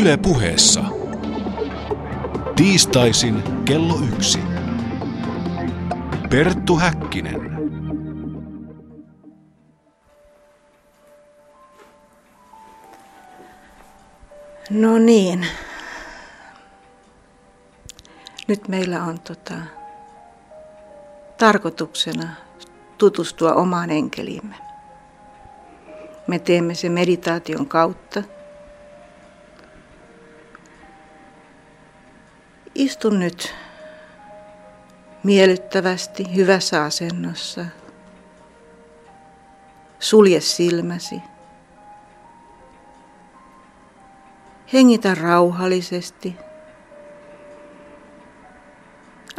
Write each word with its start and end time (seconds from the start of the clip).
Yle 0.00 0.16
puheessa. 0.16 0.84
Tiistaisin 2.56 3.42
kello 3.64 3.98
yksi. 4.14 4.38
Perttu 6.30 6.76
Häkkinen. 6.76 7.40
No 14.70 14.98
niin. 14.98 15.46
Nyt 18.48 18.68
meillä 18.68 19.04
on 19.04 19.20
tota, 19.20 19.54
tarkoituksena 21.38 22.28
tutustua 22.98 23.52
omaan 23.52 23.90
enkeliimme. 23.90 24.56
Me 26.26 26.38
teemme 26.38 26.74
sen 26.74 26.92
meditaation 26.92 27.68
kautta. 27.68 28.22
Istun 32.74 33.18
nyt 33.20 33.54
miellyttävästi, 35.22 36.34
hyvässä 36.34 36.84
asennossa. 36.84 37.64
Sulje 40.00 40.40
silmäsi. 40.40 41.20
Hengitä 44.72 45.14
rauhallisesti. 45.14 46.36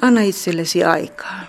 Anna 0.01 0.21
itsellesi 0.21 0.83
aikaa. 0.83 1.41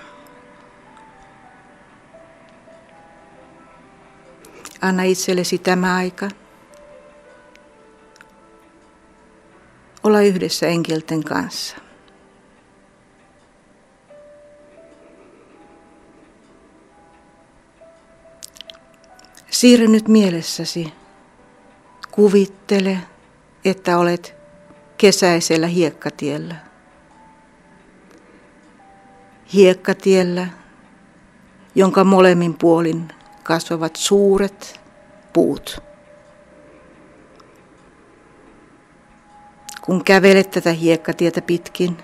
Anna 4.80 5.02
itsellesi 5.02 5.58
tämä 5.58 5.94
aika. 5.94 6.28
Olla 10.06 10.20
yhdessä 10.20 10.66
enkelten 10.66 11.24
kanssa. 11.24 11.76
Siirry 19.50 19.88
nyt 19.88 20.08
mielessäsi. 20.08 20.92
Kuvittele, 22.10 22.98
että 23.64 23.98
olet 23.98 24.34
kesäisellä 24.98 25.66
hiekkatiellä. 25.66 26.54
Hiekkatiellä, 29.52 30.46
jonka 31.74 32.04
molemmin 32.04 32.54
puolin 32.54 33.08
kasvavat 33.42 33.96
suuret 33.96 34.80
puut. 35.32 35.82
Kun 39.86 40.04
kävelet 40.04 40.50
tätä 40.50 40.72
hiekkatietä 40.72 41.42
pitkin, 41.42 41.96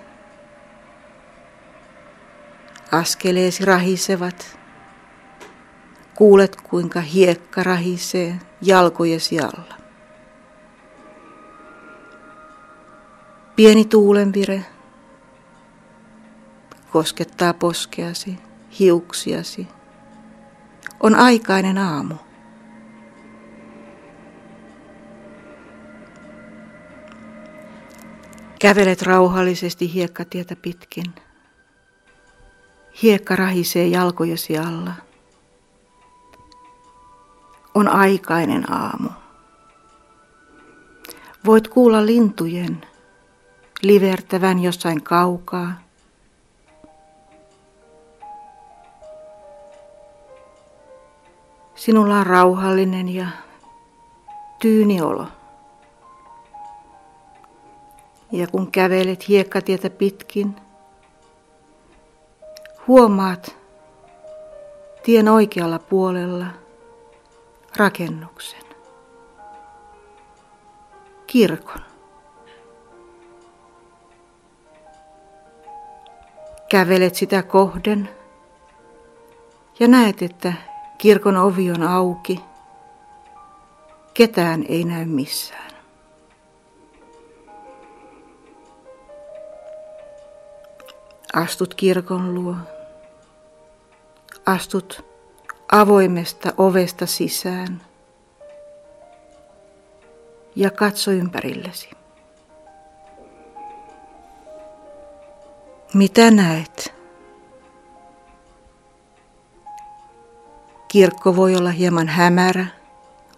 askeleesi 2.92 3.64
rahisevat. 3.64 4.58
Kuulet, 6.14 6.56
kuinka 6.56 7.00
hiekka 7.00 7.62
rahisee 7.62 8.38
jalkojesi 8.60 9.40
alla. 9.40 9.74
Pieni 13.56 13.84
tuulenvire 13.84 14.64
koskettaa 16.90 17.54
poskeasi, 17.54 18.38
hiuksiasi. 18.78 19.68
On 21.00 21.14
aikainen 21.14 21.78
aamu. 21.78 22.14
Kävelet 28.62 29.02
rauhallisesti 29.02 29.94
hiekkatietä 29.94 30.56
pitkin. 30.56 31.04
Hiekka 33.02 33.36
rahisee 33.36 33.86
jalkojesi 33.86 34.58
alla. 34.58 34.92
On 37.74 37.88
aikainen 37.88 38.72
aamu. 38.72 39.08
Voit 41.46 41.68
kuulla 41.68 42.06
lintujen 42.06 42.86
livertävän 43.82 44.58
jossain 44.58 45.02
kaukaa. 45.02 45.72
Sinulla 51.74 52.18
on 52.18 52.26
rauhallinen 52.26 53.08
ja 53.08 53.26
tyyni 54.60 55.00
olo. 55.00 55.26
Ja 58.32 58.46
kun 58.46 58.72
kävelet 58.72 59.28
hiekkatietä 59.28 59.90
pitkin, 59.90 60.56
huomaat 62.88 63.56
tien 65.02 65.28
oikealla 65.28 65.78
puolella 65.78 66.46
rakennuksen. 67.76 68.62
Kirkon. 71.26 71.80
Kävelet 76.68 77.14
sitä 77.14 77.42
kohden 77.42 78.08
ja 79.80 79.88
näet, 79.88 80.22
että 80.22 80.52
kirkon 80.98 81.36
ovi 81.36 81.70
on 81.70 81.82
auki. 81.82 82.40
Ketään 84.14 84.64
ei 84.68 84.84
näy 84.84 85.04
missään. 85.04 85.71
Astut 91.32 91.74
kirkon 91.74 92.34
luo. 92.34 92.56
Astut 94.46 95.04
avoimesta 95.72 96.52
ovesta 96.56 97.06
sisään 97.06 97.82
ja 100.56 100.70
katso 100.70 101.10
ympärillesi. 101.10 101.90
Mitä 105.94 106.30
näet? 106.30 106.94
Kirkko 110.88 111.36
voi 111.36 111.56
olla 111.56 111.70
hieman 111.70 112.08
hämärä, 112.08 112.66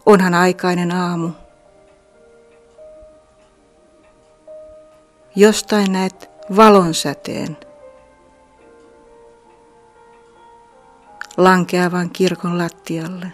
onhan 0.07 0.35
aikainen 0.35 0.93
aamu. 0.93 1.31
Jostain 5.37 5.93
näet 5.93 6.31
valonsäteen 6.57 7.57
lankeavan 11.37 12.11
kirkon 12.11 12.59
lattialle. 12.59 13.27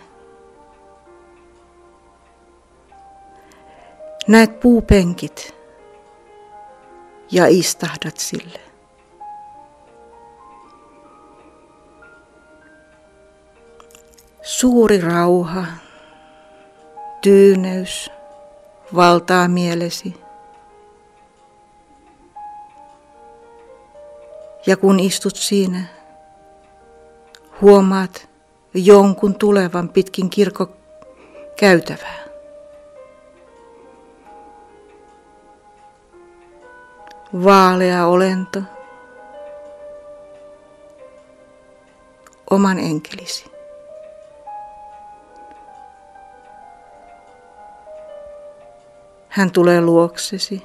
Näet 4.28 4.60
puupenkit 4.60 5.54
ja 7.30 7.46
istahdat 7.48 8.16
sille. 8.16 8.60
Suuri 14.42 15.00
rauha, 15.00 15.64
tyyneys 17.20 18.10
valtaa 18.94 19.48
mielesi. 19.48 20.14
Ja 24.66 24.76
kun 24.76 25.00
istut 25.00 25.36
siinä, 25.36 25.99
huomaat 27.60 28.28
jonkun 28.75 29.34
tulevan 29.34 29.88
pitkin 29.88 30.31
kirkko 30.31 30.69
käytävää. 31.56 32.21
Vaalea 37.45 38.07
olento, 38.07 38.62
oman 42.51 42.78
enkelisi. 42.78 43.51
Hän 49.28 49.51
tulee 49.51 49.80
luoksesi. 49.80 50.63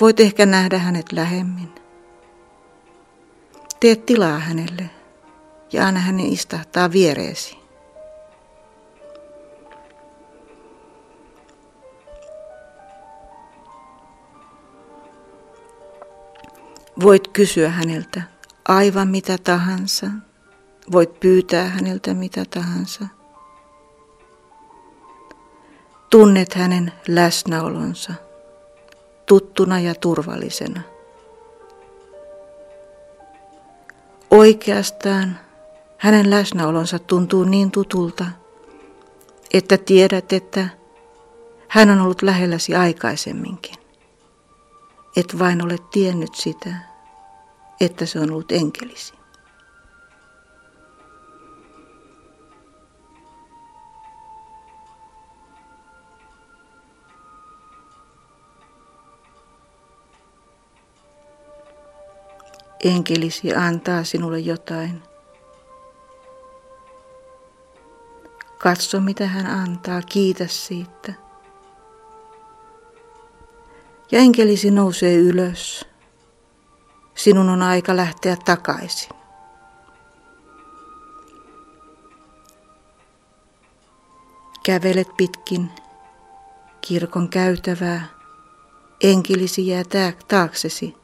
Voit 0.00 0.20
ehkä 0.20 0.46
nähdä 0.46 0.78
hänet 0.78 1.12
lähemmin. 1.12 1.74
Tee 3.80 3.96
tilaa 3.96 4.38
hänelle 4.38 4.90
ja 5.72 5.86
anna 5.86 6.00
hänen 6.00 6.26
istahtaa 6.26 6.92
viereesi. 6.92 7.58
Voit 17.02 17.28
kysyä 17.28 17.68
häneltä 17.68 18.22
aivan 18.68 19.08
mitä 19.08 19.38
tahansa. 19.44 20.06
Voit 20.92 21.20
pyytää 21.20 21.68
häneltä 21.68 22.14
mitä 22.14 22.44
tahansa. 22.50 23.04
Tunnet 26.10 26.54
hänen 26.54 26.92
läsnäolonsa 27.08 28.12
tuttuna 29.26 29.80
ja 29.80 29.94
turvallisena. 29.94 30.80
Oikeastaan 34.30 35.38
hänen 35.98 36.30
läsnäolonsa 36.30 36.98
tuntuu 36.98 37.44
niin 37.44 37.70
tutulta, 37.70 38.24
että 39.52 39.78
tiedät, 39.78 40.32
että 40.32 40.68
hän 41.68 41.90
on 41.90 42.00
ollut 42.00 42.22
lähelläsi 42.22 42.74
aikaisemminkin. 42.74 43.74
Et 45.16 45.38
vain 45.38 45.64
ole 45.64 45.76
tiennyt 45.90 46.34
sitä, 46.34 46.76
että 47.80 48.06
se 48.06 48.20
on 48.20 48.30
ollut 48.30 48.52
enkelisi. 48.52 49.14
Enkelisi 62.84 63.54
antaa 63.54 64.04
sinulle 64.04 64.38
jotain. 64.38 65.05
Katso, 68.58 69.00
mitä 69.00 69.26
hän 69.26 69.46
antaa, 69.46 70.02
kiitä 70.02 70.46
siitä. 70.46 71.12
Ja 74.10 74.18
enkelisi 74.18 74.70
nousee 74.70 75.14
ylös. 75.14 75.86
Sinun 77.14 77.48
on 77.48 77.62
aika 77.62 77.96
lähteä 77.96 78.36
takaisin. 78.44 79.10
Kävelet 84.62 85.08
pitkin 85.16 85.70
kirkon 86.80 87.28
käytävää. 87.28 88.06
Enkelisi 89.00 89.66
jää 89.66 89.84
taaksesi. 90.28 90.96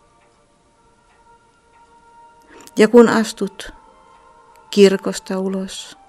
Ja 2.76 2.88
kun 2.88 3.08
astut 3.08 3.72
kirkosta 4.70 5.38
ulos 5.38 6.01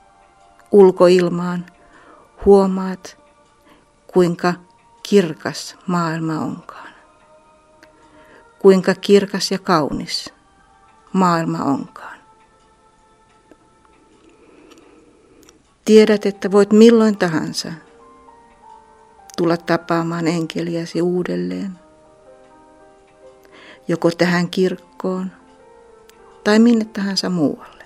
ulkoilmaan, 0.74 1.66
huomaat, 2.46 3.18
kuinka 4.08 4.54
kirkas 5.04 5.78
maailma 5.88 6.40
onkaan. 6.40 6.94
Kuinka 8.60 8.96
kirkas 8.96 9.52
ja 9.52 9.60
kaunis 9.60 10.34
maailma 11.14 11.64
onkaan. 11.64 12.20
Tiedät, 15.86 16.26
että 16.26 16.52
voit 16.52 16.72
milloin 16.72 17.18
tahansa 17.18 17.72
tulla 19.38 19.58
tapaamaan 19.58 20.28
enkeliäsi 20.28 21.02
uudelleen. 21.02 21.80
Joko 23.88 24.12
tähän 24.12 24.50
kirkkoon 24.50 25.32
tai 26.44 26.60
minne 26.60 26.86
tahansa 26.86 27.30
muualle. 27.30 27.83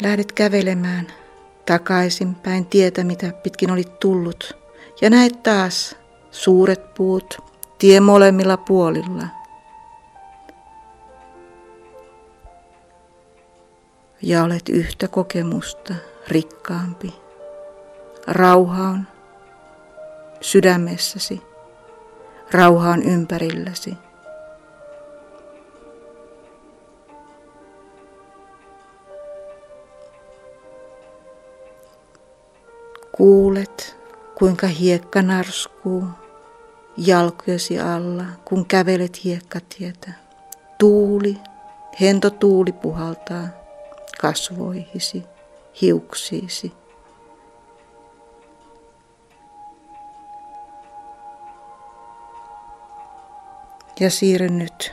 Lähdet 0.00 0.32
kävelemään 0.32 1.06
takaisinpäin 1.66 2.66
tietä, 2.66 3.04
mitä 3.04 3.32
pitkin 3.32 3.70
olit 3.70 4.00
tullut, 4.00 4.56
ja 5.00 5.10
näet 5.10 5.42
taas 5.42 5.96
suuret 6.30 6.94
puut, 6.94 7.38
tie 7.78 8.00
molemmilla 8.00 8.56
puolilla. 8.56 9.26
Ja 14.22 14.44
olet 14.44 14.68
yhtä 14.68 15.08
kokemusta 15.08 15.94
rikkaampi. 16.28 17.14
Rauha 18.26 18.88
on 18.88 19.06
sydämessäsi. 20.40 21.42
Rauha 22.52 22.90
on 22.90 23.02
ympärilläsi. 23.02 23.94
Kuulet, 33.16 33.96
kuinka 34.38 34.66
hiekka 34.66 35.22
narskuu 35.22 36.04
jalkojesi 36.96 37.80
alla, 37.80 38.24
kun 38.44 38.66
kävelet 38.66 39.24
hiekkatietä. 39.24 40.12
Tuuli, 40.78 41.36
hento 42.00 42.30
tuuli 42.30 42.72
puhaltaa 42.72 43.48
kasvoihisi, 44.20 45.22
hiuksiisi. 45.80 46.72
Ja 54.00 54.10
siirryn 54.10 54.58
nyt 54.58 54.92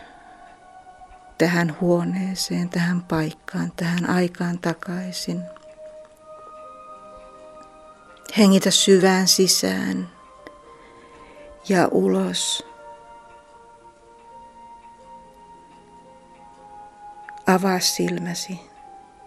tähän 1.38 1.77
huoneeseen, 1.81 2.69
tähän 2.69 3.01
paikkaan, 3.01 3.71
tähän 3.75 4.09
aikaan 4.09 4.59
takaisin. 4.59 5.44
Hengitä 8.38 8.72
syvään 8.72 9.28
sisään 9.28 10.10
ja 11.69 11.88
ulos. 11.92 12.66
Avaa 17.48 17.80
silmäsi. 17.80 18.60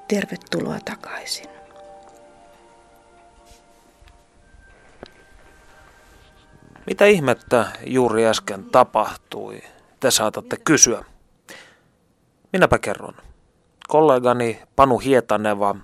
Tervetuloa 0.09 0.79
takaisin. 0.85 1.49
Mitä 6.87 7.05
ihmettä 7.06 7.67
juuri 7.87 8.27
äsken 8.27 8.65
tapahtui? 8.65 9.62
Te 10.01 10.11
saatatte 10.11 10.56
kysyä. 10.56 11.05
Minäpä 12.53 12.79
kerron. 12.79 13.15
Kollegani 13.89 14.62
Panu 14.77 14.99
Hietaneva 14.99 15.77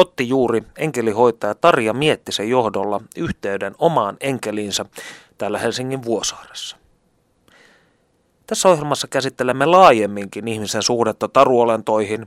otti 0.00 0.28
juuri 0.28 0.62
enkelihoitaja 0.78 1.54
Tarja 1.54 1.92
Miettisen 1.92 2.50
johdolla 2.50 3.00
yhteyden 3.16 3.74
omaan 3.78 4.16
enkeliinsä 4.20 4.84
täällä 5.38 5.58
Helsingin 5.58 6.04
Vuosaaressa. 6.04 6.76
Tässä 8.46 8.68
ohjelmassa 8.68 9.08
käsittelemme 9.08 9.66
laajemminkin 9.66 10.48
ihmisen 10.48 10.82
suhdetta 10.82 11.28
taruolentoihin, 11.28 12.26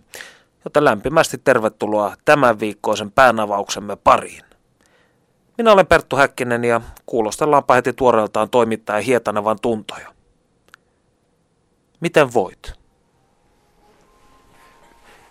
joten 0.66 0.86
lämpimästi 0.86 1.38
tervetuloa 1.38 2.16
tämän 2.26 2.60
viikkoisen 2.60 3.12
päänavauksemme 3.12 3.96
pariin. 3.96 4.44
Minä 5.58 5.72
olen 5.72 5.88
Perttu 5.88 6.16
Häkkinen 6.16 6.64
ja 6.64 6.82
kuulostellaanpa 7.06 7.74
heti 7.74 7.94
tuoreeltaan 7.94 8.50
toimittaja 8.50 9.02
Hietanevan 9.02 9.58
tuntoja. 9.62 10.14
Miten 12.00 12.34
voit? 12.34 12.74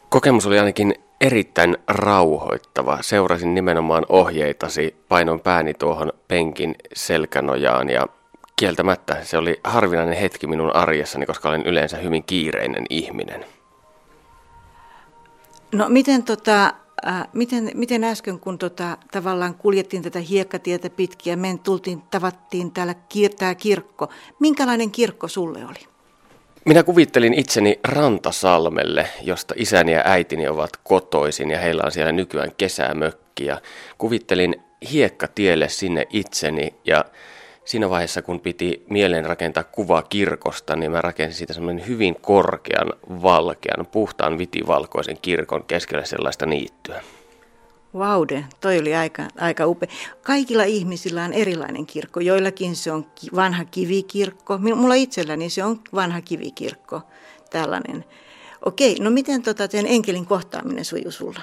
Kokemus 0.09 0.47
oli 0.47 0.59
ainakin 0.59 0.95
erittäin 1.23 1.77
rauhoittava. 1.89 2.99
Seurasin 3.01 3.55
nimenomaan 3.55 4.07
ohjeitasi, 4.09 4.97
painoin 5.09 5.41
pääni 5.41 5.75
tuohon 5.75 6.13
penkin 6.29 6.75
selkänojaan 6.95 7.91
ja 7.91 8.07
kieltämättä 8.57 9.25
se 9.25 9.39
oli 9.39 9.61
harvinainen 9.65 10.17
hetki 10.17 10.47
minun 10.47 10.77
arjessani, 10.77 11.27
koska 11.27 11.49
olen 11.49 11.67
yleensä 11.67 11.97
hyvin 11.97 12.25
kiireinen 12.25 12.87
ihminen. 12.91 13.45
No 15.73 15.89
miten 15.89 16.23
tota, 16.23 16.75
Äh, 17.07 17.29
miten, 17.33 17.71
miten 17.75 18.05
äsken, 18.05 18.41
kun 18.41 18.59
tota, 18.59 18.99
tavallaan 19.13 19.55
kuljettiin 19.55 20.03
tätä 20.03 20.19
hiekkatietä 20.19 20.91
pitkiä, 20.91 21.37
me 21.37 21.59
tultiin, 21.63 22.03
tavattiin 22.03 22.73
täällä 22.73 22.93
kir- 22.93 23.55
kirkko. 23.55 24.09
Minkälainen 24.39 24.91
kirkko 24.91 25.29
sulle 25.29 25.59
oli? 25.65 25.92
Minä 26.65 26.83
kuvittelin 26.83 27.35
itseni 27.35 27.81
Rantasalmelle, 27.85 29.09
josta 29.23 29.55
isäni 29.57 29.93
ja 29.93 30.03
äitini 30.05 30.49
ovat 30.49 30.71
kotoisin 30.85 31.51
ja 31.51 31.59
heillä 31.59 31.83
on 31.85 31.93
siellä 31.93 32.13
nykyään 32.13 32.53
kesämökki. 32.59 33.47
Ja 33.47 33.61
kuvittelin 33.99 34.63
hiekkatielle 34.93 35.69
sinne 35.69 36.07
itseni 36.11 36.75
ja 36.85 37.05
siinä 37.65 37.91
vaiheessa, 37.91 38.23
kun 38.23 38.41
piti 38.41 38.85
mieleen 38.91 39.25
rakentaa 39.25 39.65
kuvaa 39.65 40.03
kirkosta, 40.03 40.77
niin 40.77 40.91
mä 40.91 41.01
rakensin 41.01 41.39
siitä 41.39 41.53
semmoinen 41.53 41.87
hyvin 41.87 42.17
korkean, 42.21 42.93
valkean, 43.23 43.87
puhtaan 43.87 44.39
vitivalkoisen 44.39 45.19
kirkon 45.23 45.65
keskellä 45.65 46.05
sellaista 46.05 46.47
niittyä. 46.47 47.03
Vaude, 47.99 48.45
toi 48.61 48.79
oli 48.79 48.95
aika, 48.95 49.23
aika 49.39 49.67
upea. 49.67 49.89
Kaikilla 50.23 50.65
ihmisillä 50.65 51.25
on 51.25 51.33
erilainen 51.33 51.87
kirkko. 51.87 52.21
Joillakin 52.21 52.77
se 52.77 52.93
on 52.93 53.07
vanha 53.37 53.65
kivikirkko. 53.65 54.59
Mulla 54.59 54.95
itselläni 54.95 55.51
se 55.51 55.65
on 55.65 55.81
vanha 55.95 56.21
kivikirkko, 56.21 57.01
tällainen. 57.51 58.05
Okei, 58.65 58.97
no 59.01 59.11
miten 59.11 59.43
tota 59.43 59.69
teidän 59.69 59.91
enkelin 59.91 60.27
kohtaaminen 60.27 60.85
sujuu 60.85 61.11
sulla? 61.11 61.41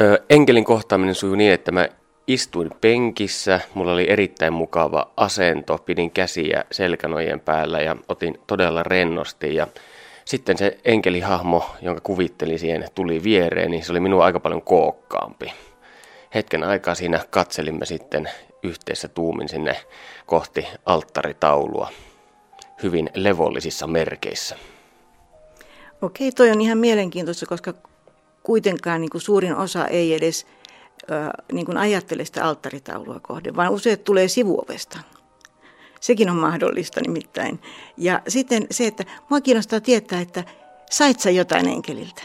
Ö, 0.00 0.22
enkelin 0.30 0.64
kohtaaminen 0.64 1.14
sujuu 1.14 1.36
niin, 1.36 1.52
että 1.52 1.72
mä 1.72 1.88
Istuin 2.26 2.70
penkissä, 2.80 3.60
mulla 3.74 3.92
oli 3.92 4.10
erittäin 4.10 4.52
mukava 4.52 5.10
asento, 5.16 5.78
pidin 5.78 6.10
käsiä 6.10 6.64
selkänojen 6.70 7.40
päällä 7.40 7.80
ja 7.80 7.96
otin 8.08 8.38
todella 8.46 8.82
rennosti 8.82 9.54
ja 9.54 9.66
sitten 10.24 10.58
se 10.58 10.78
enkelihahmo, 10.84 11.64
jonka 11.82 12.00
kuvittelin 12.00 12.58
siihen, 12.58 12.88
tuli 12.94 13.22
viereen, 13.22 13.70
niin 13.70 13.84
se 13.84 13.92
oli 13.92 14.00
minua 14.00 14.24
aika 14.24 14.40
paljon 14.40 14.62
kookkaampi. 14.62 15.52
hetken 16.34 16.64
aikaa 16.64 16.94
siinä 16.94 17.20
katselimme 17.30 17.86
sitten 17.86 18.28
yhteisessä 18.62 19.08
tuumin 19.08 19.48
sinne 19.48 19.76
kohti 20.26 20.66
alttaritaulua 20.86 21.88
hyvin 22.82 23.10
levollisissa 23.14 23.86
merkeissä. 23.86 24.56
Okei, 26.02 26.32
toi 26.32 26.50
on 26.50 26.60
ihan 26.60 26.78
mielenkiintoista, 26.78 27.46
koska 27.46 27.74
kuitenkaan 28.42 29.00
niin 29.00 29.10
kuin 29.10 29.22
suurin 29.22 29.56
osa 29.56 29.86
ei 29.86 30.14
edes 30.14 30.46
äh, 31.12 31.28
niin 31.52 31.66
kuin 31.66 31.78
ajattele 31.78 32.24
sitä 32.24 32.44
alttaritaulua 32.44 33.20
kohden, 33.22 33.56
vaan 33.56 33.72
useat 33.72 34.04
tulee 34.04 34.28
sivuovesta. 34.28 34.98
Sekin 36.02 36.30
on 36.30 36.36
mahdollista 36.36 37.00
nimittäin. 37.00 37.60
Ja 37.96 38.22
sitten 38.28 38.66
se, 38.70 38.86
että 38.86 39.04
mua 39.28 39.40
kiinnostaa 39.40 39.80
tietää, 39.80 40.20
että 40.20 40.44
sait 40.90 41.20
sä 41.20 41.30
jotain 41.30 41.68
enkeliltä? 41.68 42.22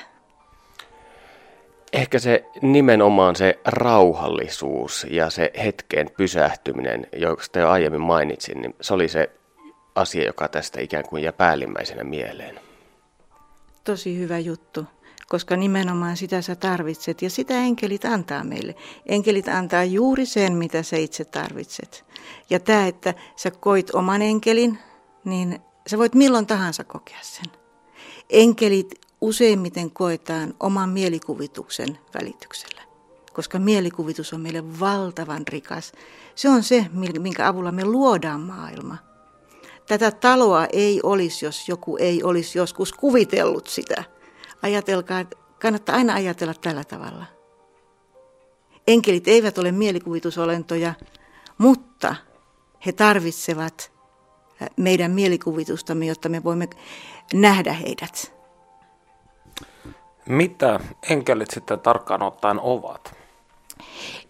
Ehkä 1.94 2.20
se 2.20 2.46
nimenomaan 2.62 3.36
se 3.36 3.60
rauhallisuus 3.66 5.08
ja 5.10 5.30
se 5.30 5.52
hetken 5.64 6.10
pysähtyminen, 6.18 7.08
josta 7.18 7.60
jo 7.60 7.70
aiemmin 7.70 8.02
mainitsin, 8.02 8.62
niin 8.62 8.76
se 8.82 8.94
oli 8.94 9.08
se 9.08 9.30
asia, 9.96 10.26
joka 10.26 10.48
tästä 10.48 10.82
ikään 10.82 11.04
kuin 11.10 11.24
jää 11.24 11.34
päällimmäisenä 11.34 12.04
mieleen. 12.04 12.60
Tosi 13.84 14.18
hyvä 14.18 14.40
juttu, 14.40 14.86
koska 15.30 15.58
nimenomaan 15.58 16.18
sitä 16.18 16.42
sä 16.42 16.56
tarvitset 16.56 17.22
ja 17.22 17.30
sitä 17.30 17.54
enkelit 17.54 18.06
antaa 18.06 18.44
meille. 18.44 18.76
Enkelit 19.06 19.48
antaa 19.48 19.84
juuri 19.84 20.26
sen, 20.26 20.54
mitä 20.54 20.84
sä 20.84 20.98
itse 20.98 21.26
tarvitset. 21.26 22.06
Ja 22.50 22.60
tämä, 22.60 22.88
että 22.88 23.14
sä 23.36 23.52
koit 23.52 23.96
oman 23.96 24.22
enkelin, 24.22 24.80
niin 25.26 25.60
sä 25.88 25.98
voit 25.98 26.16
milloin 26.16 26.48
tahansa 26.48 26.84
kokea 26.84 27.20
sen. 27.22 27.46
Enkelit 28.30 29.02
useimmiten 29.22 29.92
koetaan 29.92 30.54
oman 30.60 30.90
mielikuvituksen 30.90 32.00
välityksellä, 32.14 32.82
koska 33.34 33.60
mielikuvitus 33.60 34.34
on 34.34 34.42
meille 34.42 34.80
valtavan 34.80 35.48
rikas. 35.48 35.92
Se 36.36 36.50
on 36.50 36.64
se, 36.64 36.86
minkä 37.20 37.48
avulla 37.48 37.72
me 37.72 37.86
luodaan 37.86 38.42
maailma. 38.42 38.98
Tätä 39.88 40.12
taloa 40.12 40.66
ei 40.66 41.00
olisi, 41.04 41.46
jos 41.46 41.70
joku 41.70 41.98
ei 41.98 42.24
olisi 42.24 42.58
joskus 42.58 42.94
kuvitellut 42.94 43.68
sitä. 43.68 44.17
Ajatelkaa, 44.62 45.26
kannattaa 45.62 45.96
aina 45.96 46.14
ajatella 46.14 46.54
tällä 46.54 46.84
tavalla. 46.84 47.26
Enkelit 48.88 49.28
eivät 49.28 49.58
ole 49.58 49.72
mielikuvitusolentoja, 49.72 50.94
mutta 51.58 52.16
he 52.86 52.92
tarvitsevat 52.92 53.92
meidän 54.78 55.12
mielikuvitustamme, 55.12 56.06
jotta 56.06 56.30
me 56.30 56.44
voimme 56.44 56.68
nähdä 57.34 57.74
heidät. 57.74 58.34
Mitä 60.26 60.80
enkelit 61.10 61.52
sitten 61.52 61.80
tarkkaan 61.80 62.22
ottaen 62.24 62.60
ovat? 62.60 63.16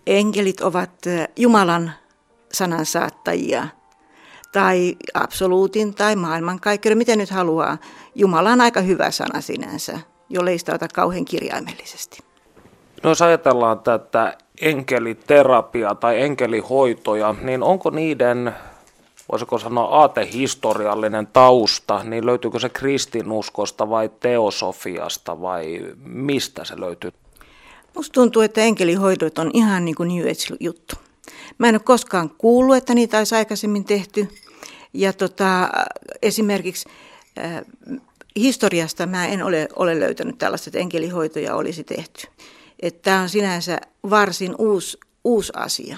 Enkelit 0.07 0.61
ovat 0.61 0.91
Jumalan 1.35 1.91
sanan 2.53 2.85
saattajia 2.85 3.67
tai 4.51 4.95
absoluutin 5.13 5.95
tai 5.95 6.15
maailmankaikkeuden, 6.15 6.97
miten 6.97 7.17
nyt 7.17 7.29
haluaa. 7.29 7.77
Jumala 8.15 8.51
on 8.51 8.61
aika 8.61 8.81
hyvä 8.81 9.11
sana 9.11 9.41
sinänsä, 9.41 9.99
jolle 10.29 10.51
ei 10.51 10.59
sitä 10.59 10.75
ota 10.75 10.87
kauhean 10.93 11.25
kirjaimellisesti. 11.25 12.19
No 13.03 13.09
jos 13.09 13.21
ajatellaan 13.21 13.79
tätä 13.79 14.37
enkeliterapia 14.61 15.95
tai 15.95 16.21
enkelihoitoja, 16.21 17.35
niin 17.41 17.63
onko 17.63 17.89
niiden 17.89 18.55
voisiko 19.31 19.59
sanoa 19.59 19.99
aatehistoriallinen 19.99 21.27
tausta, 21.27 22.03
niin 22.03 22.25
löytyykö 22.25 22.59
se 22.59 22.69
kristinuskosta 22.69 23.89
vai 23.89 24.09
teosofiasta 24.19 25.41
vai 25.41 25.85
mistä 26.03 26.65
se 26.65 26.79
löytyy? 26.79 27.11
Musta 27.95 28.13
tuntuu, 28.13 28.41
että 28.41 28.61
enkelihoidot 28.61 29.39
on 29.39 29.51
ihan 29.53 29.85
niin 29.85 29.95
kuin 29.95 30.09
New 30.09 30.23
Age-juttu. 30.23 30.95
Mä 31.57 31.69
en 31.69 31.75
ole 31.75 31.81
koskaan 31.85 32.29
kuullut, 32.37 32.75
että 32.75 32.93
niitä 32.93 33.17
olisi 33.17 33.35
aikaisemmin 33.35 33.83
tehty. 33.83 34.27
Ja 34.93 35.13
tota, 35.13 35.69
esimerkiksi 36.21 36.89
äh, 37.39 37.61
historiasta 38.39 39.05
mä 39.05 39.27
en 39.27 39.43
ole, 39.43 39.67
ole 39.75 39.99
löytänyt 39.99 40.37
tällaista, 40.37 40.69
että 40.69 40.79
enkelihoitoja 40.79 41.55
olisi 41.55 41.83
tehty. 41.83 42.27
Tämä 43.01 43.21
on 43.21 43.29
sinänsä 43.29 43.77
varsin 44.09 44.55
uusi, 44.57 44.97
uusi 45.23 45.53
asia. 45.55 45.97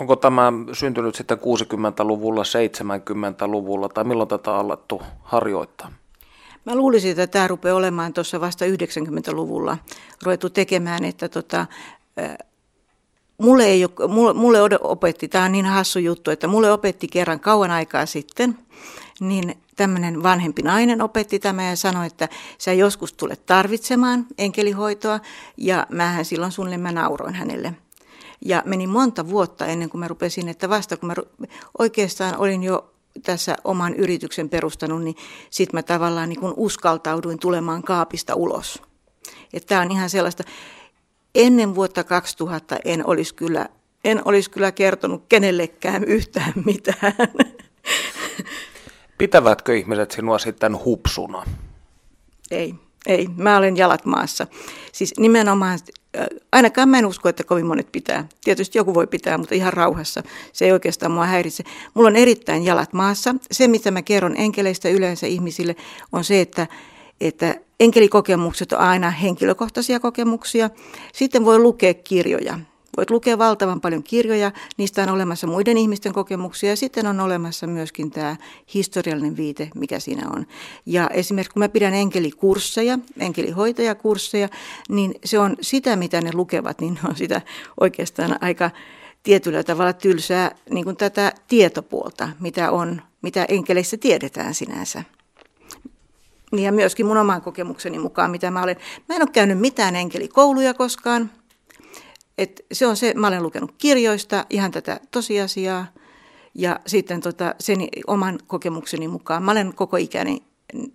Onko 0.00 0.16
tämä 0.16 0.52
syntynyt 0.72 1.14
sitten 1.14 1.38
60-luvulla, 1.38 2.42
70-luvulla 2.42 3.88
tai 3.88 4.04
milloin 4.04 4.28
tätä 4.28 4.50
on 4.50 4.58
alettu 4.58 5.02
harjoittaa? 5.22 5.92
Mä 6.64 6.74
luulisin, 6.74 7.10
että 7.10 7.26
tämä 7.26 7.48
rupeaa 7.48 7.76
olemaan 7.76 8.12
tuossa 8.12 8.40
vasta 8.40 8.64
90-luvulla 8.64 9.78
ruvettu 10.22 10.50
tekemään, 10.50 11.04
että 11.04 11.28
tota, 11.28 11.66
mulle, 13.38 13.64
ei 13.64 13.84
ole, 13.84 14.08
mulle, 14.08 14.32
mulle 14.32 14.58
opetti, 14.80 15.28
tämä 15.28 15.44
on 15.44 15.52
niin 15.52 15.66
hassu 15.66 15.98
juttu, 15.98 16.30
että 16.30 16.46
mulle 16.46 16.72
opetti 16.72 17.08
kerran 17.08 17.40
kauan 17.40 17.70
aikaa 17.70 18.06
sitten, 18.06 18.58
niin 19.20 19.54
tämmöinen 19.78 20.22
vanhempi 20.22 20.62
nainen 20.62 21.02
opetti 21.02 21.38
tämä 21.38 21.68
ja 21.68 21.76
sanoi, 21.76 22.06
että 22.06 22.28
sä 22.58 22.72
joskus 22.72 23.12
tulet 23.12 23.46
tarvitsemaan 23.46 24.26
enkelihoitoa 24.38 25.20
ja 25.56 25.86
mähän 25.90 26.24
silloin 26.24 26.52
suunnilleen 26.52 26.80
mä 26.80 26.92
nauroin 26.92 27.34
hänelle– 27.34 27.74
ja 28.44 28.62
meni 28.66 28.86
monta 28.86 29.28
vuotta 29.28 29.66
ennen 29.66 29.90
kuin 29.90 29.98
mä 29.98 30.08
rupesin, 30.08 30.48
että 30.48 30.68
vasta 30.68 30.96
kun 30.96 31.06
mä 31.06 31.14
oikeastaan 31.78 32.36
olin 32.36 32.62
jo 32.62 32.94
tässä 33.22 33.56
oman 33.64 33.94
yrityksen 33.94 34.48
perustanut, 34.48 35.04
niin 35.04 35.16
sitten 35.50 35.78
mä 35.78 35.82
tavallaan 35.82 36.28
niin 36.28 36.40
kun 36.40 36.54
uskaltauduin 36.56 37.38
tulemaan 37.38 37.82
kaapista 37.82 38.34
ulos. 38.34 38.82
Tämä 39.66 39.80
on 39.80 39.90
ihan 39.90 40.10
sellaista, 40.10 40.44
ennen 41.34 41.74
vuotta 41.74 42.04
2000 42.04 42.76
en 42.84 43.06
olisi 43.06 43.34
kyllä, 43.34 43.68
en 44.04 44.22
olisi 44.24 44.50
kyllä 44.50 44.72
kertonut 44.72 45.24
kenellekään 45.28 46.04
yhtään 46.04 46.52
mitään. 46.64 47.14
Pitävätkö 49.18 49.76
ihmiset 49.76 50.10
sinua 50.10 50.38
sitten 50.38 50.84
hupsuna? 50.84 51.44
Ei, 52.50 52.74
ei. 53.06 53.28
Mä 53.36 53.56
olen 53.56 53.76
jalat 53.76 54.04
maassa. 54.04 54.46
Siis 54.92 55.14
nimenomaan 55.18 55.78
ainakaan 56.52 56.88
mä 56.88 56.98
en 56.98 57.06
usko, 57.06 57.28
että 57.28 57.44
kovin 57.44 57.66
monet 57.66 57.92
pitää. 57.92 58.28
Tietysti 58.44 58.78
joku 58.78 58.94
voi 58.94 59.06
pitää, 59.06 59.38
mutta 59.38 59.54
ihan 59.54 59.72
rauhassa. 59.72 60.22
Se 60.52 60.64
ei 60.64 60.72
oikeastaan 60.72 61.12
mua 61.12 61.26
häiritse. 61.26 61.64
Mulla 61.94 62.08
on 62.08 62.16
erittäin 62.16 62.64
jalat 62.64 62.92
maassa. 62.92 63.34
Se, 63.50 63.68
mitä 63.68 63.90
mä 63.90 64.02
kerron 64.02 64.36
enkeleistä 64.36 64.88
yleensä 64.88 65.26
ihmisille, 65.26 65.76
on 66.12 66.24
se, 66.24 66.40
että, 66.40 66.66
että 67.20 67.54
enkelikokemukset 67.80 68.72
on 68.72 68.78
aina 68.78 69.10
henkilökohtaisia 69.10 70.00
kokemuksia. 70.00 70.70
Sitten 71.12 71.44
voi 71.44 71.58
lukea 71.58 71.94
kirjoja. 71.94 72.58
Voit 72.98 73.10
lukea 73.10 73.38
valtavan 73.38 73.80
paljon 73.80 74.02
kirjoja, 74.02 74.52
niistä 74.76 75.02
on 75.02 75.08
olemassa 75.08 75.46
muiden 75.46 75.76
ihmisten 75.76 76.12
kokemuksia 76.12 76.70
ja 76.70 76.76
sitten 76.76 77.06
on 77.06 77.20
olemassa 77.20 77.66
myöskin 77.66 78.10
tämä 78.10 78.36
historiallinen 78.74 79.36
viite, 79.36 79.70
mikä 79.74 79.98
siinä 79.98 80.28
on. 80.36 80.46
Ja 80.86 81.08
esimerkiksi 81.08 81.52
kun 81.52 81.60
mä 81.60 81.68
pidän 81.68 81.94
enkelikursseja, 81.94 82.98
enkelihoitajakursseja, 83.18 84.48
niin 84.88 85.14
se 85.24 85.38
on 85.38 85.56
sitä, 85.60 85.96
mitä 85.96 86.20
ne 86.20 86.30
lukevat, 86.34 86.80
niin 86.80 86.98
on 87.08 87.16
sitä 87.16 87.42
oikeastaan 87.80 88.36
aika 88.40 88.70
tietyllä 89.22 89.62
tavalla 89.62 89.92
tylsää 89.92 90.54
niin 90.70 90.84
kuin 90.84 90.96
tätä 90.96 91.32
tietopuolta, 91.48 92.28
mitä 92.40 92.70
on, 92.70 93.02
mitä 93.22 93.44
enkeleissä 93.48 93.96
tiedetään 93.96 94.54
sinänsä. 94.54 95.02
Ja 96.52 96.72
myöskin 96.72 97.06
mun 97.06 97.16
oman 97.16 97.42
kokemukseni 97.42 97.98
mukaan, 97.98 98.30
mitä 98.30 98.50
mä 98.50 98.62
olen. 98.62 98.76
Mä 99.08 99.14
en 99.14 99.22
ole 99.22 99.30
käynyt 99.32 99.58
mitään 99.58 99.96
enkelikouluja 99.96 100.74
koskaan. 100.74 101.30
Et 102.38 102.64
se 102.72 102.86
on 102.86 102.96
se, 102.96 103.14
mä 103.16 103.26
olen 103.26 103.42
lukenut 103.42 103.74
kirjoista 103.78 104.46
ihan 104.50 104.70
tätä 104.70 105.00
tosiasiaa 105.10 105.86
ja 106.54 106.80
sitten 106.86 107.20
tota, 107.20 107.54
sen 107.60 107.78
oman 108.06 108.38
kokemukseni 108.46 109.08
mukaan 109.08 109.42
mä 109.42 109.50
olen 109.50 109.74
koko 109.74 109.96
ikäni 109.96 110.42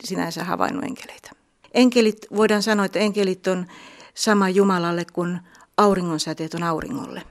sinänsä 0.04 0.44
havainnut 0.44 0.84
enkeleitä. 0.84 1.32
Enkelit, 1.74 2.26
voidaan 2.36 2.64
sanoa, 2.64 2.86
että 2.86 3.00
enkelit 3.00 3.48
on 3.48 3.66
sama 4.14 4.50
Jumalalle 4.50 5.06
kuin 5.14 5.40
auringonsäteet 5.78 6.54
on 6.54 6.64
auringolle. 6.64 7.22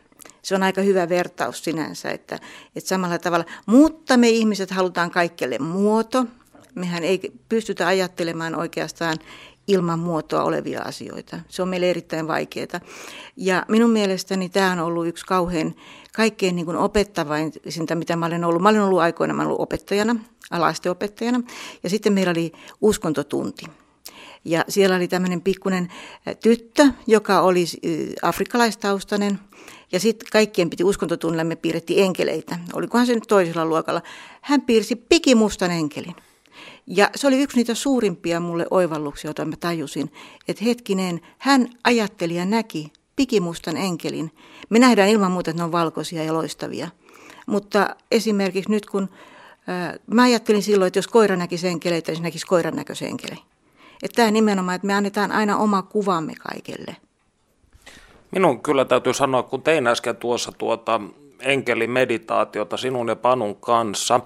Se 0.42 0.54
on 0.54 0.62
aika 0.62 0.81
hyvä 0.81 1.09
vertaus 1.09 1.64
sinänsä, 1.64 2.11
että, 2.11 2.38
että 2.76 2.88
samalla 2.88 3.19
tavalla. 3.19 3.45
Mutta 3.66 4.16
me 4.16 4.28
ihmiset 4.28 4.71
halutaan 4.71 5.11
kaikkelle 5.11 5.59
muoto. 5.59 6.26
Mehän 6.75 7.04
ei 7.04 7.33
pystytä 7.49 7.87
ajattelemaan 7.87 8.54
oikeastaan 8.54 9.19
ilman 9.69 9.99
muotoa 9.99 10.42
olevia 10.42 10.83
asioita. 10.83 11.38
Se 11.49 11.62
on 11.62 11.69
meille 11.69 11.90
erittäin 11.90 12.28
vaikeaa. 12.28 12.81
Ja 13.37 13.66
minun 13.69 13.90
mielestäni 13.90 14.49
tämä 14.49 14.73
on 14.73 14.78
ollut 14.78 15.07
yksi 15.07 15.26
kauhean 15.26 15.75
kaikkein 16.12 16.57
niin 16.57 16.76
opettavaisinta, 16.76 17.95
mitä 17.95 18.16
mä 18.16 18.26
olen 18.26 18.45
ollut. 18.45 18.62
Mä 18.62 18.69
olen 18.69 18.83
ollut 18.83 19.00
aikoina, 19.00 19.35
mä 19.35 19.42
olen 19.42 19.49
ollut 19.49 19.61
opettajana, 19.61 20.16
alasteopettajana, 20.50 21.40
ja 21.83 21.90
sitten 21.90 22.12
meillä 22.12 22.31
oli 22.31 22.52
uskontotunti. 22.81 23.66
Ja 24.45 24.64
siellä 24.69 24.97
oli 24.97 25.09
tämmöinen 25.09 25.40
pikkuinen 25.40 25.88
tyttö, 26.42 26.87
joka 27.07 27.40
oli 27.40 27.64
afrikkalaistaustainen, 28.23 29.38
ja 29.92 30.00
sitten 30.00 30.28
kaikkien 30.33 30.71
piti 30.71 30.85
uskontotunnilla, 30.85 31.45
me 31.45 31.57
piirrettiin 31.57 32.04
enkeleitä. 32.04 32.59
Olikohan 32.73 33.07
se 33.07 33.14
nyt 33.14 33.25
toisella 33.28 33.64
luokalla. 33.64 34.02
Hän 34.40 34.62
piirsi 34.62 34.97
pikimustan 34.97 35.71
enkelin. 35.71 36.14
Ja 36.86 37.10
se 37.14 37.26
oli 37.26 37.42
yksi 37.42 37.56
niitä 37.56 37.74
suurimpia 37.74 38.40
mulle 38.40 38.66
oivalluksia, 38.70 39.28
joita 39.28 39.44
mä 39.44 39.56
tajusin, 39.56 40.12
että 40.48 40.64
hetkinen, 40.64 41.20
hän 41.38 41.68
ajatteli 41.84 42.34
ja 42.34 42.44
näki 42.44 42.92
pikimustan 43.16 43.76
enkelin. 43.76 44.30
Me 44.68 44.78
nähdään 44.78 45.08
ilman 45.08 45.32
muuta, 45.32 45.50
että 45.50 45.60
ne 45.60 45.64
on 45.64 45.72
valkoisia 45.72 46.24
ja 46.24 46.34
loistavia. 46.34 46.88
Mutta 47.46 47.96
esimerkiksi 48.10 48.70
nyt 48.70 48.86
kun 48.86 49.08
äh, 49.68 49.98
mä 50.06 50.22
ajattelin 50.22 50.62
silloin, 50.62 50.86
että 50.86 50.98
jos 50.98 51.08
koira 51.08 51.36
näkisi 51.36 51.68
enkeleitä, 51.68 52.10
niin 52.10 52.16
se 52.16 52.22
näkisi 52.22 52.46
koiran 52.46 52.76
näköisen 52.76 53.08
enkelin. 53.08 53.38
Että 54.02 54.16
tämä 54.16 54.30
nimenomaan, 54.30 54.74
että 54.74 54.86
me 54.86 54.94
annetaan 54.94 55.32
aina 55.32 55.56
oma 55.56 55.82
kuvamme 55.82 56.32
kaikelle. 56.34 56.96
Minun 58.30 58.62
kyllä 58.62 58.84
täytyy 58.84 59.14
sanoa, 59.14 59.42
kun 59.42 59.62
tein 59.62 59.86
äsken 59.86 60.16
tuossa 60.16 60.52
tuota 60.52 61.00
enkelimeditaatiota 61.40 62.76
sinun 62.76 63.08
ja 63.08 63.16
Panun 63.16 63.56
kanssa, 63.56 64.20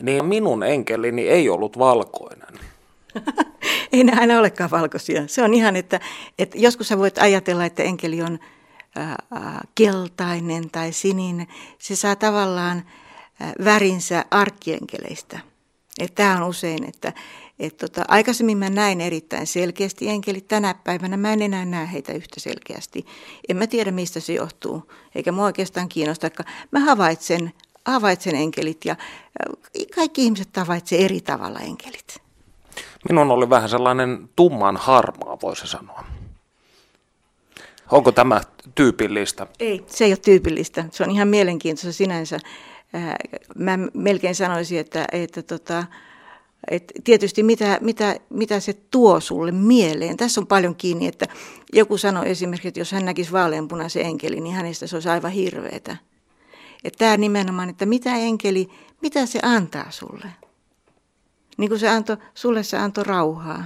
niin 0.00 0.24
minun 0.24 0.62
enkelini 0.62 1.28
ei 1.28 1.48
ollut 1.48 1.78
valkoinen. 1.78 2.60
ei 3.92 4.04
ne 4.04 4.12
aina 4.20 4.38
olekaan 4.38 4.70
valkoisia. 4.70 5.22
Se 5.26 5.42
on 5.42 5.54
ihan, 5.54 5.76
että, 5.76 6.00
että 6.38 6.58
joskus 6.58 6.88
sä 6.88 6.98
voit 6.98 7.18
ajatella, 7.18 7.64
että 7.64 7.82
enkeli 7.82 8.22
on 8.22 8.38
ää, 8.96 9.64
keltainen 9.74 10.70
tai 10.70 10.92
sininen. 10.92 11.46
Se 11.78 11.96
saa 11.96 12.16
tavallaan 12.16 12.82
ää, 13.40 13.52
värinsä 13.64 14.24
arkkienkeleistä. 14.30 15.40
Tämä 16.14 16.36
on 16.36 16.48
usein, 16.48 16.88
että 16.88 17.12
et 17.58 17.76
tota, 17.76 18.04
aikaisemmin 18.08 18.58
mä 18.58 18.70
näin 18.70 19.00
erittäin 19.00 19.46
selkeästi 19.46 20.08
enkelit. 20.08 20.48
Tänä 20.48 20.74
päivänä 20.74 21.16
mä 21.16 21.32
en 21.32 21.42
enää 21.42 21.64
näe 21.64 21.92
heitä 21.92 22.12
yhtä 22.12 22.40
selkeästi. 22.40 23.06
En 23.48 23.56
mä 23.56 23.66
tiedä, 23.66 23.90
mistä 23.90 24.20
se 24.20 24.32
johtuu, 24.32 24.92
eikä 25.14 25.32
mua 25.32 25.44
oikeastaan 25.44 25.88
kiinnosta. 25.88 26.30
Mä 26.70 26.80
havaitsen, 26.80 27.52
havaitsen 27.86 28.34
enkelit 28.34 28.84
ja 28.84 28.96
kaikki 29.94 30.24
ihmiset 30.24 30.56
havaitsevat 30.56 31.04
eri 31.04 31.20
tavalla 31.20 31.60
enkelit. 31.60 32.22
Minun 33.08 33.30
oli 33.30 33.50
vähän 33.50 33.68
sellainen 33.68 34.28
tumman 34.36 34.76
harmaa, 34.76 35.38
voisi 35.42 35.66
sanoa. 35.66 36.04
Onko 37.90 38.12
tämä 38.12 38.40
tyypillistä? 38.74 39.46
Ei, 39.60 39.84
se 39.86 40.04
ei 40.04 40.10
ole 40.10 40.16
tyypillistä. 40.16 40.84
Se 40.90 41.02
on 41.02 41.10
ihan 41.10 41.28
mielenkiintoista 41.28 41.92
sinänsä. 41.92 42.38
Mä 43.56 43.78
melkein 43.94 44.34
sanoisin, 44.34 44.78
että, 44.78 45.06
että 45.12 45.42
tota, 45.42 45.84
et 46.70 46.92
tietysti 47.04 47.42
mitä, 47.42 47.78
mitä, 47.80 48.16
mitä 48.30 48.60
se 48.60 48.72
tuo 48.72 49.20
sulle 49.20 49.52
mieleen. 49.52 50.16
Tässä 50.16 50.40
on 50.40 50.46
paljon 50.46 50.76
kiinni, 50.76 51.06
että 51.06 51.26
joku 51.72 51.98
sanoi 51.98 52.30
esimerkiksi, 52.30 52.68
että 52.68 52.80
jos 52.80 52.92
hän 52.92 53.04
näkisi 53.04 53.32
vaaleanpunaisen 53.32 54.06
enkelin, 54.06 54.44
niin 54.44 54.56
hänestä 54.56 54.86
se 54.86 54.96
olisi 54.96 55.08
aivan 55.08 55.30
hirveetä. 55.30 55.96
Että 56.84 56.98
tämä 56.98 57.16
nimenomaan, 57.16 57.68
että 57.68 57.86
mitä 57.86 58.16
enkeli, 58.16 58.68
mitä 59.02 59.26
se 59.26 59.38
antaa 59.42 59.90
sulle. 59.90 60.26
Niin 61.58 61.68
kuin 61.68 61.78
se 61.78 61.88
antoi, 61.88 62.16
sulle 62.34 62.62
se 62.62 62.78
antoi 62.78 63.04
rauhaa. 63.04 63.64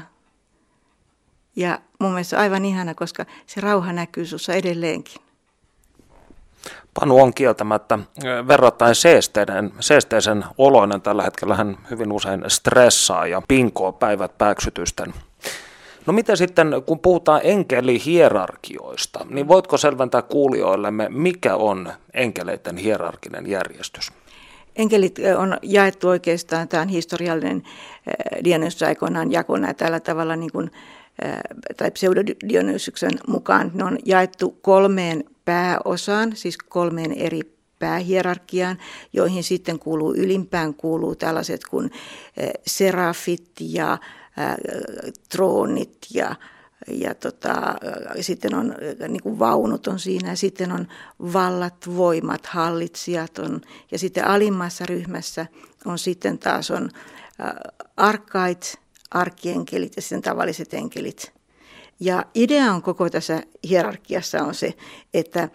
Ja 1.56 1.78
mun 2.00 2.10
mielestä 2.10 2.38
aivan 2.38 2.64
ihana, 2.64 2.94
koska 2.94 3.26
se 3.46 3.60
rauha 3.60 3.92
näkyy 3.92 4.26
sussa 4.26 4.54
edelleenkin. 4.54 5.22
Panu 7.00 7.22
on 7.22 7.34
kieltämättä 7.34 7.98
verrattain 8.48 8.94
seesteinen, 8.94 9.72
seesteisen 9.80 10.44
oloinen 10.58 11.02
tällä 11.02 11.22
hetkellä. 11.22 11.54
Hän 11.54 11.78
hyvin 11.90 12.12
usein 12.12 12.44
stressaa 12.48 13.26
ja 13.26 13.42
pinkoo 13.48 13.92
päivät 13.92 14.38
pääksytysten. 14.38 15.14
No 16.06 16.12
mitä 16.12 16.36
sitten, 16.36 16.68
kun 16.86 16.98
puhutaan 16.98 17.40
enkelihierarkioista, 17.44 19.26
niin 19.30 19.48
voitko 19.48 19.76
selventää 19.76 20.22
kuulijoillemme, 20.22 21.08
mikä 21.08 21.56
on 21.56 21.92
enkeleiden 22.14 22.76
hierarkinen 22.76 23.46
järjestys? 23.46 24.12
Enkelit 24.76 25.18
on 25.38 25.56
jaettu 25.62 26.08
oikeastaan, 26.08 26.68
tämä 26.68 26.82
on 26.82 26.88
historiallinen 26.88 27.62
Dionysus 28.44 28.82
aikoinaan 28.82 29.32
jakona 29.32 29.74
tällä 29.74 30.00
tavalla 30.00 30.36
niin 30.36 30.52
kuin, 30.52 30.70
tai 31.76 31.90
pseudodionysyksen 31.90 33.10
mukaan 33.26 33.70
ne 33.74 33.84
on 33.84 33.98
jaettu 34.04 34.58
kolmeen 34.62 35.24
pääosaan, 35.44 36.36
siis 36.36 36.58
kolmeen 36.58 37.12
eri 37.12 37.40
päähierarkiaan, 37.78 38.78
joihin 39.12 39.44
sitten 39.44 39.78
kuuluu 39.78 40.14
ylimpään 40.14 40.74
kuuluu 40.74 41.14
tällaiset 41.14 41.60
kuin 41.70 41.90
serafit 42.66 43.50
ja 43.60 43.98
troonit 45.28 45.98
ja 46.14 46.34
ja 46.90 47.14
tota, 47.14 47.74
sitten 48.20 48.54
on 48.54 48.74
niin 49.08 49.22
kuin 49.22 49.38
vaunut 49.38 49.86
on 49.86 49.98
siinä 49.98 50.28
ja 50.28 50.36
sitten 50.36 50.72
on 50.72 50.88
vallat, 51.32 51.74
voimat, 51.96 52.46
hallitsijat 52.46 53.38
on 53.38 53.60
ja 53.90 53.98
sitten 53.98 54.26
alimmassa 54.26 54.86
ryhmässä 54.86 55.46
on 55.84 55.98
sitten 55.98 56.38
taas 56.38 56.70
on 56.70 56.90
arkait, 57.96 58.78
arkienkelit 59.10 59.96
ja 59.96 60.02
sitten 60.02 60.22
tavalliset 60.22 60.74
enkelit. 60.74 61.32
Ja 62.00 62.24
idea 62.34 62.72
on 62.72 62.82
koko 62.82 63.10
tässä 63.10 63.42
hierarkiassa 63.68 64.42
on 64.42 64.54
se, 64.54 64.74
että 65.14 65.48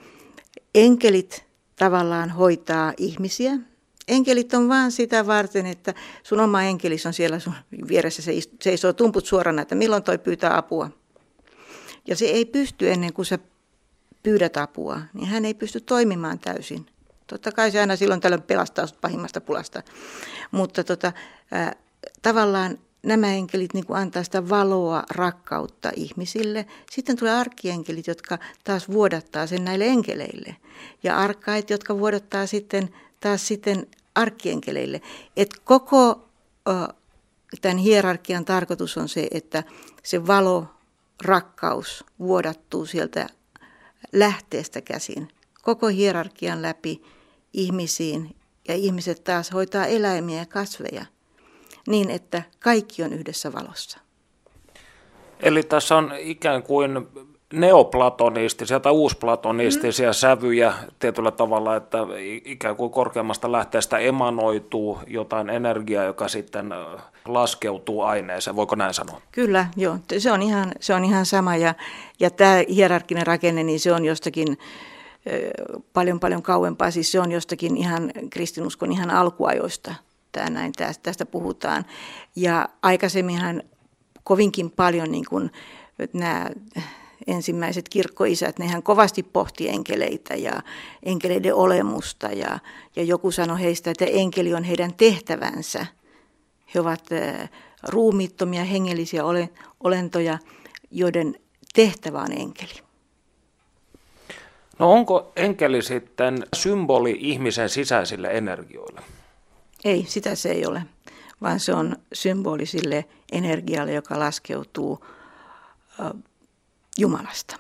enkelit 0.76 1.46
tavallaan 1.76 2.30
hoitaa 2.30 2.94
ihmisiä. 2.98 3.52
Enkelit 4.12 4.54
on 4.54 4.70
vaan 4.70 4.92
sitä 4.92 5.28
varten, 5.28 5.66
että 5.66 5.94
sun 6.24 6.40
oma 6.40 6.64
enkelis 6.64 7.06
on 7.06 7.14
siellä 7.14 7.40
sun 7.40 7.54
vieressä, 7.88 8.22
se 8.22 8.32
seisoo 8.62 8.94
tumput 8.94 9.26
suorana, 9.26 9.62
että 9.62 9.76
milloin 9.76 10.04
toi 10.04 10.18
pyytää 10.18 10.58
apua. 10.58 10.90
Ja 12.08 12.16
se 12.16 12.26
ei 12.26 12.46
pysty 12.46 12.92
ennen 12.92 13.14
kuin 13.14 13.26
sä 13.26 13.40
pyydät 14.24 14.58
apua, 14.58 15.02
niin 15.14 15.28
hän 15.28 15.46
ei 15.46 15.54
pysty 15.54 15.82
toimimaan 15.82 16.40
täysin. 16.40 16.86
Totta 17.28 17.52
kai 17.52 17.72
se 17.72 17.80
aina 17.80 17.96
silloin 17.96 18.22
tällöin 18.22 18.42
pelastaa 18.42 18.86
pahimmasta 19.02 19.42
pulasta. 19.42 19.84
Mutta 20.52 20.84
tota, 20.84 21.12
äh, 21.54 21.72
tavallaan 22.22 22.78
nämä 23.04 23.34
enkelit 23.34 23.74
niin 23.74 23.86
kuin 23.86 23.98
antaa 23.98 24.24
sitä 24.24 24.50
valoa, 24.50 25.04
rakkautta 25.10 25.92
ihmisille. 25.96 26.66
Sitten 26.92 27.18
tulee 27.18 27.34
arkkienkelit, 27.34 28.08
jotka 28.08 28.38
taas 28.64 28.90
vuodattaa 28.90 29.48
sen 29.48 29.66
näille 29.66 29.86
enkeleille. 29.86 30.56
Ja 31.04 31.18
arkait, 31.18 31.70
jotka 31.70 32.00
vuodattaa 32.00 32.46
sitten 32.46 32.90
taas 33.20 33.48
sitten 33.48 33.88
arkkienkeleille. 34.16 35.02
Et 35.38 35.50
koko 35.64 36.30
tämän 37.62 37.78
hierarkian 37.78 38.46
tarkoitus 38.46 38.98
on 38.98 39.10
se, 39.10 39.28
että 39.32 39.64
se 40.04 40.28
valo, 40.28 40.66
rakkaus 41.24 42.06
vuodattuu 42.20 42.86
sieltä 42.86 43.28
lähteestä 44.12 44.82
käsin. 44.82 45.28
Koko 45.62 45.88
hierarkian 45.88 46.62
läpi 46.62 47.02
ihmisiin 47.54 48.36
ja 48.68 48.76
ihmiset 48.76 49.24
taas 49.24 49.54
hoitaa 49.54 49.86
eläimiä 49.86 50.40
ja 50.40 50.46
kasveja– 50.46 51.06
niin, 51.88 52.10
että 52.10 52.44
kaikki 52.60 53.04
on 53.04 53.14
yhdessä 53.14 53.54
valossa. 53.54 54.00
Eli 55.40 55.64
tässä 55.64 55.96
on 55.96 56.14
ikään 56.20 56.64
kuin 56.64 57.08
neoplatonistisia 57.54 58.80
tai 58.80 58.92
uusplatonistisia 58.92 60.10
mm. 60.10 60.14
sävyjä 60.14 60.74
tietyllä 61.00 61.32
tavalla, 61.32 61.76
että 61.76 61.98
ikään 62.46 62.76
kuin 62.76 62.92
korkeammasta 62.92 63.52
lähteestä 63.52 63.98
emanoituu 63.98 65.00
jotain 65.08 65.50
energiaa, 65.50 66.04
joka 66.04 66.28
sitten 66.28 66.70
laskeutuu 67.26 68.02
aineeseen. 68.02 68.56
Voiko 68.56 68.76
näin 68.76 68.94
sanoa? 68.94 69.22
Kyllä, 69.32 69.66
joo. 69.78 69.98
Se 70.18 70.32
on 70.32 70.42
ihan, 70.42 70.72
se 70.80 70.94
on 70.94 71.06
ihan 71.06 71.26
sama. 71.26 71.56
Ja, 71.56 71.74
ja 72.20 72.30
tämä 72.30 72.64
hierarkkinen 72.70 73.28
rakenne, 73.28 73.64
niin 73.64 73.80
se 73.80 73.94
on 73.94 74.06
jostakin 74.06 74.58
paljon 75.94 76.20
paljon 76.20 76.42
kauempaa. 76.44 76.92
Siis 76.92 77.12
se 77.12 77.20
on 77.20 77.32
jostakin 77.32 77.78
ihan 77.78 78.12
kristinuskon 78.30 78.92
ihan 78.92 79.10
alkuajoista– 79.10 79.96
tämä 80.32 80.50
näin, 80.50 80.74
tästä 81.04 81.26
puhutaan. 81.26 81.86
Ja 82.36 82.70
aikaisemminhan 82.82 83.64
kovinkin 84.24 84.72
paljon 84.72 85.12
niin 85.12 85.26
kuin, 85.30 85.52
nämä 86.14 86.50
ensimmäiset 87.28 87.90
kirkkoisät, 87.90 88.60
nehän 88.60 88.84
kovasti 88.84 89.24
pohti 89.24 89.70
enkeleitä 89.70 90.36
ja 90.36 90.62
enkeleiden 91.04 91.56
olemusta 91.56 92.28
ja, 92.28 92.60
ja 92.96 93.04
joku 93.04 93.32
sanoi 93.32 93.60
heistä, 93.60 93.92
että 93.92 94.06
enkeli 94.06 94.54
on 94.54 94.64
heidän 94.64 94.94
tehtävänsä. 94.94 95.86
He 96.74 96.80
ovat 96.80 97.06
ruumiittomia 97.88 98.64
hengellisiä 98.64 99.24
olentoja, 99.80 100.38
joiden 100.92 101.36
tehtävä 101.74 102.22
on 102.22 102.32
enkeli. 102.32 102.74
No 104.80 104.92
onko 104.92 105.32
enkeli 105.36 105.82
sitten 105.82 106.44
symboli 106.56 107.18
ihmisen 107.20 107.70
sisäisille 107.70 108.28
energioille? 108.28 109.02
Ei, 109.84 110.06
sitä 110.08 110.36
se 110.36 110.52
ei 110.52 110.66
ole, 110.66 110.82
vaan 111.42 111.60
se 111.60 111.74
on 111.74 111.96
symboli 112.14 112.66
sille 112.66 113.06
energialle, 113.32 113.94
joka 113.94 114.20
laskeutuu 114.20 115.06
Jumalasta. 116.98 117.56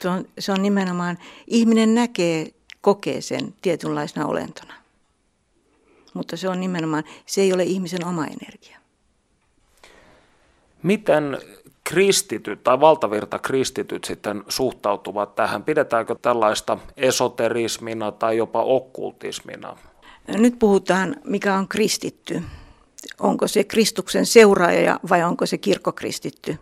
Se 0.00 0.08
on, 0.08 0.24
se 0.38 0.52
on 0.52 0.62
nimenomaan, 0.62 1.18
ihminen 1.46 1.94
näkee, 1.94 2.46
kokee 2.80 3.20
sen 3.20 3.54
tietynlaisena 3.62 4.26
olentona. 4.26 4.74
Mutta 6.14 6.36
se 6.36 6.48
on 6.48 6.60
nimenomaan, 6.60 7.04
se 7.26 7.40
ei 7.40 7.52
ole 7.52 7.64
ihmisen 7.64 8.06
oma 8.06 8.26
energia. 8.26 8.78
Miten 10.82 11.38
kristityt 11.84 12.62
tai 12.64 12.80
valtavirta 12.80 13.38
kristityt 13.38 14.04
sitten 14.04 14.44
suhtautuvat 14.48 15.34
tähän? 15.34 15.62
Pidetäänkö 15.62 16.16
tällaista 16.22 16.78
esoterismina 16.96 18.12
tai 18.12 18.36
jopa 18.36 18.62
okkultismina? 18.62 19.76
Nyt 20.28 20.58
puhutaan, 20.58 21.16
mikä 21.24 21.54
on 21.54 21.68
kristitty. 21.68 22.42
onko 23.20 23.48
se 23.48 23.64
Kristuksen 23.64 24.26
seuraaja 24.26 25.00
vai 25.08 25.22
onko 25.22 25.46
se 25.46 25.58
kirkkokristitty. 25.58 26.58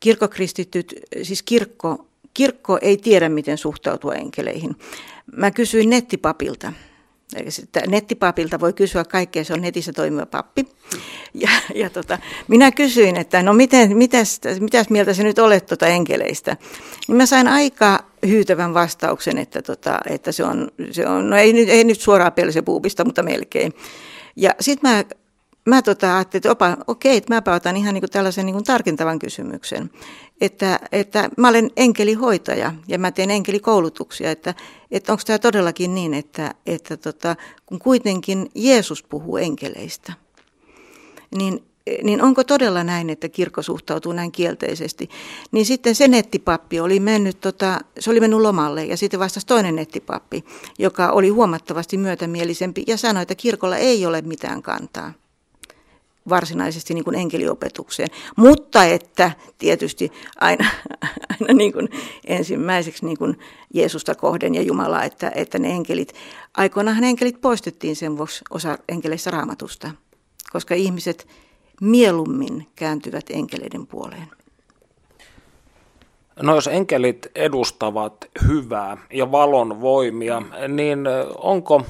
Kirkkokristityt, 0.00 0.94
siis 1.22 1.42
kirkko, 1.42 2.06
kirkko 2.34 2.78
ei 2.82 2.96
tiedä, 2.96 3.28
miten 3.28 3.58
suhtautua 3.58 4.14
enkeleihin. 4.14 4.76
Mä 5.36 5.50
kysyin 5.50 5.90
nettipapilta, 5.90 6.72
nettipapilta 7.86 8.60
voi 8.60 8.72
kysyä 8.72 9.04
kaikkea, 9.04 9.44
se 9.44 9.52
on 9.52 9.60
netissä 9.60 9.92
toimiva 9.92 10.26
pappi. 10.26 10.68
Ja, 11.34 11.48
ja 11.74 11.90
tota, 11.90 12.18
minä 12.48 12.70
kysyin, 12.70 13.16
että 13.16 13.42
no 13.42 13.52
miten, 13.52 13.96
mitäs, 13.96 14.40
mitäs 14.60 14.90
mieltä 14.90 15.14
se 15.14 15.22
nyt 15.22 15.38
olet 15.38 15.66
tuota 15.66 15.86
enkeleistä. 15.86 16.56
Niin 17.08 17.16
mä 17.16 17.26
sain 17.26 17.48
aika 17.48 18.04
hyytävän 18.26 18.74
vastauksen, 18.74 19.38
että, 19.38 19.62
tota, 19.62 19.98
että 20.08 20.32
se, 20.32 20.44
on, 20.44 20.70
se 20.90 21.06
on, 21.06 21.30
no 21.30 21.36
ei, 21.36 21.70
ei 21.70 21.84
nyt 21.84 22.00
suoraan 22.00 22.32
puupista, 22.64 23.04
mutta 23.04 23.22
melkein. 23.22 23.72
Ja 24.36 24.54
sitten 24.60 24.90
mä 24.90 25.04
mä 25.66 25.82
tota 25.82 26.16
ajattelin, 26.16 26.38
että 26.38 26.50
opa, 26.50 26.76
okei, 26.86 27.16
että 27.16 27.34
mä 27.34 27.54
otan 27.54 27.76
ihan 27.76 27.94
niin 27.94 28.10
tällaisen 28.10 28.46
niin 28.46 28.64
tarkentavan 28.64 29.18
kysymyksen, 29.18 29.90
että, 30.40 30.80
että 30.92 31.30
mä 31.36 31.48
olen 31.48 31.70
enkelihoitaja 31.76 32.72
ja 32.88 32.98
mä 32.98 33.10
teen 33.10 33.30
enkelikoulutuksia, 33.30 34.30
että, 34.30 34.54
että 34.90 35.12
onko 35.12 35.22
tämä 35.26 35.38
todellakin 35.38 35.94
niin, 35.94 36.14
että, 36.14 36.54
että 36.66 36.96
tota, 36.96 37.36
kun 37.66 37.78
kuitenkin 37.78 38.50
Jeesus 38.54 39.02
puhuu 39.02 39.36
enkeleistä, 39.36 40.12
niin 41.36 41.62
niin 42.02 42.22
onko 42.22 42.44
todella 42.44 42.84
näin, 42.84 43.10
että 43.10 43.28
kirkko 43.28 43.62
suhtautuu 43.62 44.12
näin 44.12 44.32
kielteisesti? 44.32 45.10
Niin 45.52 45.66
sitten 45.66 45.94
se 45.94 46.08
nettipappi 46.08 46.80
oli 46.80 47.00
mennyt, 47.00 47.40
tota, 47.40 47.80
se 47.98 48.10
oli 48.10 48.20
mennyt 48.20 48.40
lomalle 48.40 48.84
ja 48.84 48.96
sitten 48.96 49.20
vastasi 49.20 49.46
toinen 49.46 49.76
nettipappi, 49.76 50.44
joka 50.78 51.10
oli 51.10 51.28
huomattavasti 51.28 51.96
myötämielisempi 51.96 52.84
ja 52.86 52.96
sanoi, 52.96 53.22
että 53.22 53.34
kirkolla 53.34 53.76
ei 53.76 54.06
ole 54.06 54.22
mitään 54.22 54.62
kantaa 54.62 55.12
varsinaisesti 56.28 56.94
niin 56.94 57.04
kuin 57.04 57.16
enkeliopetukseen, 57.16 58.08
mutta 58.36 58.84
että 58.84 59.30
tietysti 59.58 60.12
aina, 60.40 60.68
aina 61.30 61.54
niin 61.54 61.72
kuin 61.72 61.88
ensimmäiseksi 62.26 63.06
niin 63.06 63.18
kuin 63.18 63.38
Jeesusta 63.74 64.14
kohden 64.14 64.54
ja 64.54 64.62
Jumalaa, 64.62 65.04
että, 65.04 65.32
että 65.34 65.58
ne 65.58 65.70
enkelit, 65.70 66.14
aikoinaan 66.56 67.04
enkelit 67.04 67.40
poistettiin 67.40 67.96
sen 67.96 68.16
vuoksi 68.16 68.44
osa 68.50 68.78
enkeleissä 68.88 69.30
raamatusta, 69.30 69.90
koska 70.52 70.74
ihmiset 70.74 71.28
mieluummin 71.80 72.66
kääntyvät 72.76 73.24
enkeleiden 73.30 73.86
puoleen. 73.86 74.28
No 76.42 76.54
jos 76.54 76.66
enkelit 76.66 77.26
edustavat 77.34 78.24
hyvää 78.48 78.96
ja 79.12 79.32
valon 79.32 79.80
voimia, 79.80 80.42
niin 80.68 80.98
onko 81.38 81.82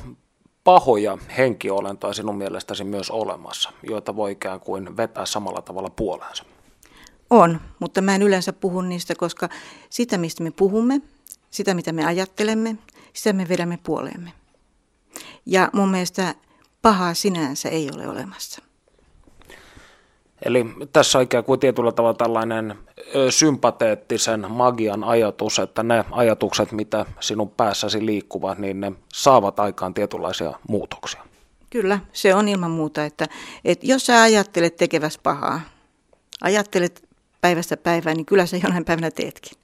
pahoja 0.66 1.18
henkiolentoja 1.36 2.12
sinun 2.12 2.38
mielestäsi 2.38 2.84
myös 2.84 3.10
olemassa, 3.10 3.72
joita 3.82 4.16
voi 4.16 4.32
ikään 4.32 4.60
kuin 4.60 4.96
vetää 4.96 5.26
samalla 5.26 5.62
tavalla 5.62 5.90
puoleensa? 5.90 6.44
On, 7.30 7.60
mutta 7.80 8.02
mä 8.02 8.14
en 8.14 8.22
yleensä 8.22 8.52
puhu 8.52 8.80
niistä, 8.80 9.14
koska 9.14 9.48
sitä, 9.90 10.18
mistä 10.18 10.42
me 10.42 10.50
puhumme, 10.50 11.00
sitä, 11.50 11.74
mitä 11.74 11.92
me 11.92 12.04
ajattelemme, 12.04 12.76
sitä 13.12 13.32
me 13.32 13.48
vedämme 13.48 13.78
puoleemme. 13.82 14.32
Ja 15.46 15.70
mun 15.72 15.88
mielestä 15.88 16.34
pahaa 16.82 17.14
sinänsä 17.14 17.68
ei 17.68 17.90
ole 17.94 18.08
olemassa. 18.08 18.62
Eli 20.44 20.66
tässä 20.92 21.18
on 21.18 21.24
ikään 21.24 21.44
kuin 21.44 21.60
tietyllä 21.60 21.92
tavalla 21.92 22.14
tällainen 22.14 22.74
sympateettisen 23.30 24.46
magian 24.50 25.04
ajatus, 25.04 25.58
että 25.58 25.82
ne 25.82 26.04
ajatukset, 26.10 26.72
mitä 26.72 27.06
sinun 27.20 27.50
päässäsi 27.50 28.06
liikkuvat, 28.06 28.58
niin 28.58 28.80
ne 28.80 28.92
saavat 29.12 29.60
aikaan 29.60 29.94
tietynlaisia 29.94 30.52
muutoksia. 30.68 31.22
Kyllä, 31.70 31.98
se 32.12 32.34
on 32.34 32.48
ilman 32.48 32.70
muuta, 32.70 33.04
että, 33.04 33.26
että 33.64 33.86
jos 33.86 34.06
sä 34.06 34.22
ajattelet 34.22 34.76
tekeväs 34.76 35.18
pahaa, 35.18 35.60
ajattelet 36.42 37.08
päivästä 37.40 37.76
päivään, 37.76 38.16
niin 38.16 38.26
kyllä 38.26 38.46
sä 38.46 38.56
jonain 38.56 38.84
päivänä 38.84 39.10
teetkin. 39.10 39.58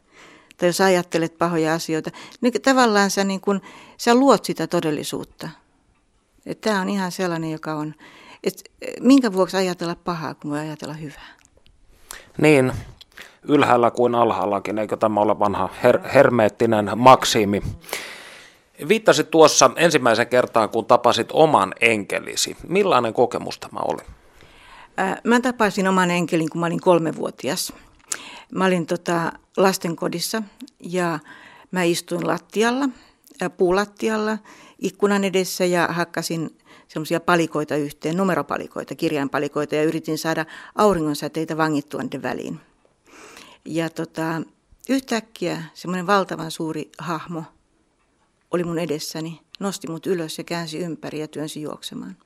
Tai 0.57 0.69
jos 0.69 0.81
ajattelet 0.81 1.39
pahoja 1.39 1.75
asioita, 1.75 2.11
niin 2.41 2.53
tavallaan 2.63 3.11
sä, 3.11 3.25
niin 3.25 3.41
kun, 3.41 3.61
sä 3.97 4.15
luot 4.15 4.45
sitä 4.45 4.67
todellisuutta. 4.67 5.49
Tämä 6.61 6.81
on 6.81 6.89
ihan 6.89 7.13
sellainen, 7.13 7.51
joka 7.51 7.75
on, 7.75 7.95
et 8.45 8.63
minkä 9.01 9.33
vuoksi 9.33 9.57
ajatella 9.57 9.97
pahaa, 10.05 10.35
kun 10.35 10.51
voi 10.51 10.59
ajatella 10.59 10.95
hyvää? 10.95 11.37
Niin, 12.39 12.73
ylhäällä 13.49 13.91
kuin 13.91 14.15
alhaallakin, 14.15 14.79
eikö 14.79 14.97
tämä 14.97 15.21
ole 15.21 15.39
vanha 15.39 15.69
her- 15.83 16.09
hermeettinen 16.15 16.91
maksimi? 16.97 17.63
Viittasit 18.89 19.31
tuossa 19.31 19.71
ensimmäisen 19.77 20.27
kertaan, 20.27 20.69
kun 20.69 20.85
tapasit 20.85 21.29
oman 21.33 21.75
enkelisi. 21.81 22.57
Millainen 22.69 23.15
kokemus 23.15 23.59
tämä 23.59 23.81
oli? 23.85 24.03
Mä 25.25 25.41
tapasin 25.41 25.89
oman 25.89 26.11
enkelin, 26.11 26.51
kun 26.51 26.61
mä 26.61 26.67
olin 26.67 26.81
kolmevuotias. 26.81 27.73
Mä 28.55 28.65
olin 28.65 28.87
tota 28.87 29.33
lastenkodissa 29.57 30.43
ja 30.81 31.19
mä 31.71 31.83
istuin 31.83 32.27
lattialla, 32.27 32.89
puulattialla, 33.57 34.39
ikkunan 34.79 35.25
edessä 35.25 35.65
ja 35.65 35.89
hakkasin 35.91 36.51
semmoisia 36.93 37.21
palikoita 37.21 37.77
yhteen, 37.77 38.17
numeropalikoita, 38.17 38.95
kirjainpalikoita 38.95 39.75
ja 39.75 39.83
yritin 39.83 40.19
saada 40.19 40.47
auringonsäteitä 40.75 41.57
vangittua 41.57 42.03
niiden 42.03 42.23
väliin. 42.23 42.61
Ja 43.65 43.91
tota, 43.91 44.43
yhtäkkiä 44.89 45.63
semmoinen 45.75 46.07
valtavan 46.07 46.51
suuri 46.51 46.91
hahmo 46.99 47.45
oli 48.51 48.65
mun 48.65 48.79
edessäni, 48.79 49.41
nosti 49.61 49.89
mut 49.89 50.07
ylös 50.07 50.39
ja 50.39 50.45
käänsi 50.45 50.79
ympäri 50.79 51.21
ja 51.21 51.29
työnsi 51.29 51.63
juoksemaan. 51.63 52.17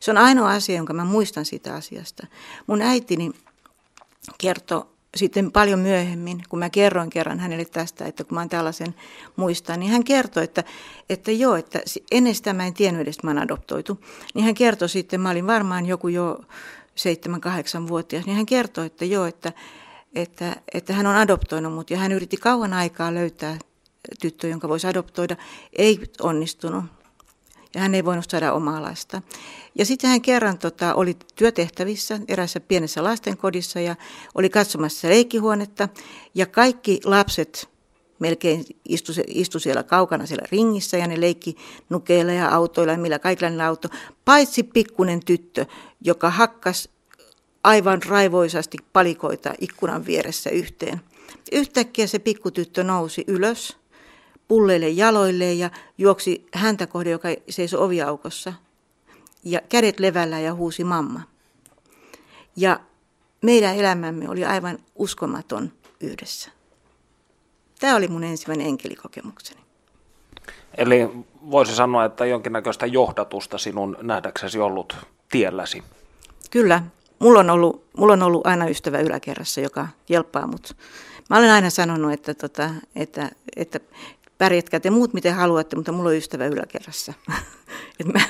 Se 0.00 0.10
on 0.10 0.18
ainoa 0.18 0.50
asia, 0.50 0.76
jonka 0.76 0.92
mä 0.92 1.04
muistan 1.04 1.44
siitä 1.44 1.74
asiasta. 1.74 2.26
Mun 2.66 2.82
äitini 2.82 3.32
kertoi 4.38 4.84
sitten 5.16 5.52
paljon 5.52 5.78
myöhemmin, 5.78 6.42
kun 6.48 6.58
mä 6.58 6.70
kerroin 6.70 7.10
kerran 7.10 7.40
hänelle 7.40 7.64
tästä, 7.64 8.04
että 8.04 8.24
kun 8.24 8.34
mä 8.34 8.48
tällaisen 8.48 8.94
muistan, 9.36 9.80
niin 9.80 9.92
hän 9.92 10.04
kertoi, 10.04 10.44
että, 10.44 10.64
että 11.08 11.32
joo, 11.32 11.56
että 11.56 11.80
ennen 12.10 12.34
sitä 12.34 12.52
mä 12.52 12.66
en 12.66 12.74
tiennyt 12.74 13.02
edes, 13.02 13.16
että 13.16 13.26
mä 13.26 13.40
adoptoitu. 13.40 14.00
Niin 14.34 14.44
hän 14.44 14.54
kertoi 14.54 14.88
sitten, 14.88 15.20
mä 15.20 15.30
olin 15.30 15.46
varmaan 15.46 15.86
joku 15.86 16.08
jo 16.08 16.40
7-8-vuotias, 17.00 18.26
niin 18.26 18.36
hän 18.36 18.46
kertoi, 18.46 18.86
että 18.86 19.04
joo, 19.04 19.26
että, 19.26 19.52
että, 20.14 20.56
että 20.74 20.92
hän 20.92 21.06
on 21.06 21.16
adoptoinut 21.16 21.72
mut 21.72 21.90
ja 21.90 21.98
hän 21.98 22.12
yritti 22.12 22.36
kauan 22.36 22.72
aikaa 22.72 23.14
löytää 23.14 23.58
tyttö, 24.20 24.48
jonka 24.48 24.68
voisi 24.68 24.86
adoptoida. 24.86 25.36
Ei 25.72 26.00
onnistunut 26.20 26.84
ja 27.74 27.80
hän 27.80 27.94
ei 27.94 28.04
voinut 28.04 28.30
saada 28.30 28.52
omaa 28.52 28.82
lasta. 28.82 29.22
Ja 29.74 29.86
sitten 29.86 30.10
hän 30.10 30.22
kerran 30.22 30.58
tota, 30.58 30.94
oli 30.94 31.16
työtehtävissä 31.34 32.20
erässä 32.28 32.60
pienessä 32.60 33.04
lastenkodissa 33.04 33.80
ja 33.80 33.96
oli 34.34 34.50
katsomassa 34.50 35.08
leikkihuonetta 35.08 35.88
ja 36.34 36.46
kaikki 36.46 37.00
lapset 37.04 37.68
melkein 38.18 38.64
istu, 38.88 39.12
istu 39.26 39.58
siellä 39.58 39.82
kaukana 39.82 40.26
siellä 40.26 40.46
ringissä 40.52 40.96
ja 40.96 41.06
ne 41.06 41.20
leikki 41.20 41.56
nukeilla 41.88 42.32
ja 42.32 42.48
autoilla 42.48 42.92
ja 42.92 42.98
millä 42.98 43.18
kaikilla 43.18 43.66
auto, 43.66 43.88
paitsi 44.24 44.62
pikkunen 44.62 45.20
tyttö, 45.24 45.66
joka 46.00 46.30
hakkas 46.30 46.88
aivan 47.64 48.02
raivoisasti 48.02 48.78
palikoita 48.92 49.54
ikkunan 49.60 50.06
vieressä 50.06 50.50
yhteen. 50.50 51.00
Yhtäkkiä 51.52 52.06
se 52.06 52.18
pikkutyttö 52.18 52.84
nousi 52.84 53.24
ylös 53.26 53.79
pulleille 54.50 54.88
jaloilleen 54.88 55.58
ja 55.58 55.70
juoksi 55.98 56.46
häntä 56.54 56.86
kohde, 56.86 57.10
joka 57.10 57.28
seisoi 57.48 57.84
oviaukossa. 57.84 58.52
Ja 59.44 59.60
kädet 59.68 60.00
levällä 60.00 60.40
ja 60.40 60.54
huusi 60.54 60.84
mamma. 60.84 61.20
Ja 62.56 62.80
meidän 63.42 63.76
elämämme 63.76 64.28
oli 64.28 64.44
aivan 64.44 64.78
uskomaton 64.94 65.72
yhdessä. 66.00 66.50
Tämä 67.80 67.96
oli 67.96 68.08
mun 68.08 68.24
ensimmäinen 68.24 68.66
enkelikokemukseni. 68.66 69.60
Eli 70.76 71.08
voisi 71.50 71.74
sanoa, 71.74 72.04
että 72.04 72.26
jonkinnäköistä 72.26 72.86
johdatusta 72.86 73.58
sinun 73.58 73.96
nähdäksesi 74.02 74.58
ollut 74.58 74.96
tielläsi. 75.28 75.82
Kyllä. 76.50 76.82
Mulla 77.18 77.40
on 77.40 77.50
ollut, 77.50 77.84
mulla 77.96 78.12
on 78.12 78.22
ollut 78.22 78.46
aina 78.46 78.68
ystävä 78.68 78.98
yläkerrassa, 78.98 79.60
joka 79.60 79.88
jelppaa 80.08 80.46
mut. 80.46 80.76
Mä 81.30 81.38
olen 81.38 81.50
aina 81.50 81.70
sanonut, 81.70 82.12
että, 82.12 82.34
tota, 82.34 82.70
että, 82.94 83.30
että 83.56 83.80
pärjätkää 84.40 84.80
te 84.80 84.90
muut 84.90 85.14
miten 85.14 85.34
haluatte, 85.34 85.76
mutta 85.76 85.92
mulla 85.92 86.08
on 86.08 86.16
ystävä 86.16 86.46
yläkerrassa. 86.46 87.12
että 88.00 88.20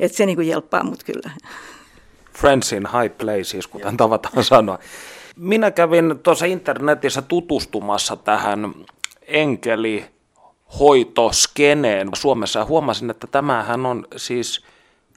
et 0.00 0.14
se 0.14 0.26
niin 0.26 0.36
kuin 0.36 0.48
jelppaa 0.48 0.84
mut 0.84 1.04
kyllä. 1.04 1.30
Friends 2.38 2.72
in 2.72 2.88
high 3.00 3.16
places, 3.18 3.66
kuten 3.66 3.96
tavataan 3.96 4.44
sanoa. 4.44 4.78
Minä 5.36 5.70
kävin 5.70 6.18
tuossa 6.22 6.46
internetissä 6.46 7.22
tutustumassa 7.22 8.16
tähän 8.16 8.74
enkeli 9.22 10.04
hoitoskeneen 10.78 12.08
Suomessa 12.14 12.58
ja 12.58 12.64
huomasin, 12.64 13.10
että 13.10 13.26
tämähän 13.26 13.86
on 13.86 14.06
siis 14.16 14.64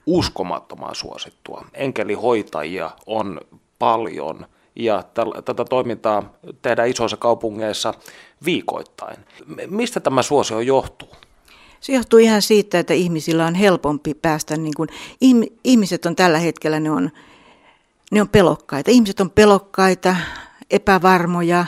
uskomattoman 0.06 0.94
suosittua. 0.94 1.64
Enkelihoitajia 1.74 2.90
on 3.06 3.40
paljon– 3.78 4.46
ja 4.76 5.04
tätä 5.44 5.64
toimintaa 5.64 6.32
tehdään 6.62 6.88
isoissa 6.88 7.16
kaupungeissa 7.16 7.94
viikoittain. 8.44 9.16
Mistä 9.66 10.00
tämä 10.00 10.22
suosio 10.22 10.60
johtuu? 10.60 11.08
Se 11.80 11.92
johtuu 11.92 12.18
ihan 12.18 12.42
siitä, 12.42 12.78
että 12.78 12.94
ihmisillä 12.94 13.46
on 13.46 13.54
helpompi 13.54 14.14
päästä, 14.14 14.56
niin 14.56 14.74
kuin, 14.76 14.88
ihmiset 15.64 16.06
on 16.06 16.16
tällä 16.16 16.38
hetkellä, 16.38 16.80
ne 16.80 16.90
on, 16.90 17.10
ne 18.10 18.20
on 18.20 18.28
pelokkaita. 18.28 18.90
Ihmiset 18.90 19.20
on 19.20 19.30
pelokkaita, 19.30 20.16
epävarmoja, 20.70 21.66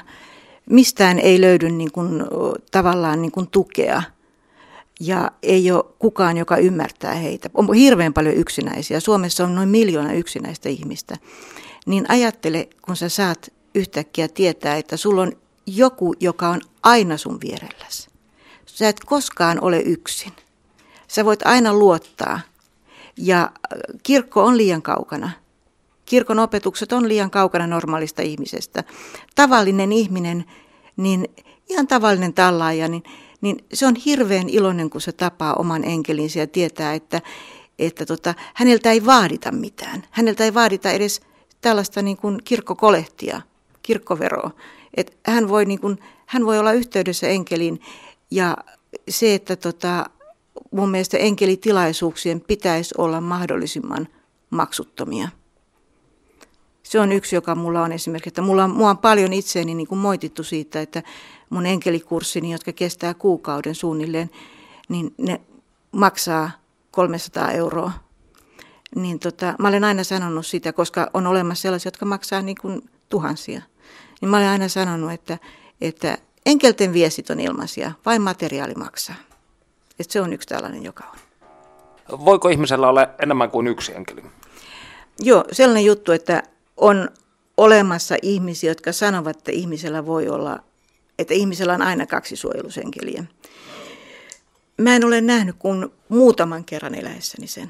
mistään 0.71 1.19
ei 1.19 1.41
löydy 1.41 1.71
niin 1.71 1.93
kuin, 1.93 2.25
tavallaan 2.71 3.23
niin 3.23 3.33
kuin 3.33 3.49
tukea 3.49 4.03
ja 5.01 5.31
ei 5.43 5.71
ole 5.71 5.85
kukaan, 5.99 6.37
joka 6.37 6.57
ymmärtää 6.57 7.15
heitä. 7.15 7.51
On 7.55 7.75
hirveän 7.75 8.13
paljon 8.13 8.35
yksinäisiä. 8.35 9.01
Suomessa 9.01 9.45
on 9.45 9.55
noin 9.55 9.69
miljoona 9.69 10.13
yksinäistä 10.13 10.69
ihmistä. 10.69 11.17
Niin 11.87 12.05
ajattele, 12.09 12.69
kun 12.83 12.97
sä 12.97 13.09
saat 13.09 13.53
yhtäkkiä 13.75 14.29
tietää, 14.29 14.77
että 14.77 14.97
sulla 14.97 15.23
on 15.23 15.33
joku, 15.67 16.15
joka 16.21 16.49
on 16.49 16.61
aina 16.83 17.17
sun 17.17 17.41
vierelläsi. 17.41 18.09
Sä 18.67 18.89
et 18.89 19.01
koskaan 19.07 19.61
ole 19.61 19.81
yksin. 19.81 20.33
Sä 21.09 21.25
voit 21.25 21.47
aina 21.47 21.75
luottaa. 21.75 22.41
Ja 23.17 23.43
äh, 23.43 23.79
kirkko 24.03 24.45
on 24.45 24.57
liian 24.57 24.83
kaukana. 24.83 25.31
Kirkon 26.05 26.39
opetukset 26.39 26.93
on 26.93 27.09
liian 27.09 27.31
kaukana 27.31 27.67
normaalista 27.67 28.23
ihmisestä. 28.23 28.85
Tavallinen 29.35 29.93
ihminen, 29.93 30.45
niin 30.97 31.29
ihan 31.69 31.87
tavallinen 31.87 32.35
tallaaja, 32.35 32.89
niin, 32.89 33.03
niin 33.41 33.65
se 33.73 33.87
on 33.87 33.95
hirveän 33.97 34.49
iloinen, 34.49 34.91
kun 34.91 35.01
se 35.01 35.13
tapaa 35.13 35.55
oman 35.55 35.85
enkelinsä 35.85 36.39
ja 36.41 36.47
tietää, 36.47 36.95
että, 36.95 37.21
että 37.79 38.07
tota, 38.07 38.35
häneltä 38.55 38.91
ei 38.93 39.07
vaadita 39.07 39.53
mitään. 39.53 40.03
Häneltä 40.11 40.45
ei 40.45 40.55
vaadita 40.55 40.91
edes 40.91 41.21
tällaista 41.61 42.03
niin 42.03 42.17
kuin 42.17 42.39
kirkkokolehtia, 42.45 43.43
kirkkoveroa. 43.83 44.51
Et 44.95 45.19
hän, 45.27 45.49
voi 45.49 45.65
niin 45.65 45.81
kuin, 45.81 45.99
hän 46.27 46.47
voi 46.47 46.59
olla 46.59 46.73
yhteydessä 46.73 47.29
enkeliin 47.29 47.81
ja 48.31 48.57
se, 49.09 49.35
että 49.35 49.57
tota, 49.57 50.07
mun 50.71 50.91
mielestä 50.91 51.19
enkelitilaisuuksien 51.19 52.41
pitäisi 52.41 52.95
olla 52.99 53.21
mahdollisimman 53.21 54.09
maksuttomia. 54.51 55.29
Se 56.83 57.01
on 57.01 57.13
yksi, 57.13 57.37
joka 57.37 57.55
mulla 57.55 57.83
on 57.83 57.93
esimerkiksi, 57.93 58.29
että 58.29 58.43
mulla 58.43 58.65
on, 58.65 58.71
mua 58.71 58.91
on 58.91 58.99
paljon 58.99 59.33
itseäni 59.33 59.75
niin 59.75 59.87
kuin 59.87 59.99
moitittu 59.99 60.43
siitä, 60.45 60.81
että 60.81 61.03
mun 61.51 61.67
enkelikurssini, 61.67 62.53
jotka 62.53 62.73
kestää 62.73 63.15
kuukauden 63.15 63.75
suunnilleen, 63.75 64.31
niin 64.89 65.15
ne 65.19 65.41
maksaa 65.93 66.51
300 66.91 67.51
euroa. 67.51 67.93
Niin 68.95 69.19
tota, 69.19 69.55
mä 69.59 69.69
olen 69.69 69.85
aina 69.85 70.05
sanonut 70.05 70.47
sitä, 70.47 70.73
koska 70.73 71.11
on 71.15 71.27
olemassa 71.27 71.63
sellaisia, 71.63 71.87
jotka 71.87 72.07
maksaa 72.07 72.43
niin 72.43 72.57
kuin 72.61 72.91
tuhansia. 73.09 73.63
Niin 74.23 74.31
mä 74.31 74.37
olen 74.37 74.49
aina 74.49 74.69
sanonut, 74.69 75.13
että, 75.13 75.39
että 75.81 76.19
enkelten 76.47 76.93
viestit 76.93 77.31
on 77.31 77.41
ilmaisia, 77.41 77.93
vain 78.07 78.23
materiaali 78.23 78.75
maksaa. 78.75 79.15
Että 79.99 80.13
se 80.13 80.21
on 80.21 80.33
yksi 80.33 80.49
tällainen, 80.49 80.83
joka 80.83 81.05
on. 81.13 82.25
Voiko 82.25 82.49
ihmisellä 82.49 82.89
olla 82.89 83.09
enemmän 83.23 83.51
kuin 83.51 83.67
yksi 83.67 83.93
enkeli? 83.95 84.23
Joo, 85.19 85.45
sellainen 85.53 85.85
juttu, 85.85 86.13
että 86.13 86.43
on 86.77 87.09
olemassa 87.57 88.17
ihmisiä, 88.23 88.71
jotka 88.71 88.93
sanovat, 88.93 89.37
että 89.37 89.53
ihmisellä 89.53 90.07
voi 90.07 90.29
olla, 90.29 90.59
että 91.19 91.35
ihmisellä 91.35 91.75
on 91.75 91.83
aina 91.83 92.07
kaksi 92.07 92.37
suojelusenkeliä. 92.37 93.25
Mä 94.79 94.97
en 94.97 95.05
ole 95.05 95.21
nähnyt 95.21 95.57
kuin 95.59 95.89
muutaman 96.09 96.65
kerran 96.65 96.95
eläessäni 96.95 97.47
sen. 97.47 97.69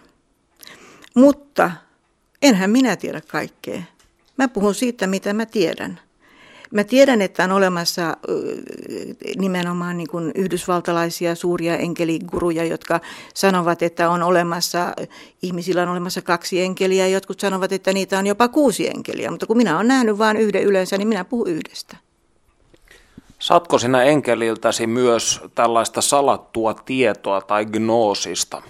Mutta 1.14 1.70
enhän 2.42 2.70
minä 2.70 2.96
tiedä 2.96 3.20
kaikkea. 3.20 3.82
Mä 4.36 4.48
puhun 4.48 4.74
siitä, 4.74 5.06
mitä 5.06 5.32
mä 5.32 5.46
tiedän. 5.46 6.00
Mä 6.72 6.84
tiedän, 6.84 7.22
että 7.22 7.44
on 7.44 7.52
olemassa 7.52 8.16
nimenomaan 9.38 9.96
niin 9.96 10.08
kuin 10.08 10.32
yhdysvaltalaisia 10.34 11.34
suuria 11.34 11.76
enkeliguruja, 11.76 12.64
jotka 12.64 13.00
sanovat, 13.34 13.82
että 13.82 14.10
on 14.10 14.22
olemassa, 14.22 14.94
ihmisillä 15.42 15.82
on 15.82 15.88
olemassa 15.88 16.22
kaksi 16.22 16.60
enkeliä, 16.60 17.06
ja 17.06 17.12
jotkut 17.12 17.40
sanovat, 17.40 17.72
että 17.72 17.92
niitä 17.92 18.18
on 18.18 18.26
jopa 18.26 18.48
kuusi 18.48 18.88
enkeliä. 18.88 19.30
Mutta 19.30 19.46
kun 19.46 19.56
minä 19.56 19.76
olen 19.76 19.88
nähnyt 19.88 20.18
vain 20.18 20.36
yhden 20.36 20.62
yleensä, 20.62 20.98
niin 20.98 21.08
minä 21.08 21.24
puhun 21.24 21.48
yhdestä. 21.48 21.96
Saatko 23.38 23.78
sinä 23.78 24.02
enkeliltäsi 24.02 24.86
myös 24.86 25.40
tällaista 25.54 26.00
salattua 26.00 26.74
tietoa 26.74 27.40
tai 27.40 27.66
gnoosista? 27.66 28.62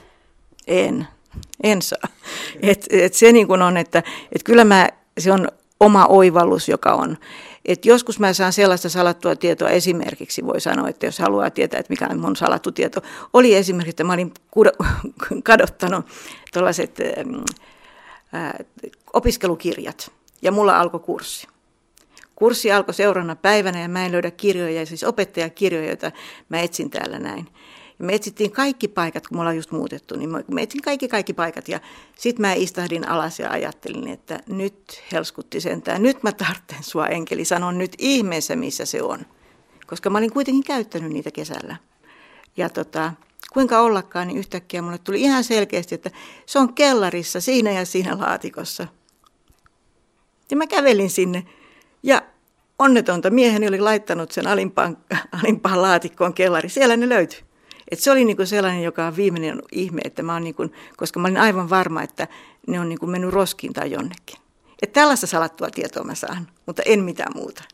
En, 0.67 1.07
en 1.63 1.83
saa. 1.83 2.09
Et, 2.63 2.87
et 2.91 3.15
se 3.15 3.33
niin 3.33 3.47
kuin 3.47 3.63
on, 3.63 3.77
että 3.77 4.03
et 4.33 4.43
kyllä 4.43 4.65
mä, 4.65 4.89
se 5.19 5.33
on 5.33 5.49
oma 5.81 6.07
oivallus, 6.07 6.69
joka 6.69 6.93
on. 6.93 7.19
Et 7.65 7.85
joskus 7.85 8.19
mä 8.19 8.33
saan 8.33 8.53
sellaista 8.53 8.89
salattua 8.89 9.37
tietoa, 9.37 9.71
esimerkiksi 9.71 10.47
voi 10.47 10.61
sanoa, 10.61 10.89
että 10.89 11.07
jos 11.07 11.19
haluaa 11.19 11.51
tietää, 11.51 11.81
että 11.81 11.93
mikä 11.93 12.09
on 12.11 12.21
mun 12.21 12.37
salattu 12.37 12.73
tieto, 12.73 13.01
oli 13.33 13.55
esimerkiksi, 13.55 13.91
että 13.91 14.05
mä 14.05 14.13
olin 14.13 14.33
kadottanut 15.45 16.07
tuollaiset 16.53 16.99
opiskelukirjat 19.13 20.13
ja 20.43 20.53
mulla 20.53 20.81
alkoi 20.81 21.01
kurssi. 21.01 21.47
Kurssi 22.37 22.73
alkoi 22.73 22.95
seuraavana 22.95 23.37
päivänä 23.37 23.81
ja 23.81 23.89
mä 23.89 24.07
en 24.07 24.13
löydä 24.13 24.31
kirjoja, 24.31 24.87
siis 24.87 25.05
opettajakirjoja, 25.05 25.87
joita 25.87 26.13
mä 26.49 26.61
etsin 26.61 26.91
täällä 26.91 27.19
näin. 27.19 27.49
Me 28.03 28.15
etsittiin 28.15 28.53
kaikki 28.53 28.89
paikat, 28.89 29.29
kun 29.29 29.37
me 29.37 29.41
ollaan 29.41 29.57
just 29.57 29.71
muutettu, 29.71 30.17
niin 30.17 30.31
me 30.31 30.63
etsin 30.63 30.83
kaikki 30.83 31.09
kaikki 31.09 31.33
paikat. 31.33 31.69
Ja 31.69 31.81
sitten 32.19 32.41
mä 32.41 32.53
istahdin 32.53 33.09
alas 33.09 33.39
ja 33.39 33.51
ajattelin, 33.51 34.09
että 34.09 34.41
nyt 34.47 35.03
helskutti 35.13 35.61
sentään, 35.61 36.03
nyt 36.03 36.23
mä 36.23 36.33
tarvitsen 36.33 36.83
sua 36.83 37.07
enkeli, 37.07 37.45
sanon 37.45 37.79
nyt 37.79 37.93
ihmeessä, 37.99 38.57
missä 38.57 38.85
se 38.85 39.03
on. 39.03 39.27
Koska 39.87 40.11
mä 40.11 40.19
olin 40.19 40.33
kuitenkin 40.33 40.65
käyttänyt 40.65 41.13
niitä 41.13 41.31
kesällä. 41.31 41.77
Ja 42.57 42.69
tota, 42.69 43.13
kuinka 43.53 43.81
ollakaan, 43.81 44.29
niin 44.29 44.39
yhtäkkiä 44.39 44.83
mulle 44.83 44.99
tuli 44.99 45.21
ihan 45.21 45.45
selkeästi, 45.45 45.95
että 45.95 46.11
se 46.47 46.59
on 46.59 46.75
kellarissa 46.75 47.41
siinä 47.41 47.71
ja 47.71 47.87
siinä 47.87 48.19
laatikossa. 48.19 48.87
Ja 50.51 50.57
mä 50.57 50.67
kävelin 50.67 51.11
sinne 51.11 51.47
ja 52.03 52.23
onnetonta 52.79 53.31
mieheni 53.31 53.69
oli 53.69 53.81
laittanut 53.81 54.33
sen 54.33 54.47
alimpaan, 54.47 54.99
alimpaan 55.43 55.83
laatikkoon 55.83 56.35
kellari. 56.35 56.69
Siellä 56.69 56.97
ne 56.97 57.09
löytyi. 57.09 57.52
Et 57.93 58.01
se 58.01 58.11
oli 58.11 58.25
niinku 58.25 58.47
sellainen, 58.47 58.83
joka 58.83 59.07
on 59.07 59.17
viimeinen 59.17 59.63
ihme, 59.73 60.01
että 60.05 60.23
mä 60.23 60.33
oon 60.33 60.45
niinku, 60.45 60.67
koska 60.97 61.21
mä 61.21 61.29
olin 61.29 61.37
aivan 61.37 61.71
varma, 61.71 62.03
että 62.03 62.29
ne 62.67 62.81
on 62.81 62.89
niinku 62.89 63.07
mennyt 63.07 63.31
roskiin 63.31 63.73
tai 63.73 63.91
jonnekin. 63.91 64.37
Et 64.83 64.93
tällaista 64.93 65.27
salattua 65.27 65.71
tietoa 65.71 66.05
mä 66.05 66.15
saan, 66.15 66.49
mutta 66.67 66.83
en 66.87 67.01
mitään 67.01 67.33
muuta. 67.35 67.65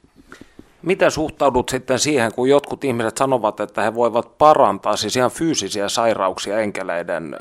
Miten 0.83 1.11
suhtaudut 1.11 1.69
sitten 1.69 1.99
siihen, 1.99 2.35
kun 2.35 2.49
jotkut 2.49 2.85
ihmiset 2.85 3.17
sanovat, 3.17 3.61
että 3.61 3.83
he 3.83 3.95
voivat 3.95 4.39
parantaa 4.39 4.97
siis 4.97 5.17
ihan 5.17 5.31
fyysisiä 5.31 5.89
sairauksia 5.89 6.61
enkeleiden 6.61 7.37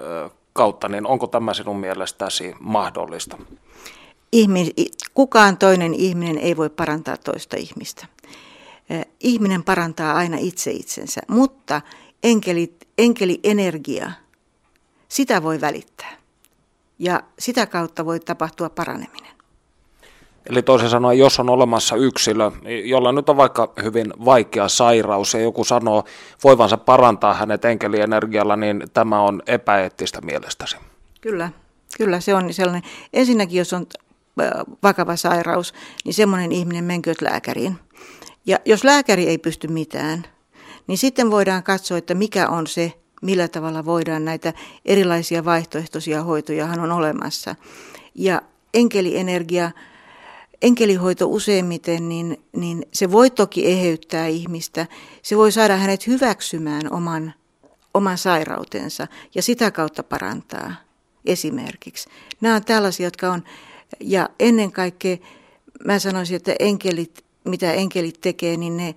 kautta, 0.54 0.90
niin 0.90 1.08
onko 1.08 1.28
tämä 1.28 1.54
sinun 1.54 1.80
mielestäsi 1.80 2.56
mahdollista? 2.60 3.38
Ihmin, 4.32 4.68
kukaan 5.13 5.58
toinen 5.58 5.94
ihminen 5.94 6.38
ei 6.38 6.58
voi 6.58 6.70
parantaa 6.70 7.18
toista 7.18 7.58
ihmistä. 7.58 8.08
Ihminen 9.20 9.63
parantaa 9.63 10.13
aina 10.13 10.38
itse 10.40 10.72
itsensä, 10.72 11.22
mutta 11.28 11.82
enkeli, 12.23 12.73
enkelienergia, 12.97 14.12
sitä 15.08 15.43
voi 15.43 15.62
välittää. 15.62 16.17
Ja 16.99 17.23
sitä 17.39 17.65
kautta 17.65 18.06
voi 18.06 18.19
tapahtua 18.19 18.69
paraneminen. 18.69 19.38
Eli 20.49 20.62
toisin 20.62 20.89
sanoen, 20.89 21.17
jos 21.17 21.39
on 21.39 21.49
olemassa 21.49 21.95
yksilö, 21.95 22.51
jolla 22.86 23.12
nyt 23.12 23.30
on 23.30 23.38
vaikka 23.38 23.73
hyvin 23.84 24.13
vaikea 24.25 24.67
sairaus 24.67 25.34
ja 25.34 25.39
joku 25.39 25.63
sanoo 25.63 26.03
voivansa 26.43 26.77
parantaa 26.77 27.34
hänet 27.34 27.65
enkelienergialla, 27.65 28.56
niin 28.56 28.84
tämä 28.93 29.21
on 29.21 29.41
epäeettistä 29.47 30.21
mielestäsi. 30.21 30.77
Kyllä, 31.21 31.49
kyllä 31.97 32.19
se 32.19 32.34
on 32.34 32.53
sellainen. 32.53 32.89
Ensinnäkin, 33.13 33.58
jos 33.58 33.73
on 33.73 33.86
vakava 34.84 35.15
sairaus, 35.15 35.73
niin 36.06 36.13
semmoinen 36.13 36.51
ihminen 36.51 36.84
menkööt 36.84 37.21
lääkäriin. 37.21 37.80
Ja 38.45 38.60
jos 38.65 38.84
lääkäri 38.84 39.27
ei 39.27 39.38
pysty 39.38 39.67
mitään, 39.67 40.25
niin 40.88 40.97
sitten 40.97 41.32
voidaan 41.32 41.63
katsoa, 41.63 41.97
että 41.97 42.13
mikä 42.13 42.50
on 42.50 42.67
se, 42.67 42.93
millä 43.21 43.47
tavalla 43.47 43.86
voidaan 43.86 44.26
näitä 44.26 44.54
erilaisia 44.86 45.45
vaihtoehtoisia 45.45 46.23
hoitojahan 46.23 46.80
on 46.80 46.91
olemassa. 46.91 47.56
Ja 48.15 48.41
enkelienergia, 48.73 49.71
enkelihoito 50.62 51.26
useimmiten, 51.26 52.10
niin, 52.10 52.38
niin 52.56 52.86
se 52.93 53.12
voi 53.12 53.30
toki 53.30 53.67
eheyttää 53.67 54.28
ihmistä. 54.28 54.88
Se 55.21 55.38
voi 55.38 55.52
saada 55.52 55.78
hänet 55.78 56.08
hyväksymään 56.08 56.93
oman, 56.93 57.34
oman 57.93 58.17
sairautensa 58.17 59.08
ja 59.36 59.41
sitä 59.41 59.71
kautta 59.71 60.04
parantaa 60.04 60.73
esimerkiksi. 61.26 62.10
Nämä 62.41 62.56
on 62.56 62.65
tällaisia, 62.65 63.08
jotka 63.08 63.32
on, 63.32 63.43
ja 64.00 64.30
ennen 64.39 64.71
kaikkea 64.71 65.17
mä 65.86 66.00
sanoisin, 66.00 66.36
että 66.36 66.56
enkelit, 66.60 67.26
mitä 67.43 67.73
enkelit 67.73 68.21
tekee, 68.21 68.58
niin 68.58 68.78
ne, 68.78 68.95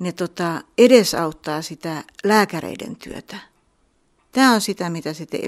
ne 0.00 0.12
tota, 0.12 0.60
edesauttaa 0.78 1.62
sitä 1.62 2.02
lääkäreiden 2.24 2.96
työtä. 2.96 3.36
Tämä 4.32 4.54
on 4.54 4.60
sitä, 4.60 4.90
mitä 4.90 5.12
se 5.12 5.26
tee 5.26 5.40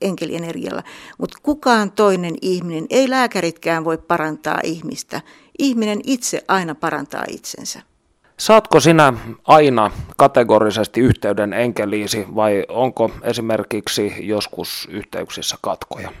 enkelienergialla. 0.00 0.82
Mutta 1.18 1.38
kukaan 1.42 1.92
toinen 1.92 2.34
ihminen, 2.42 2.86
ei 2.90 3.10
lääkäritkään 3.10 3.84
voi 3.84 3.98
parantaa 3.98 4.60
ihmistä. 4.62 5.20
Ihminen 5.58 6.00
itse 6.04 6.44
aina 6.48 6.74
parantaa 6.74 7.24
itsensä. 7.28 7.82
Saatko 8.38 8.80
sinä 8.80 9.12
aina 9.44 9.90
kategorisesti 10.16 11.00
yhteyden 11.00 11.52
enkeliisi 11.52 12.26
vai 12.34 12.64
onko 12.68 13.10
esimerkiksi 13.22 14.14
joskus 14.18 14.88
yhteyksissä 14.90 15.56
katkoja? 15.62 16.12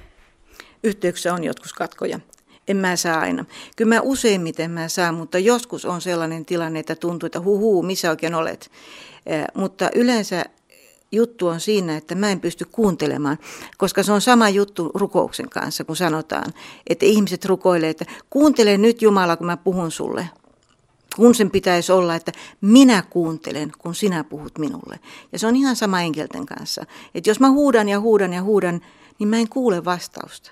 Yhteyksissä 0.82 1.34
on 1.34 1.44
joskus 1.44 1.72
katkoja. 1.72 2.20
En 2.68 2.76
mä 2.76 2.96
saa 2.96 3.20
aina. 3.20 3.44
Kyllä 3.76 3.94
mä 3.94 4.00
useimmiten 4.00 4.70
mä 4.70 4.88
saan, 4.88 5.14
mutta 5.14 5.38
joskus 5.38 5.84
on 5.84 6.00
sellainen 6.00 6.44
tilanne, 6.44 6.78
että 6.78 6.96
tuntuu, 6.96 7.26
että 7.26 7.40
huhuu, 7.40 7.82
missä 7.82 8.10
oikein 8.10 8.34
olet. 8.34 8.70
Mutta 9.54 9.90
yleensä 9.94 10.44
juttu 11.12 11.46
on 11.46 11.60
siinä, 11.60 11.96
että 11.96 12.14
mä 12.14 12.30
en 12.30 12.40
pysty 12.40 12.64
kuuntelemaan, 12.72 13.38
koska 13.78 14.02
se 14.02 14.12
on 14.12 14.20
sama 14.20 14.48
juttu 14.48 14.90
rukouksen 14.94 15.48
kanssa, 15.48 15.84
kun 15.84 15.96
sanotaan, 15.96 16.52
että 16.86 17.06
ihmiset 17.06 17.44
rukoilee, 17.44 17.90
että 17.90 18.04
kuuntele 18.30 18.78
nyt 18.78 19.02
Jumala, 19.02 19.36
kun 19.36 19.46
mä 19.46 19.56
puhun 19.56 19.90
sulle. 19.90 20.28
Kun 21.16 21.34
sen 21.34 21.50
pitäisi 21.50 21.92
olla, 21.92 22.14
että 22.14 22.32
minä 22.60 23.02
kuuntelen, 23.10 23.72
kun 23.78 23.94
sinä 23.94 24.24
puhut 24.24 24.58
minulle. 24.58 25.00
Ja 25.32 25.38
se 25.38 25.46
on 25.46 25.56
ihan 25.56 25.76
sama 25.76 26.00
enkelten 26.00 26.46
kanssa. 26.46 26.84
Että 27.14 27.30
jos 27.30 27.40
mä 27.40 27.50
huudan 27.50 27.88
ja 27.88 28.00
huudan 28.00 28.32
ja 28.32 28.42
huudan, 28.42 28.80
niin 29.18 29.28
mä 29.28 29.36
en 29.36 29.48
kuule 29.48 29.84
vastausta. 29.84 30.50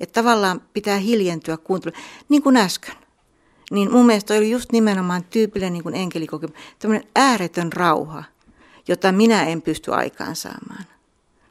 Että 0.00 0.22
tavallaan 0.22 0.60
pitää 0.72 0.96
hiljentyä 0.98 1.56
kuuntelemaan, 1.56 2.04
niin 2.28 2.42
kuin 2.42 2.56
äsken. 2.56 2.94
Niin 3.70 3.92
mun 3.92 4.06
mielestä 4.06 4.34
oli 4.34 4.50
just 4.50 4.72
nimenomaan 4.72 5.24
tyypillinen 5.24 5.72
niin 5.72 5.82
kuin 5.82 5.94
enkelikokemus, 5.94 6.56
tämmöinen 6.78 7.08
ääretön 7.16 7.72
rauha, 7.72 8.24
jota 8.88 9.12
minä 9.12 9.46
en 9.46 9.62
pysty 9.62 9.94
aikaansaamaan, 9.94 10.84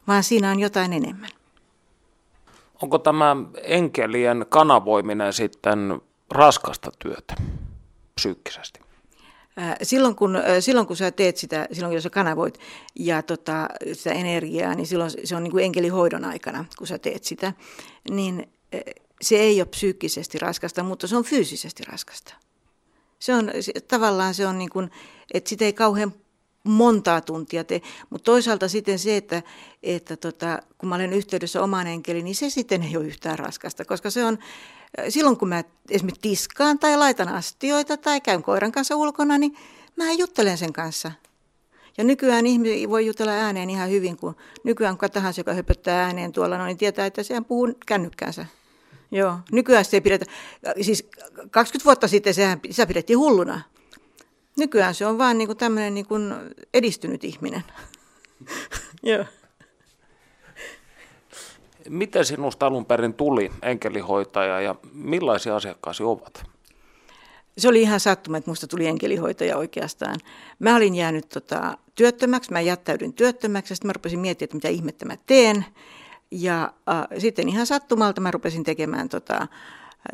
vaan 0.07 0.23
siinä 0.23 0.51
on 0.51 0.59
jotain 0.59 0.93
enemmän. 0.93 1.29
Onko 2.81 2.99
tämä 2.99 3.35
enkelien 3.63 4.45
kanavoiminen 4.49 5.33
sitten 5.33 6.01
raskasta 6.29 6.91
työtä 6.99 7.35
psyykkisesti? 8.15 8.82
Silloin 9.83 10.15
kun, 10.15 10.37
silloin 10.59 10.87
kun 10.87 10.97
sä 10.97 11.11
teet 11.11 11.37
sitä, 11.37 11.67
silloin 11.71 11.93
kun 11.93 12.01
sä 12.01 12.09
kanavoit 12.09 12.59
ja 12.95 13.21
tota, 13.21 13.67
sitä 13.93 14.11
energiaa, 14.11 14.75
niin 14.75 14.87
silloin 14.87 15.11
se 15.23 15.35
on 15.35 15.43
niin 15.43 15.51
kuin 15.51 15.63
enkelihoidon 15.63 16.25
aikana, 16.25 16.65
kun 16.77 16.87
sä 16.87 16.97
teet 16.97 17.23
sitä, 17.23 17.53
niin 18.09 18.49
se 19.21 19.35
ei 19.35 19.61
ole 19.61 19.67
psyykkisesti 19.67 20.39
raskasta, 20.39 20.83
mutta 20.83 21.07
se 21.07 21.17
on 21.17 21.23
fyysisesti 21.23 21.83
raskasta. 21.83 22.33
Se 23.19 23.33
on, 23.33 23.51
tavallaan 23.87 24.33
se 24.33 24.47
on 24.47 24.57
niin 24.57 24.69
kuin, 24.69 24.91
että 25.33 25.49
sitä 25.49 25.65
ei 25.65 25.73
kauhean 25.73 26.13
montaa 26.63 27.21
tuntia 27.21 27.63
tee, 27.63 27.81
mutta 28.09 28.25
toisaalta 28.25 28.67
sitten 28.67 28.99
se, 28.99 29.17
että, 29.17 29.43
että 29.83 30.17
tota, 30.17 30.59
kun 30.77 30.89
mä 30.89 30.95
olen 30.95 31.13
yhteydessä 31.13 31.63
omaan 31.63 31.87
enkeliin, 31.87 32.25
niin 32.25 32.35
se 32.35 32.49
sitten 32.49 32.83
ei 32.83 32.97
ole 32.97 33.05
yhtään 33.05 33.39
raskasta, 33.39 33.85
koska 33.85 34.09
se 34.09 34.25
on, 34.25 34.39
silloin 35.09 35.37
kun 35.37 35.49
mä 35.49 35.63
esimerkiksi 35.89 36.21
tiskaan 36.21 36.79
tai 36.79 36.97
laitan 36.97 37.29
astioita 37.29 37.97
tai 37.97 38.21
käyn 38.21 38.43
koiran 38.43 38.71
kanssa 38.71 38.95
ulkona, 38.95 39.37
niin 39.37 39.57
mä 39.95 40.11
juttelen 40.11 40.57
sen 40.57 40.73
kanssa. 40.73 41.11
Ja 41.97 42.03
nykyään 42.03 42.45
ihminen 42.45 42.89
voi 42.89 43.05
jutella 43.05 43.31
ääneen 43.31 43.69
ihan 43.69 43.89
hyvin, 43.89 44.17
kun 44.17 44.35
nykyään 44.63 44.95
kuka 44.95 45.09
tahansa, 45.09 45.39
joka 45.39 45.53
höpöttää 45.53 46.03
ääneen 46.03 46.31
tuolla, 46.31 46.57
no, 46.57 46.65
niin 46.65 46.77
tietää, 46.77 47.05
että 47.05 47.23
sehän 47.23 47.45
puhuu 47.45 47.73
kännykkäänsä. 47.85 48.45
Joo, 49.11 49.39
nykyään 49.51 49.85
se 49.85 49.97
ei 49.97 50.01
pidetä, 50.01 50.25
siis 50.81 51.09
20 51.51 51.85
vuotta 51.85 52.07
sitten 52.07 52.33
sehän, 52.33 52.59
sitä 52.69 52.87
pidettiin 52.87 53.19
hulluna. 53.19 53.61
Nykyään 54.57 54.95
se 54.95 55.05
on 55.05 55.17
vaan 55.17 55.37
niin 55.37 55.47
kuin 55.47 55.57
tämmöinen 55.57 55.93
niin 55.93 56.05
kuin 56.05 56.33
edistynyt 56.73 57.23
ihminen. 57.23 57.63
Joo. 59.03 59.25
Miten 61.89 62.25
sinusta 62.25 62.65
alun 62.67 62.85
perin 62.85 63.13
tuli 63.13 63.51
enkelihoitaja 63.61 64.61
ja 64.61 64.75
millaisia 64.93 65.55
asiakkaasi 65.55 66.03
ovat? 66.03 66.45
Se 67.57 67.67
oli 67.67 67.81
ihan 67.81 67.99
sattuma, 67.99 68.37
että 68.37 68.49
minusta 68.49 68.67
tuli 68.67 68.87
enkelihoitaja 68.87 69.57
oikeastaan. 69.57 70.15
Mä 70.59 70.75
olin 70.75 70.95
jäänyt 70.95 71.29
tota, 71.29 71.77
työttömäksi, 71.95 72.51
mä 72.51 72.61
jättäydyin 72.61 73.13
työttömäksi 73.13 73.71
ja 73.71 73.75
sitten 73.75 73.89
mä 73.89 73.93
rupesin 73.93 74.19
miettimään, 74.19 74.47
että 74.47 74.55
mitä 74.55 74.67
ihmettä 74.67 75.05
mä 75.05 75.17
teen. 75.25 75.65
Ja 76.31 76.73
äh, 76.89 77.07
sitten 77.17 77.49
ihan 77.49 77.65
sattumalta 77.65 78.21
mä 78.21 78.31
rupesin 78.31 78.63
tekemään 78.63 79.09
tota, 79.09 79.47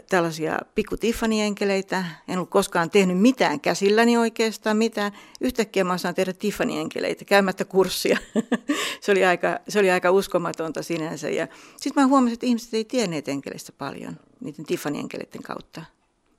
tällaisia 0.10 0.60
pikku 0.76 0.98
Tiffany-enkeleitä. 0.98 2.06
En 2.28 2.38
ollut 2.38 2.50
koskaan 2.50 2.90
tehnyt 2.90 3.20
mitään 3.20 3.60
käsilläni 3.60 4.18
oikeastaan 4.18 4.78
mitään. 4.78 5.12
Yhtäkkiä 5.42 5.84
mä 5.84 5.94
osaan 5.94 6.16
tehdä 6.16 6.34
Tiffany-enkeleitä 6.34 7.26
käymättä 7.26 7.66
kurssia. 7.66 8.18
se, 9.02 9.12
oli 9.12 9.26
aika, 9.26 9.60
se 9.68 9.80
oli 9.80 9.92
aika 9.92 10.12
uskomatonta 10.12 10.84
sinänsä. 10.84 11.30
Ja 11.30 11.48
sitten 11.78 12.04
mä 12.04 12.08
huomasin, 12.08 12.34
että 12.34 12.46
ihmiset 12.46 12.74
ei 12.74 12.86
tienneet 12.86 13.28
enkeleistä 13.28 13.72
paljon 13.72 14.18
niiden 14.40 14.66
Tiffany-enkeleiden 14.66 15.44
kautta. 15.44 15.86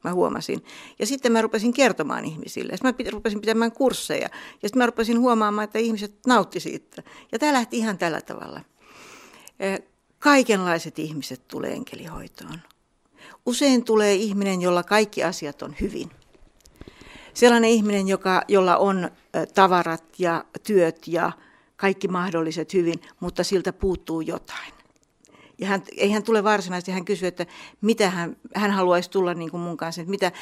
Mä 0.05 0.13
huomasin. 0.13 0.65
Ja 0.99 1.07
sitten 1.07 1.33
mä 1.33 1.43
rupesin 1.43 1.73
kertomaan 1.73 2.25
ihmisille. 2.25 2.73
Sitten 2.73 2.95
mä 3.05 3.11
rupesin 3.11 3.41
pitämään 3.41 3.73
kursseja. 3.73 4.29
Ja 4.63 4.69
sitten 4.69 4.79
mä 4.79 4.87
rupesin 4.87 5.21
huomaamaan, 5.21 5.65
että 5.65 5.79
ihmiset 5.79 6.15
nautti 6.27 6.61
siitä. 6.61 7.03
Ja 7.33 7.39
tämä 7.39 7.53
lähti 7.53 7.79
ihan 7.79 7.99
tällä 7.99 8.21
tavalla. 8.21 8.61
Kaikenlaiset 10.19 10.99
ihmiset 10.99 11.49
tulee 11.49 11.73
enkelihoitoon. 11.73 12.61
Usein 13.46 13.85
tulee 13.85 14.14
ihminen, 14.14 14.62
jolla 14.62 14.83
kaikki 14.83 15.24
asiat 15.24 15.62
on 15.62 15.74
hyvin. 15.81 16.11
Sellainen 17.35 17.70
ihminen, 17.70 18.09
joka, 18.09 18.42
jolla 18.48 18.76
on 18.76 19.11
tavarat 19.55 20.05
ja 20.18 20.44
työt 20.62 21.09
ja 21.09 21.33
kaikki 21.76 22.09
mahdolliset 22.09 22.74
hyvin, 22.74 23.00
mutta 23.20 23.44
siltä 23.44 23.72
puuttuu 23.72 24.20
jotain. 24.20 24.72
Ja 25.59 25.66
hän, 25.66 25.83
ei 25.96 26.11
hän 26.11 26.22
tule 26.22 26.44
varsinaisesti, 26.44 26.92
hän 26.92 27.05
kysyy, 27.05 27.29
että 27.29 27.46
mitä 27.81 28.11
hän, 28.11 28.37
hän 28.55 28.70
haluaisi 28.70 29.11
tulla 29.11 29.35
niin 29.35 29.50
kuin 29.50 29.61
mun 29.61 29.76
kanssa, 29.76 30.00
että 30.00 30.11
mitä, 30.11 30.33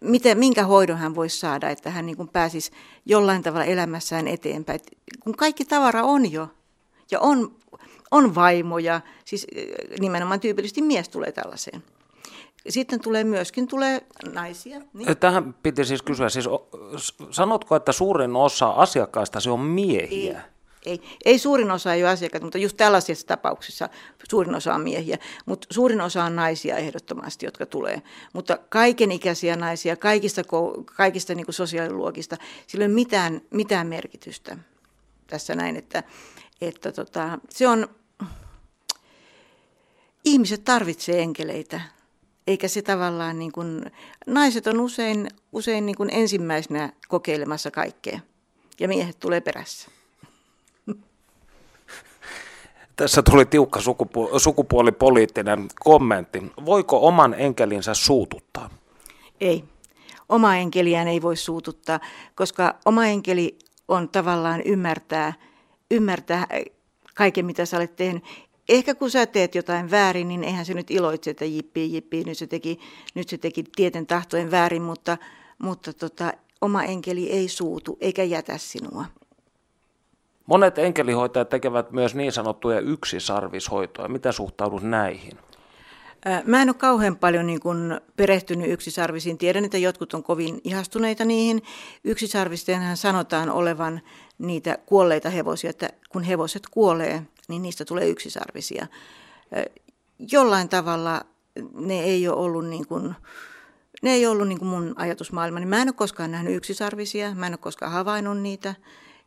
mitä, 0.00 0.34
minkä 0.34 0.64
hoidon 0.64 0.98
hän 0.98 1.14
voisi 1.14 1.38
saada, 1.38 1.70
että 1.70 1.90
hän 1.90 2.06
niin 2.06 2.16
kuin 2.16 2.28
pääsisi 2.28 2.70
jollain 3.06 3.42
tavalla 3.42 3.64
elämässään 3.64 4.28
eteenpäin. 4.28 4.80
Kun 5.20 5.36
kaikki 5.36 5.64
tavara 5.64 6.02
on 6.04 6.32
jo, 6.32 6.48
ja 7.10 7.20
on, 7.20 7.56
on 8.10 8.34
vaimoja, 8.34 9.00
siis 9.24 9.46
nimenomaan 10.00 10.40
tyypillisesti 10.40 10.82
mies 10.82 11.08
tulee 11.08 11.32
tällaiseen. 11.32 11.82
Sitten 12.68 13.00
tulee 13.00 13.24
myöskin 13.24 13.68
tulee 13.68 14.00
naisia. 14.32 14.80
Niin. 14.92 15.16
Tähän 15.16 15.54
piti 15.54 15.84
siis 15.84 16.02
kysyä, 16.02 16.28
siis 16.28 16.48
sanotko, 17.30 17.76
että 17.76 17.92
suurin 17.92 18.36
osa 18.36 18.70
asiakkaista 18.70 19.40
se 19.40 19.50
on 19.50 19.60
miehiä? 19.60 20.40
Ei, 20.86 20.92
ei, 20.92 21.02
ei 21.24 21.38
suurin 21.38 21.70
osa 21.70 21.94
ei 21.94 22.02
ole 22.02 22.10
asiakkaita, 22.10 22.46
mutta 22.46 22.58
just 22.58 22.76
tällaisissa 22.76 23.26
tapauksissa 23.26 23.88
suurin 24.28 24.54
osa 24.54 24.74
on 24.74 24.80
miehiä. 24.80 25.18
Mutta 25.46 25.66
suurin 25.70 26.00
osa 26.00 26.24
on 26.24 26.36
naisia 26.36 26.76
ehdottomasti, 26.76 27.46
jotka 27.46 27.66
tulee. 27.66 28.02
Mutta 28.32 28.58
kaikenikäisiä 28.68 29.56
naisia, 29.56 29.96
kaikista, 29.96 30.42
kaikista 30.96 31.34
niin 31.34 31.46
sosiaaliluokista, 31.50 32.36
sillä 32.66 32.82
ei 32.82 32.86
ole 32.86 32.94
mitään, 32.94 33.40
mitään 33.50 33.86
merkitystä 33.86 34.58
tässä 35.26 35.54
näin, 35.54 35.76
että, 35.76 36.02
että 36.60 36.92
tota, 36.92 37.38
se 37.50 37.68
on, 37.68 37.88
ihmiset 40.24 40.64
tarvitsee 40.64 41.20
enkeleitä 41.20 41.80
eikä 42.48 42.68
se 42.68 42.82
tavallaan 42.82 43.38
niin 43.38 43.52
kuin, 43.52 43.92
naiset 44.26 44.66
on 44.66 44.80
usein, 44.80 45.28
usein 45.52 45.86
niin 45.86 45.96
kuin 45.96 46.10
ensimmäisenä 46.12 46.92
kokeilemassa 47.08 47.70
kaikkea 47.70 48.20
ja 48.80 48.88
miehet 48.88 49.20
tulee 49.20 49.40
perässä. 49.40 49.88
Tässä 52.96 53.22
tuli 53.22 53.46
tiukka 53.46 53.80
sukupu- 53.80 54.38
sukupuolipoliittinen 54.38 55.68
kommentti. 55.80 56.42
Voiko 56.64 57.06
oman 57.06 57.34
enkelinsä 57.38 57.94
suututtaa? 57.94 58.70
Ei. 59.40 59.64
Oma 60.28 60.56
enkeliään 60.56 61.08
ei 61.08 61.22
voi 61.22 61.36
suututtaa, 61.36 62.00
koska 62.34 62.74
oma 62.84 63.06
enkeli 63.06 63.58
on 63.88 64.08
tavallaan 64.08 64.62
ymmärtää, 64.62 65.32
ymmärtää 65.90 66.46
kaiken, 67.14 67.46
mitä 67.46 67.64
sä 67.64 67.76
olet 67.76 67.96
tehnyt 67.96 68.24
ehkä 68.68 68.94
kun 68.94 69.10
sä 69.10 69.26
teet 69.26 69.54
jotain 69.54 69.90
väärin, 69.90 70.28
niin 70.28 70.44
eihän 70.44 70.66
se 70.66 70.74
nyt 70.74 70.90
iloitse, 70.90 71.30
että 71.30 71.44
jippi, 71.44 71.92
jippi, 71.92 72.24
nyt 72.24 72.38
se 72.38 72.46
teki, 72.46 72.80
nyt 73.14 73.28
se 73.28 73.38
teki 73.38 73.64
tieten 73.76 74.06
tahtojen 74.06 74.50
väärin, 74.50 74.82
mutta, 74.82 75.18
mutta 75.58 75.92
tota, 75.92 76.32
oma 76.60 76.82
enkeli 76.82 77.30
ei 77.30 77.48
suutu 77.48 77.98
eikä 78.00 78.24
jätä 78.24 78.58
sinua. 78.58 79.04
Monet 80.46 80.78
enkelihoitajat 80.78 81.48
tekevät 81.48 81.92
myös 81.92 82.14
niin 82.14 82.32
sanottuja 82.32 82.80
yksisarvishoitoja. 82.80 84.08
Mitä 84.08 84.32
suhtaudut 84.32 84.82
näihin? 84.82 85.32
Mä 86.44 86.62
en 86.62 86.68
ole 86.68 86.74
kauhean 86.74 87.16
paljon 87.16 87.46
niin 87.46 87.60
kuin 87.60 88.00
perehtynyt 88.16 88.70
yksisarvisiin. 88.70 89.38
Tiedän, 89.38 89.64
että 89.64 89.78
jotkut 89.78 90.14
on 90.14 90.22
kovin 90.22 90.60
ihastuneita 90.64 91.24
niihin. 91.24 91.62
Yksisarvisteenhan 92.04 92.96
sanotaan 92.96 93.50
olevan 93.50 94.00
niitä 94.38 94.78
kuolleita 94.86 95.30
hevosia, 95.30 95.70
että 95.70 95.90
kun 96.08 96.22
hevoset 96.22 96.62
kuolee, 96.70 97.22
niin 97.48 97.62
niistä 97.62 97.84
tulee 97.84 98.08
yksisarvisia. 98.08 98.86
Jollain 100.32 100.68
tavalla 100.68 101.22
ne 101.74 102.00
ei 102.00 102.28
ole 102.28 102.36
ollut 102.36 102.66
niin 102.66 102.86
kuin, 102.86 103.14
ne 104.02 104.10
ei 104.10 104.26
ollut 104.26 104.48
niin 104.48 104.58
kuin 104.58 104.68
mun 104.68 104.94
ajatusmaailma. 104.96 105.60
Mä 105.60 105.82
en 105.82 105.88
ole 105.88 105.92
koskaan 105.92 106.30
nähnyt 106.30 106.56
yksisarvisia, 106.56 107.34
mä 107.34 107.46
en 107.46 107.52
ole 107.52 107.58
koskaan 107.58 107.92
havainnut 107.92 108.38
niitä. 108.40 108.74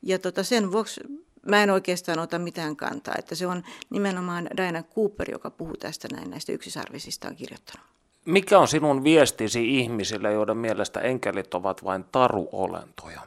Ja 0.01 0.19
tota 0.19 0.43
sen 0.43 0.71
vuoksi 0.71 1.01
mä 1.47 1.63
en 1.63 1.69
oikeastaan 1.69 2.19
ota 2.19 2.39
mitään 2.39 2.75
kantaa. 2.75 3.15
Että 3.17 3.35
se 3.35 3.47
on 3.47 3.63
nimenomaan 3.89 4.47
Diana 4.57 4.83
Cooper, 4.83 5.31
joka 5.31 5.49
puhuu 5.49 5.77
tästä 5.77 6.07
näin 6.11 6.29
näistä 6.29 6.51
yksisarvisista 6.51 7.27
on 7.27 7.35
kirjoittanut. 7.35 7.87
Mikä 8.25 8.59
on 8.59 8.67
sinun 8.67 9.03
viestisi 9.03 9.79
ihmisille, 9.79 10.31
joiden 10.31 10.57
mielestä 10.57 10.99
enkelit 10.99 11.53
ovat 11.53 11.83
vain 11.83 12.05
taruolentoja? 12.11 13.21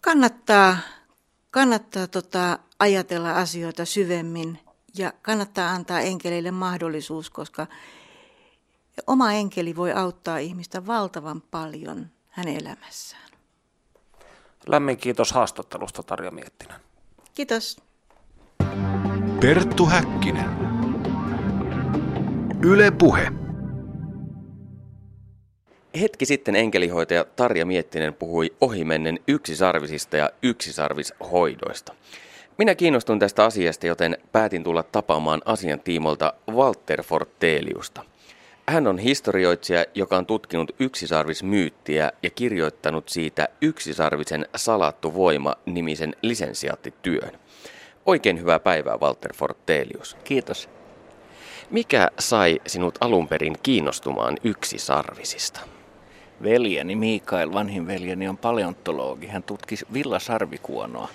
Kannattaa, 0.00 0.76
kannattaa 1.50 2.06
tota, 2.06 2.58
ajatella 2.82 3.32
asioita 3.32 3.84
syvemmin 3.84 4.58
ja 4.94 5.12
kannattaa 5.22 5.70
antaa 5.70 6.00
enkeleille 6.00 6.50
mahdollisuus, 6.50 7.30
koska 7.30 7.66
oma 9.06 9.32
enkeli 9.32 9.76
voi 9.76 9.92
auttaa 9.92 10.38
ihmistä 10.38 10.86
valtavan 10.86 11.40
paljon 11.40 12.06
hänen 12.28 12.56
elämässään. 12.56 13.30
Lämmin 14.66 14.96
kiitos 14.96 15.32
haastattelusta 15.32 16.02
Tarja 16.02 16.30
Miettinen. 16.30 16.80
Kiitos. 17.34 17.76
Perttu 19.40 19.86
Häkkinen. 19.86 20.50
Yle 22.64 22.90
Puhe. 22.90 23.32
Hetki 26.00 26.26
sitten 26.26 26.56
enkelihoitaja 26.56 27.24
Tarja 27.24 27.66
Miettinen 27.66 28.14
puhui 28.14 28.56
ohimennen 28.60 29.18
yksisarvisista 29.28 30.16
ja 30.16 30.30
yksisarvishoidoista. 30.42 31.94
Minä 32.58 32.74
kiinnostun 32.74 33.18
tästä 33.18 33.44
asiasta, 33.44 33.86
joten 33.86 34.18
päätin 34.32 34.64
tulla 34.64 34.82
tapaamaan 34.82 35.42
asian 35.44 35.80
tiimolta 35.80 36.34
Walter 36.50 37.02
Forteliusta. 37.02 38.04
Hän 38.68 38.86
on 38.86 38.98
historioitsija, 38.98 39.84
joka 39.94 40.16
on 40.16 40.26
tutkinut 40.26 40.70
yksisarvismyyttiä 40.78 42.12
ja 42.22 42.30
kirjoittanut 42.30 43.08
siitä 43.08 43.48
Yksisarvisen 43.62 44.46
salattu 44.56 45.14
voima 45.14 45.54
nimisen 45.66 46.16
lisensiaattityön. 46.22 47.38
Oikein 48.06 48.40
hyvää 48.40 48.58
päivää, 48.60 48.98
Walter 48.98 49.32
Fortelius. 49.34 50.16
Kiitos. 50.24 50.68
Mikä 51.70 52.08
sai 52.18 52.60
sinut 52.66 52.98
alun 53.00 53.28
perin 53.28 53.56
kiinnostumaan 53.62 54.36
yksisarvisista? 54.44 55.60
Veljeni 56.42 56.96
Mikael, 56.96 57.52
vanhin 57.52 57.86
veljeni, 57.86 58.28
on 58.28 58.38
paleontologi. 58.38 59.26
Hän 59.26 59.42
tutki 59.42 59.74
villasarvikuonoa 59.92 61.08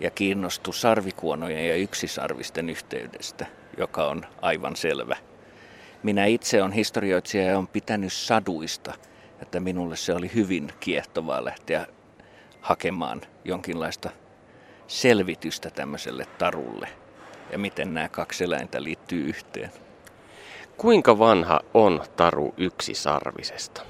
ja 0.00 0.10
kiinnostui 0.10 0.74
sarvikuonojen 0.74 1.68
ja 1.68 1.76
yksisarvisten 1.76 2.70
yhteydestä, 2.70 3.46
joka 3.76 4.08
on 4.08 4.26
aivan 4.42 4.76
selvä. 4.76 5.16
Minä 6.02 6.26
itse 6.26 6.62
olen 6.62 6.72
historioitsija 6.72 7.44
ja 7.44 7.56
olen 7.56 7.66
pitänyt 7.66 8.12
saduista, 8.12 8.94
että 9.42 9.60
minulle 9.60 9.96
se 9.96 10.12
oli 10.12 10.30
hyvin 10.34 10.72
kiehtovaa 10.80 11.44
lähteä 11.44 11.86
hakemaan 12.60 13.20
jonkinlaista 13.44 14.10
selvitystä 14.86 15.70
tämmöiselle 15.70 16.26
tarulle 16.38 16.88
ja 17.52 17.58
miten 17.58 17.94
nämä 17.94 18.08
kaksi 18.08 18.44
eläintä 18.44 18.82
liittyy 18.82 19.28
yhteen. 19.28 19.70
Kuinka 20.76 21.18
vanha 21.18 21.60
on 21.74 22.04
taru 22.16 22.54
yksisarvisesta? 22.56 23.82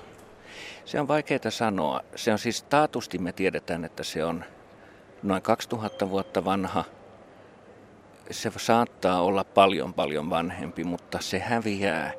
Se 0.85 1.01
on 1.01 1.09
vaikeaa 1.09 1.51
sanoa. 1.51 2.01
Se 2.17 2.33
on 2.33 2.39
siis 2.39 2.63
taatusti 2.63 3.19
me 3.19 3.33
tiedetään, 3.33 3.85
että 3.85 4.05
se 4.05 4.25
on 4.25 4.45
noin 5.23 5.43
2000 5.43 6.11
vuotta 6.11 6.45
vanha. 6.45 6.85
Se 8.31 8.53
saattaa 8.57 9.23
olla 9.23 9.45
paljon 9.45 9.95
paljon 9.95 10.31
vanhempi, 10.31 10.85
mutta 10.85 11.19
se 11.21 11.39
häviää 11.39 12.13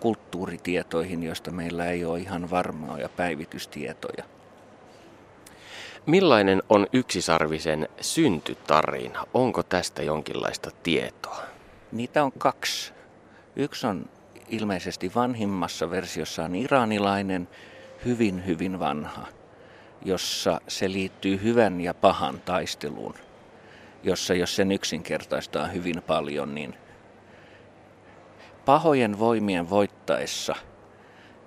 kulttuuritietoihin, 0.00 1.22
joista 1.22 1.50
meillä 1.50 1.86
ei 1.86 2.04
ole 2.04 2.18
ihan 2.18 2.50
varmaa 2.50 2.98
päivitystietoja. 3.16 4.24
Millainen 6.06 6.62
on 6.68 6.86
yksisarvisen 6.92 7.88
syntytarina? 8.00 9.24
Onko 9.34 9.62
tästä 9.62 10.02
jonkinlaista 10.02 10.70
tietoa? 10.82 11.42
Niitä 11.92 12.24
on 12.24 12.32
kaksi. 12.38 12.92
Yksi 13.56 13.86
on 13.86 14.08
ilmeisesti 14.48 15.12
vanhimmassa 15.14 15.90
versiossaan 15.90 16.54
iranilainen, 16.54 17.48
hyvin 18.04 18.46
hyvin 18.46 18.78
vanha, 18.78 19.26
jossa 20.04 20.60
se 20.68 20.92
liittyy 20.92 21.42
hyvän 21.42 21.80
ja 21.80 21.94
pahan 21.94 22.40
taisteluun, 22.40 23.14
jossa 24.02 24.34
jos 24.34 24.56
sen 24.56 24.72
yksinkertaistaa 24.72 25.66
hyvin 25.66 26.02
paljon, 26.06 26.54
niin 26.54 26.74
pahojen 28.64 29.18
voimien 29.18 29.70
voittaessa 29.70 30.54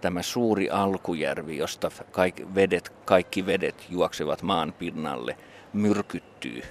tämä 0.01 0.21
suuri 0.21 0.69
alkujärvi, 0.69 1.57
josta 1.57 1.91
kaikki 2.11 2.55
vedet, 2.55 2.93
kaikki 3.05 3.45
vedet 3.45 3.85
juoksevat 3.89 4.41
maan 4.41 4.73
pinnalle, 4.73 5.37
myrkyttyy. 5.73 6.61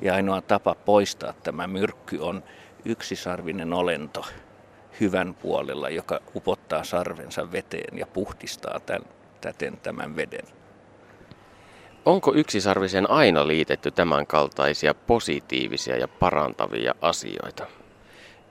Ja 0.00 0.14
ainoa 0.14 0.40
tapa 0.40 0.74
poistaa 0.74 1.32
tämä 1.32 1.66
myrkky 1.66 2.18
on 2.18 2.42
yksisarvinen 2.84 3.72
olento, 3.72 4.24
hyvän 5.00 5.34
puolella, 5.34 5.88
joka 5.88 6.20
upottaa 6.34 6.84
sarvensa 6.84 7.52
veteen 7.52 7.98
ja 7.98 8.06
puhdistaa 8.06 8.80
tämän, 8.80 9.08
täten 9.42 9.78
tämän 9.82 10.16
veden. 10.16 10.46
Onko 12.04 12.34
yksisarvisen 12.34 13.10
aina 13.10 13.46
liitetty 13.46 13.90
tämän 13.90 14.26
kaltaisia 14.26 14.94
positiivisia 14.94 15.96
ja 15.96 16.08
parantavia 16.08 16.94
asioita? 17.00 17.66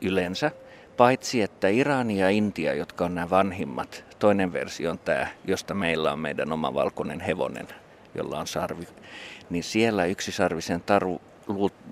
Yleensä, 0.01 0.51
paitsi 0.97 1.41
että 1.41 1.67
Irani 1.67 2.19
ja 2.19 2.29
Intia, 2.29 2.73
jotka 2.73 3.05
on 3.05 3.15
nämä 3.15 3.29
vanhimmat, 3.29 4.05
toinen 4.19 4.53
versio 4.53 4.91
on 4.91 4.99
tämä, 4.99 5.27
josta 5.45 5.73
meillä 5.73 6.11
on 6.11 6.19
meidän 6.19 6.51
oma 6.51 6.73
valkoinen 6.73 7.19
hevonen, 7.19 7.67
jolla 8.15 8.39
on 8.39 8.47
sarvi, 8.47 8.87
niin 9.49 9.63
siellä 9.63 10.05
yksisarvisen 10.05 10.81
taru 10.81 11.21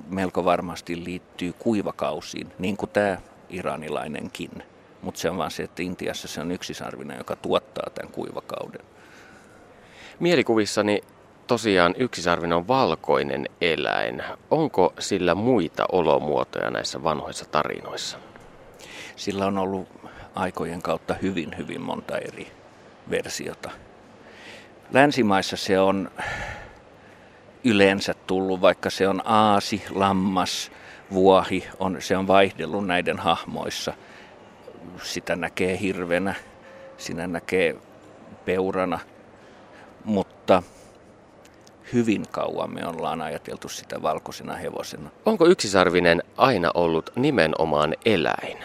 melko 0.09 0.45
varmasti 0.45 1.03
liittyy 1.05 1.53
kuivakausiin, 1.53 2.47
niin 2.59 2.77
kuin 2.77 2.89
tämä 2.89 3.17
iranilainenkin. 3.49 4.63
Mutta 5.01 5.19
se 5.19 5.29
on 5.29 5.37
vaan 5.37 5.51
se, 5.51 5.63
että 5.63 5.83
Intiassa 5.83 6.27
se 6.27 6.41
on 6.41 6.51
yksisarvinen, 6.51 7.17
joka 7.17 7.35
tuottaa 7.35 7.89
tämän 7.95 8.11
kuivakauden. 8.11 8.81
Mielikuvissani 10.19 11.01
tosiaan 11.47 11.95
yksisarvinen 11.97 12.57
on 12.57 12.67
valkoinen 12.67 13.45
eläin. 13.61 14.23
Onko 14.51 14.93
sillä 14.99 15.35
muita 15.35 15.85
olomuotoja 15.91 16.69
näissä 16.69 17.03
vanhoissa 17.03 17.45
tarinoissa? 17.45 18.17
Sillä 19.15 19.45
on 19.45 19.57
ollut 19.57 19.87
aikojen 20.35 20.81
kautta 20.81 21.13
hyvin, 21.21 21.57
hyvin 21.57 21.81
monta 21.81 22.17
eri 22.17 22.51
versiota. 23.09 23.71
Länsimaissa 24.93 25.57
se 25.57 25.79
on 25.79 26.11
yleensä 27.63 28.13
tullut, 28.27 28.61
vaikka 28.61 28.89
se 28.89 29.07
on 29.07 29.21
aasi, 29.25 29.83
lammas, 29.89 30.71
vuohi, 31.13 31.67
on, 31.79 31.97
se 31.99 32.17
on 32.17 32.27
vaihdellut 32.27 32.87
näiden 32.87 33.19
hahmoissa. 33.19 33.93
Sitä 35.03 35.35
näkee 35.35 35.79
hirvenä, 35.79 36.35
sinä 36.97 37.27
näkee 37.27 37.75
peurana, 38.45 38.99
mutta 40.09 40.63
hyvin 41.93 42.25
kauan 42.31 42.73
me 42.73 42.87
ollaan 42.87 43.21
ajateltu 43.21 43.69
sitä 43.69 44.01
valkoisena 44.01 44.55
hevosena. 44.55 45.09
Onko 45.25 45.47
yksisarvinen 45.47 46.23
aina 46.37 46.71
ollut 46.73 47.11
nimenomaan 47.15 47.95
eläin? 48.05 48.57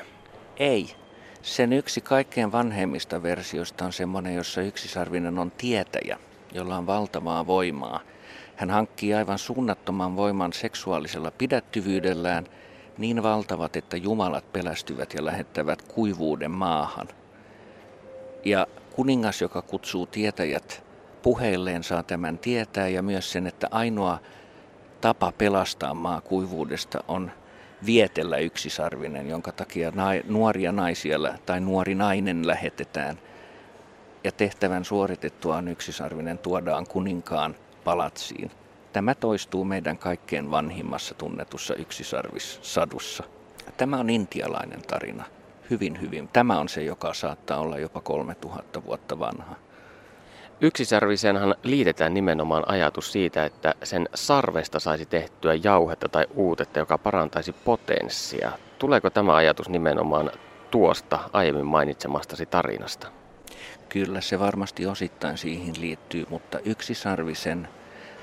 Ei. 0.57 0.95
Sen 1.43 1.73
yksi 1.73 2.01
kaikkein 2.01 2.53
vanhemmista 2.53 3.23
versioista 3.23 3.85
on 3.85 3.93
semmoinen, 3.93 4.35
jossa 4.35 4.63
yksisarvinen 4.63 5.39
on 5.39 5.51
tietäjä, 5.51 6.19
jolla 6.53 6.77
on 6.77 6.87
valtavaa 6.87 7.47
voimaa– 7.47 8.01
hän 8.57 8.71
hankkii 8.71 9.15
aivan 9.15 9.39
suunnattoman 9.39 10.17
voiman 10.17 10.53
seksuaalisella 10.53 11.31
pidättyvyydellään, 11.31 12.47
niin 12.99 13.23
valtavat, 13.23 13.77
että 13.77 13.97
jumalat 13.97 14.53
pelästyvät 14.53 15.15
ja 15.15 15.25
lähettävät 15.25 15.83
kuivuuden 15.83 16.51
maahan. 16.51 17.09
Ja 18.45 18.67
kuningas, 18.97 19.41
joka 19.41 19.63
kutsuu 19.63 20.07
tietäjät 20.07 20.85
puheilleen, 21.25 21.83
saa 21.83 22.03
tämän 22.03 22.39
tietää 22.39 22.89
ja 22.89 23.03
myös 23.03 23.33
sen, 23.33 23.47
että 23.47 23.69
ainoa 23.71 24.19
tapa 25.01 25.33
pelastaa 25.39 25.95
maa 25.95 26.21
kuivuudesta 26.21 27.05
on 27.09 27.31
vietellä 27.87 28.37
yksisarvinen, 28.37 29.29
jonka 29.29 29.53
takia 29.53 29.93
nuoria 30.29 30.73
naisia 30.73 31.19
tai 31.47 31.61
nuori 31.61 31.95
nainen 31.95 32.47
lähetetään. 32.47 33.19
Ja 34.25 34.33
tehtävän 34.33 34.85
suoritettuaan 34.85 35.69
yksisarvinen 35.69 36.39
tuodaan 36.39 36.87
kuninkaan 36.87 37.55
palatsiin. 37.85 38.51
Tämä 38.93 39.15
toistuu 39.15 39.65
meidän 39.65 39.99
kaikkein 39.99 40.51
vanhimmassa 40.51 41.15
tunnetussa 41.15 41.75
yksisarvissadussa. 41.75 43.25
Tämä 43.77 43.97
on 43.97 44.11
intialainen 44.11 44.83
tarina. 44.83 45.25
Hyvin, 45.71 46.01
hyvin. 46.01 46.29
Tämä 46.29 46.59
on 46.59 46.69
se, 46.69 46.83
joka 46.83 47.15
saattaa 47.15 47.59
olla 47.59 47.79
jopa 47.79 48.01
3000 48.01 48.85
vuotta 48.85 49.19
vanha. 49.19 49.57
Yksisarvisenhan 50.65 51.55
liitetään 51.63 52.15
nimenomaan 52.15 52.69
ajatus 52.69 53.13
siitä, 53.13 53.45
että 53.45 53.75
sen 53.83 54.09
sarvesta 54.15 54.81
saisi 54.81 55.07
tehtyä 55.07 55.55
jauhetta 55.55 56.09
tai 56.09 56.27
uutetta, 56.35 56.79
joka 56.79 56.99
parantaisi 56.99 57.53
potenssia. 57.53 58.53
Tuleeko 58.79 59.11
tämä 59.11 59.35
ajatus 59.35 59.69
nimenomaan 59.69 60.31
tuosta 60.71 61.19
aiemmin 61.33 61.67
mainitsemastasi 61.67 62.47
tarinasta? 62.47 63.09
Kyllä 63.89 64.21
se 64.21 64.39
varmasti 64.39 64.87
osittain 64.87 65.39
siihen 65.39 65.75
liittyy, 65.81 66.27
mutta 66.31 66.59
yksisarvisen 66.59 67.69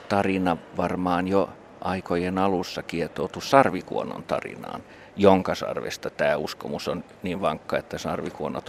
tarina 0.09 0.57
varmaan 0.77 1.27
jo 1.27 1.49
aikojen 1.81 2.37
alussa 2.37 2.83
kietoutu 2.83 3.41
sarvikuonon 3.41 4.23
tarinaan, 4.23 4.83
jonka 5.15 5.55
sarvesta 5.55 6.09
tämä 6.09 6.37
uskomus 6.37 6.87
on 6.87 7.03
niin 7.23 7.41
vankka, 7.41 7.77
että 7.77 7.97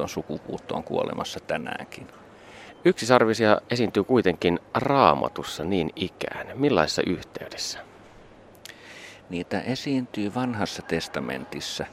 sukupuutto 0.06 0.74
on 0.74 0.84
kuolemassa 0.84 1.40
tänäänkin. 1.40 2.21
Yksisarvisia 2.85 3.61
esiintyy 3.70 4.05
kuitenkin 4.05 4.59
raamatussa 4.74 5.64
niin 5.64 5.91
ikään. 5.97 6.47
Millaisessa 6.55 7.03
yhteydessä? 7.07 7.78
Niitä 9.30 9.61
esiintyy 9.61 10.35
vanhassa 10.35 10.83
testamentissa 10.83 11.87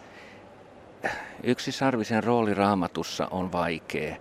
yksisarvisen 1.44 2.24
rooli 2.24 2.54
raamatussa 2.54 3.28
on 3.32 3.52
vaikea, 3.52 4.16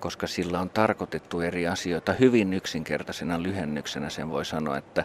koska 0.00 0.26
sillä 0.26 0.60
on 0.60 0.70
tarkoitettu 0.70 1.40
eri 1.40 1.68
asioita 1.68 2.12
hyvin 2.12 2.52
yksinkertaisena 2.52 3.42
lyhennyksenä. 3.42 4.10
Sen 4.10 4.30
voi 4.30 4.44
sanoa, 4.44 4.78
että 4.78 5.04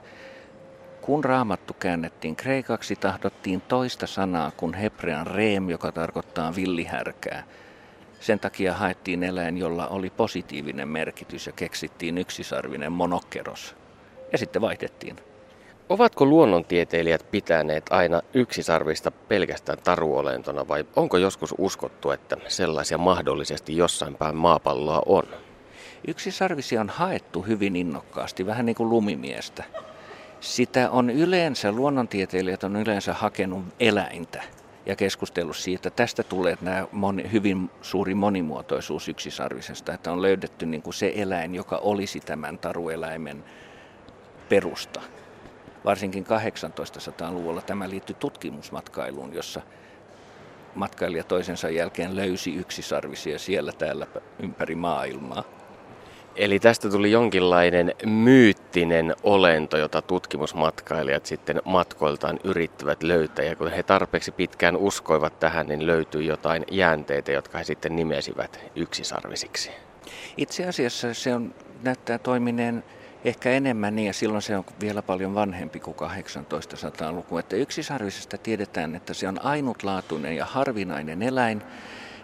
kun 1.02 1.24
raamattu 1.24 1.74
käännettiin 1.74 2.36
kreikaksi, 2.36 2.96
tahdottiin 2.96 3.62
toista 3.62 4.08
sanaa 4.08 4.52
kuin 4.52 4.74
hebrean 4.74 5.28
reem, 5.28 5.70
joka 5.70 5.92
tarkoittaa 5.92 6.56
villihärkää. 6.56 7.44
Sen 8.20 8.40
takia 8.40 8.74
haettiin 8.74 9.24
eläin, 9.24 9.58
jolla 9.58 9.88
oli 9.88 10.10
positiivinen 10.10 10.88
merkitys 10.88 11.48
ja 11.48 11.54
keksittiin 11.54 12.18
yksisarvinen 12.18 12.92
monokeros. 12.92 13.76
Ja 14.32 14.38
sitten 14.38 14.62
vaihdettiin. 14.62 15.16
Ovatko 15.90 16.26
luonnontieteilijät 16.26 17.32
pitäneet 17.32 17.86
aina 17.90 18.22
yksisarvista 18.34 19.12
pelkästään 19.12 19.78
taruolentona 19.84 20.68
vai 20.68 20.86
onko 20.96 21.18
joskus 21.18 21.56
uskottu, 21.58 22.12
että 22.12 22.38
sellaisia 22.48 22.98
mahdollisesti 22.98 23.78
jossain 23.78 24.16
päin 24.16 24.36
maapalloa 24.36 25.02
on? 25.06 25.24
Yksisarvisia 26.08 26.82
on 26.82 26.90
haettu 26.90 27.42
hyvin 27.42 27.76
innokkaasti, 27.76 28.46
vähän 28.46 28.66
niin 28.66 28.76
kuin 28.76 28.90
lumimiestä. 28.90 29.64
Sitä 30.40 30.90
on 30.90 31.10
yleensä, 31.10 31.72
luonnontieteilijät 31.72 32.64
on 32.64 32.76
yleensä 32.76 33.14
hakenut 33.14 33.64
eläintä 33.80 34.44
ja 34.90 34.96
keskustellut 34.96 35.58
siitä. 35.58 35.90
Tästä 35.90 36.24
tulee 36.24 36.58
nämä 36.62 36.88
moni, 36.92 37.32
hyvin 37.32 37.70
suuri 37.82 38.16
monimuotoisuus 38.16 39.08
yksisarvisesta, 39.08 39.94
että 39.94 40.12
on 40.12 40.22
löydetty 40.22 40.66
niin 40.66 40.82
kuin 40.82 40.94
se 40.94 41.14
eläin, 41.16 41.56
joka 41.56 41.78
olisi 41.78 42.20
tämän 42.20 42.58
tarueläimen 42.58 43.44
perusta. 44.50 45.02
Varsinkin 45.86 46.26
1800-luvulla 46.26 47.62
tämä 47.62 47.90
liittyi 47.90 48.16
tutkimusmatkailuun, 48.20 49.34
jossa 49.34 49.62
matkailija 50.76 51.24
toisensa 51.24 51.70
jälkeen 51.70 52.16
löysi 52.16 52.56
yksisarvisia 52.56 53.40
siellä 53.40 53.72
täällä 53.72 54.08
ympäri 54.40 54.76
maailmaa. 54.76 55.44
Eli 56.36 56.60
tästä 56.60 56.90
tuli 56.90 57.12
jonkinlainen 57.12 57.94
myyttinen 58.06 59.16
olento, 59.24 59.78
jota 59.78 60.02
tutkimusmatkailijat 60.02 61.26
sitten 61.26 61.62
matkoiltaan 61.66 62.40
yrittivät 62.44 63.04
löytää. 63.04 63.46
Ja 63.46 63.56
kun 63.56 63.72
he 63.72 63.84
tarpeeksi 63.84 64.32
pitkään 64.32 64.76
uskoivat 64.76 65.40
tähän, 65.40 65.68
niin 65.68 65.88
löytyi 65.88 66.26
jotain 66.26 66.66
jäänteitä, 66.72 67.32
jotka 67.32 67.58
he 67.58 67.64
sitten 67.64 67.96
nimesivät 67.96 68.60
yksisarvisiksi. 68.76 69.72
Itse 70.38 70.68
asiassa 70.68 71.14
se 71.14 71.36
on, 71.36 71.54
näyttää 71.84 72.18
toimineen 72.18 72.84
ehkä 73.26 73.50
enemmän 73.50 73.96
niin, 73.96 74.08
ja 74.08 74.14
silloin 74.14 74.42
se 74.42 74.58
on 74.58 74.66
vielä 74.82 75.02
paljon 75.02 75.36
vanhempi 75.36 75.80
kuin 75.80 75.98
1800-luku. 75.98 77.38
Että 77.38 77.56
yksisarvisesta 77.56 78.38
tiedetään, 78.38 78.96
että 78.96 79.14
se 79.14 79.28
on 79.28 79.46
ainutlaatuinen 79.46 80.36
ja 80.36 80.46
harvinainen 80.46 81.22
eläin, 81.22 81.64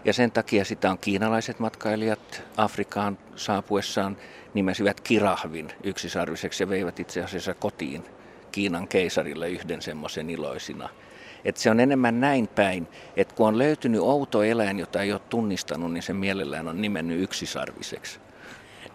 ja 0.06 0.12
sen 0.12 0.32
takia 0.32 0.64
sitä 0.64 0.90
on 0.90 0.98
kiinalaiset 0.98 1.58
matkailijat 1.58 2.42
Afrikaan 2.56 3.18
saapuessaan 3.36 4.16
nimesivät 4.54 5.00
kirahvin 5.00 5.68
yksisarviseksi 5.84 6.62
ja 6.62 6.68
veivät 6.68 7.00
itse 7.00 7.22
asiassa 7.22 7.54
kotiin 7.54 8.04
Kiinan 8.52 8.88
keisarille 8.88 9.48
yhden 9.50 9.82
semmoisen 9.82 10.30
iloisina. 10.30 10.88
Että 11.44 11.60
se 11.60 11.70
on 11.70 11.80
enemmän 11.80 12.20
näin 12.20 12.48
päin, 12.48 12.88
että 13.16 13.34
kun 13.34 13.48
on 13.48 13.58
löytynyt 13.58 14.00
outo 14.00 14.42
eläin, 14.42 14.78
jota 14.78 15.02
ei 15.02 15.12
ole 15.12 15.20
tunnistanut, 15.20 15.92
niin 15.92 16.02
se 16.02 16.12
mielellään 16.12 16.68
on 16.68 16.82
nimennyt 16.82 17.20
yksisarviseksi. 17.20 18.18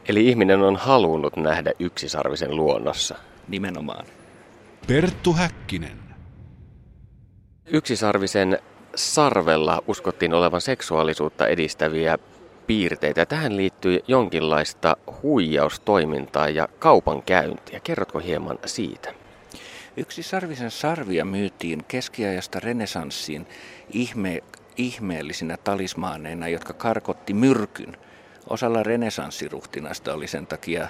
Eli 0.08 0.28
ihminen 0.28 0.62
on 0.62 0.76
halunnut 0.76 1.38
nähdä 1.38 1.72
yksisarvisen 1.80 2.56
luonnossa. 2.56 3.16
Nimenomaan. 3.48 4.06
Perttu 4.88 5.34
Häkkinen. 5.34 6.00
Yksisarvisen 7.66 8.60
sarvella 8.96 9.84
uskottiin 9.88 10.34
olevan 10.34 10.62
seksuaalisuutta 10.62 11.48
edistäviä 11.48 12.18
piirteitä. 12.68 13.26
Tähän 13.26 13.58
liittyy 13.58 14.00
jonkinlaista 14.08 14.98
huijaustoimintaa 15.24 16.50
ja 16.50 16.68
kaupankäyntiä. 16.80 17.80
Kerrotko 17.84 18.20
hieman 18.20 18.60
siitä? 18.66 19.14
Yksi 19.98 20.24
sarvisen 20.24 20.72
sarvia 20.72 21.26
myytiin 21.26 21.84
keskiajasta 21.88 22.60
renesanssiin 22.60 23.48
ihme, 23.90 24.44
ihmeellisinä 24.78 25.58
talismaaneina, 25.58 26.48
jotka 26.48 26.74
karkotti 26.74 27.34
myrkyn. 27.34 27.98
Osalla 28.50 28.84
renesanssiruhtinasta 28.84 30.14
oli 30.14 30.28
sen 30.28 30.48
takia 30.48 30.88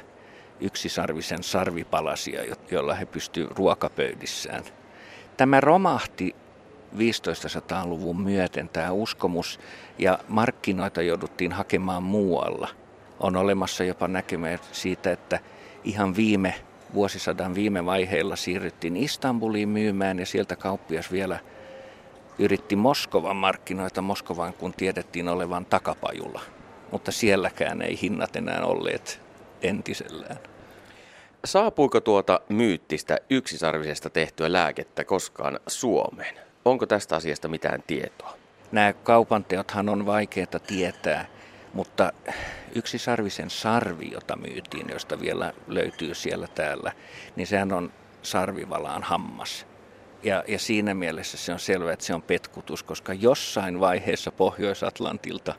yksisarvisen 0.60 1.44
sarvipalasia, 1.44 2.42
jolla 2.72 2.94
he 2.94 3.06
pystyivät 3.06 3.52
ruokapöydissään. 3.58 4.64
Tämä 5.38 5.62
romahti 5.62 6.36
1500-luvun 6.96 8.22
myöten 8.22 8.70
tämä 8.70 8.92
uskomus 8.92 9.60
ja 9.98 10.20
markkinoita 10.28 11.02
jouduttiin 11.02 11.52
hakemaan 11.52 12.04
muualla. 12.04 12.68
On 13.20 13.36
olemassa 13.36 13.84
jopa 13.84 14.08
näkemä 14.08 14.48
siitä, 14.72 15.12
että 15.12 15.40
ihan 15.84 16.16
viime 16.16 16.56
vuosisadan 16.94 17.56
viime 17.56 17.86
vaiheilla 17.86 18.36
siirryttiin 18.36 18.98
Istanbuliin 18.98 19.70
myymään 19.70 20.20
ja 20.20 20.26
sieltä 20.26 20.56
kauppias 20.56 21.12
vielä 21.12 21.40
yritti 22.40 22.76
Moskovan 22.76 23.36
markkinoita 23.36 24.02
Moskovaan, 24.02 24.54
kun 24.54 24.74
tiedettiin 24.74 25.30
olevan 25.30 25.66
takapajulla. 25.66 26.42
Mutta 26.92 27.12
sielläkään 27.12 27.82
ei 27.82 28.00
hinnat 28.02 28.36
enää 28.36 28.66
olleet 28.66 29.22
entisellään. 29.62 30.38
Saapuiko 31.46 32.00
tuota 32.00 32.40
myyttistä 32.50 33.18
yksisarvisesta 33.30 34.10
tehtyä 34.10 34.52
lääkettä 34.54 35.04
koskaan 35.04 35.60
Suomeen? 35.68 36.51
Onko 36.66 36.86
tästä 36.86 37.16
asiasta 37.16 37.48
mitään 37.48 37.84
tietoa? 37.88 38.38
Nämä 38.72 38.94
kaupanteothan 38.94 39.90
on 39.90 40.06
vaikeaa 40.06 40.60
tietää, 40.68 41.26
mutta 41.74 42.14
yksi 42.76 42.98
sarvisen 42.98 43.50
sarvi, 43.50 44.12
jota 44.12 44.36
myytiin, 44.36 44.90
josta 44.90 45.20
vielä 45.20 45.54
löytyy 45.68 46.14
siellä 46.16 46.48
täällä, 46.48 46.92
niin 47.36 47.48
sehän 47.48 47.74
on 47.74 47.94
sarvivalaan 48.22 49.04
hammas. 49.04 49.66
Ja, 50.24 50.44
ja 50.48 50.60
siinä 50.60 50.94
mielessä 50.94 51.38
se 51.38 51.54
on 51.54 51.60
selvää, 51.60 51.94
että 51.94 52.06
se 52.06 52.14
on 52.14 52.22
petkutus, 52.22 52.84
koska 52.84 53.14
jossain 53.14 53.80
vaiheessa 53.80 54.32
Pohjois-Atlantilta 54.32 55.56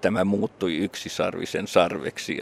tämä 0.00 0.24
muuttui 0.24 0.76
yksisarvisen 0.76 1.66
sarveksi 1.66 2.40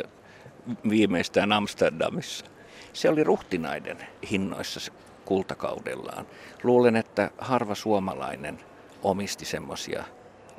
viimeistään 0.89 1.53
Amsterdamissa. 1.53 2.47
Se 2.93 3.09
oli 3.09 3.25
ruhtinaiden 3.25 3.99
hinnoissa 4.31 4.93
kultakaudellaan. 5.25 6.27
Luulen, 6.63 6.97
että 6.97 7.31
harva 7.39 7.75
suomalainen 7.75 8.61
omisti 9.03 9.45
semmoisia 9.45 10.05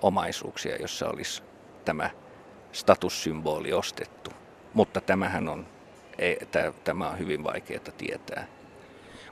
omaisuuksia, 0.01 0.75
jossa 0.75 1.07
olisi 1.09 1.43
tämä 1.85 2.09
statussymboli 2.71 3.73
ostettu. 3.73 4.31
Mutta 4.73 5.01
tämähän 5.01 5.49
on, 5.49 5.65
ei, 6.17 6.37
tämä 6.83 7.09
on 7.09 7.19
hyvin 7.19 7.43
vaikeaa 7.43 7.83
tietää. 7.97 8.47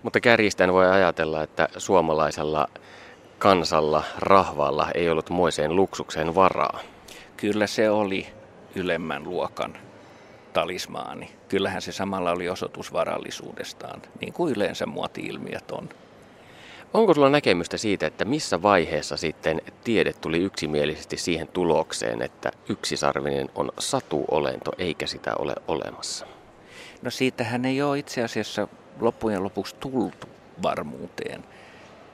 Mutta 0.03 0.19
kärjistään 0.19 0.73
voi 0.73 0.91
ajatella, 0.91 1.43
että 1.43 1.67
suomalaisella 1.77 2.67
kansalla, 3.39 4.03
rahvalla 4.17 4.87
ei 4.95 5.09
ollut 5.09 5.29
moiseen 5.29 5.75
luksukseen 5.75 6.35
varaa. 6.35 6.79
Kyllä 7.37 7.67
se 7.67 7.89
oli 7.89 8.27
ylemmän 8.75 9.23
luokan 9.23 9.77
talismaani. 10.53 11.40
Kyllähän 11.51 11.81
se 11.81 11.91
samalla 11.91 12.31
oli 12.31 12.49
osoitus 12.49 12.93
varallisuudestaan, 12.93 14.01
niin 14.21 14.33
kuin 14.33 14.53
yleensä 14.55 14.85
muoti-ilmiöt 14.85 15.71
on. 15.71 15.89
Onko 16.93 17.13
sulla 17.13 17.29
näkemystä 17.29 17.77
siitä, 17.77 18.07
että 18.07 18.25
missä 18.25 18.61
vaiheessa 18.61 19.17
sitten 19.17 19.61
tiede 19.83 20.13
tuli 20.13 20.37
yksimielisesti 20.37 21.17
siihen 21.17 21.47
tulokseen, 21.47 22.21
että 22.21 22.51
yksisarvinen 22.69 23.49
on 23.55 23.71
satuolento 23.79 24.71
eikä 24.77 25.07
sitä 25.07 25.35
ole 25.35 25.55
olemassa? 25.67 26.25
No 27.01 27.11
siitähän 27.11 27.65
ei 27.65 27.81
ole 27.81 27.99
itse 27.99 28.23
asiassa 28.23 28.67
loppujen 28.99 29.43
lopuksi 29.43 29.75
tultu 29.79 30.27
varmuuteen. 30.63 31.43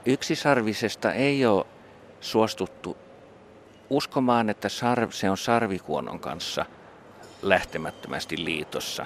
Yksisarvisesta 0.06 1.14
ei 1.14 1.46
ole 1.46 1.66
suostuttu 2.22 2.98
uskomaan, 3.90 4.50
että 4.50 4.70
se 5.12 5.30
on 5.30 5.38
sarvikuonon 5.38 6.20
kanssa– 6.20 6.66
lähtemättömästi 7.42 8.46
liitossa. 8.46 9.06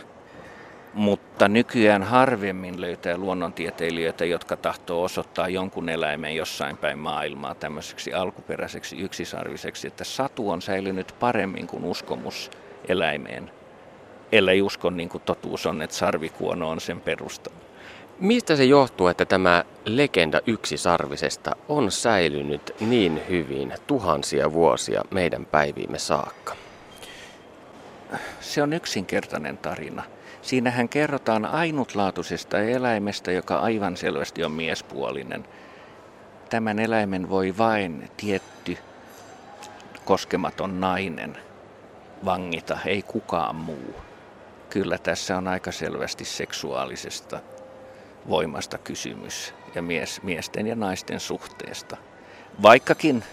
Mutta 0.93 1.47
nykyään 1.47 2.03
harvemmin 2.03 2.81
löytää 2.81 3.17
luonnontieteilijöitä, 3.17 4.25
jotka 4.25 4.57
tahtoo 4.57 5.03
osoittaa 5.03 5.47
jonkun 5.47 5.89
eläimen 5.89 6.35
jossain 6.35 6.77
päin 6.77 6.99
maailmaa 6.99 7.55
tämmöiseksi 7.55 8.13
alkuperäiseksi 8.13 9.01
yksisarviseksi, 9.01 9.87
että 9.87 10.03
satu 10.03 10.49
on 10.49 10.61
säilynyt 10.61 11.15
paremmin 11.19 11.67
kuin 11.67 11.85
uskomus 11.85 12.51
eläimeen. 12.87 13.51
Ellei 14.31 14.61
uskon 14.61 14.97
niin 14.97 15.09
kuin 15.09 15.23
totuus 15.25 15.65
on, 15.65 15.81
että 15.81 15.95
sarvikuono 15.95 16.69
on 16.69 16.81
sen 16.81 17.01
perusta. 17.01 17.49
Mistä 18.19 18.55
se 18.55 18.65
johtuu, 18.65 19.07
että 19.07 19.25
tämä 19.25 19.63
legenda 19.85 20.41
yksisarvisesta 20.47 21.55
on 21.69 21.91
säilynyt 21.91 22.75
niin 22.79 23.21
hyvin 23.29 23.73
tuhansia 23.87 24.53
vuosia 24.53 25.01
meidän 25.11 25.45
päiviimme 25.45 25.99
saakka? 25.99 26.55
se 28.41 28.63
on 28.63 28.73
yksinkertainen 28.73 29.57
tarina. 29.57 30.03
Siinähän 30.41 30.89
kerrotaan 30.89 31.45
ainutlaatuisesta 31.45 32.59
eläimestä, 32.59 33.31
joka 33.31 33.59
aivan 33.59 33.97
selvästi 33.97 34.43
on 34.43 34.51
miespuolinen. 34.51 35.45
Tämän 36.49 36.79
eläimen 36.79 37.29
voi 37.29 37.57
vain 37.57 38.11
tietty 38.17 38.77
koskematon 40.05 40.79
nainen 40.79 41.37
vangita, 42.25 42.77
ei 42.85 43.01
kukaan 43.01 43.55
muu. 43.55 43.95
Kyllä 44.69 44.97
tässä 44.97 45.37
on 45.37 45.47
aika 45.47 45.71
selvästi 45.71 46.25
seksuaalisesta 46.25 47.39
voimasta 48.29 48.77
kysymys 48.77 49.53
ja 49.75 49.81
mies, 49.81 50.23
miesten 50.23 50.67
ja 50.67 50.75
naisten 50.75 51.19
suhteesta. 51.19 51.97
Vaikkakin 52.61 53.23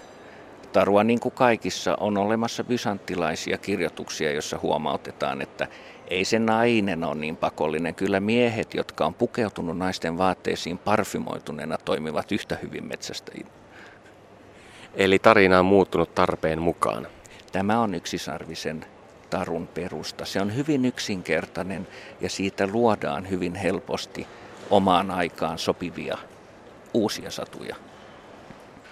Tarua 0.73 1.05
niin 1.05 1.21
kuin 1.21 1.35
kaikissa 1.35 1.97
on 2.01 2.19
olemassa 2.19 2.65
bysanttilaisia 2.65 3.59
kirjoituksia, 3.59 4.33
joissa 4.33 4.59
huomautetaan, 4.63 5.43
että 5.43 5.69
ei 6.11 6.25
se 6.25 6.39
nainen 6.39 7.05
ole 7.05 7.15
niin 7.15 7.37
pakollinen. 7.37 7.95
Kyllä 7.95 8.21
miehet, 8.21 8.75
jotka 8.75 9.07
on 9.07 9.15
pukeutunut 9.15 9.79
naisten 9.79 10.19
vaatteisiin 10.19 10.79
parfymoituneena, 10.79 11.79
toimivat 11.79 12.33
yhtä 12.33 12.59
hyvin 12.63 12.85
metsästäjinä. 12.85 13.51
Eli 14.95 15.19
tarina 15.19 15.59
on 15.59 15.65
muuttunut 15.65 16.15
tarpeen 16.15 16.63
mukaan. 16.63 17.07
Tämä 17.53 17.81
on 17.81 17.95
yksisarvisen 17.95 18.85
tarun 19.31 19.67
perusta. 19.67 20.25
Se 20.25 20.41
on 20.41 20.57
hyvin 20.57 20.85
yksinkertainen 20.85 21.87
ja 22.21 22.31
siitä 22.31 22.67
luodaan 22.67 23.31
hyvin 23.31 23.55
helposti 23.55 24.27
omaan 24.71 25.11
aikaan 25.11 25.59
sopivia 25.59 26.19
uusia 26.95 27.31
satuja. 27.31 27.77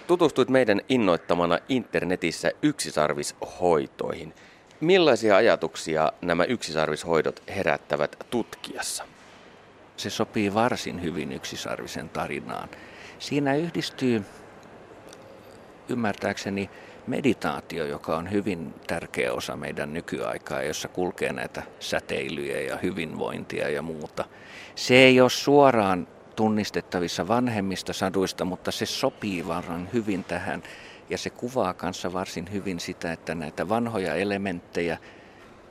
Tutustuit 0.07 0.49
meidän 0.49 0.81
innoittamana 0.89 1.59
internetissä 1.69 2.51
yksisarvishoitoihin. 2.61 4.33
Millaisia 4.79 5.35
ajatuksia 5.35 6.11
nämä 6.21 6.43
yksisarvishoidot 6.43 7.43
herättävät 7.55 8.15
tutkijassa? 8.29 9.03
Se 9.97 10.09
sopii 10.09 10.53
varsin 10.53 11.01
hyvin 11.03 11.31
yksisarvisen 11.31 12.09
tarinaan. 12.09 12.69
Siinä 13.19 13.55
yhdistyy 13.55 14.23
ymmärtääkseni 15.89 16.69
meditaatio, 17.07 17.85
joka 17.85 18.17
on 18.17 18.31
hyvin 18.31 18.73
tärkeä 18.87 19.33
osa 19.33 19.55
meidän 19.55 19.93
nykyaikaa, 19.93 20.63
jossa 20.63 20.87
kulkee 20.87 21.33
näitä 21.33 21.63
säteilyjä 21.79 22.61
ja 22.61 22.77
hyvinvointia 22.77 23.69
ja 23.69 23.81
muuta. 23.81 24.25
Se 24.75 24.95
ei 24.95 25.21
ole 25.21 25.29
suoraan 25.29 26.07
tunnistettavissa 26.35 27.27
vanhemmista 27.27 27.93
saduista, 27.93 28.45
mutta 28.45 28.71
se 28.71 28.85
sopii 28.85 29.47
varmaan 29.47 29.89
hyvin 29.93 30.23
tähän 30.23 30.63
ja 31.09 31.17
se 31.17 31.29
kuvaa 31.29 31.73
kanssa 31.73 32.13
varsin 32.13 32.51
hyvin 32.51 32.79
sitä, 32.79 33.11
että 33.11 33.35
näitä 33.35 33.69
vanhoja 33.69 34.15
elementtejä, 34.15 34.97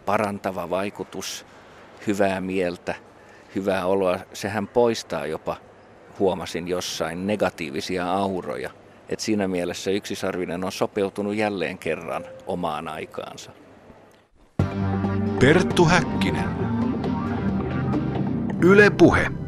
parantava 0.07 0.70
vaikutus, 0.70 1.47
hyvää 2.07 2.41
mieltä, 2.41 2.95
hyvää 3.55 3.87
oloa, 3.87 4.18
sehän 4.32 4.68
poistaa 4.68 5.26
jopa, 5.26 5.57
huomasin 6.18 6.68
jossain, 6.68 7.26
negatiivisia 7.26 8.12
auroja. 8.12 8.70
Et 9.09 9.20
siinä 9.20 9.49
mielessä 9.49 9.91
yksisarvinen 9.91 10.64
on 10.64 10.72
sopeutunut 10.72 11.34
jälleen 11.34 11.78
kerran 11.78 12.24
omaan 12.47 12.89
aikaansa. 12.89 13.51
Perttu 15.41 15.84
Häkkinen. 15.84 16.49
Yle 18.62 18.91
Puhe. 18.91 19.45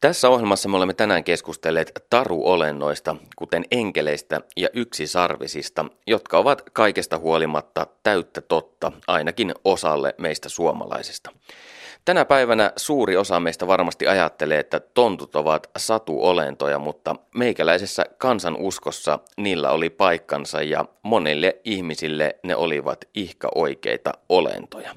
Tässä 0.00 0.28
ohjelmassa 0.28 0.68
me 0.68 0.76
olemme 0.76 0.94
tänään 0.94 1.24
keskustelleet 1.24 1.92
taruolennoista, 2.10 3.16
kuten 3.36 3.64
enkeleistä 3.70 4.40
ja 4.56 4.68
yksisarvisista, 4.72 5.84
jotka 6.06 6.38
ovat 6.38 6.62
kaikesta 6.72 7.18
huolimatta 7.18 7.86
täyttä 8.02 8.40
totta 8.40 8.92
ainakin 9.06 9.54
osalle 9.64 10.14
meistä 10.18 10.48
suomalaisista. 10.48 11.30
Tänä 12.04 12.24
päivänä 12.24 12.72
suuri 12.76 13.16
osa 13.16 13.40
meistä 13.40 13.66
varmasti 13.66 14.06
ajattelee, 14.06 14.58
että 14.58 14.80
tontut 14.80 15.36
ovat 15.36 15.70
satuolentoja, 15.78 16.78
mutta 16.78 17.16
meikäläisessä 17.34 18.04
kansanuskossa 18.18 19.18
niillä 19.36 19.70
oli 19.70 19.90
paikkansa 19.90 20.62
ja 20.62 20.84
monille 21.02 21.56
ihmisille 21.64 22.36
ne 22.42 22.56
olivat 22.56 23.04
ihka 23.14 23.48
oikeita 23.54 24.12
olentoja. 24.28 24.94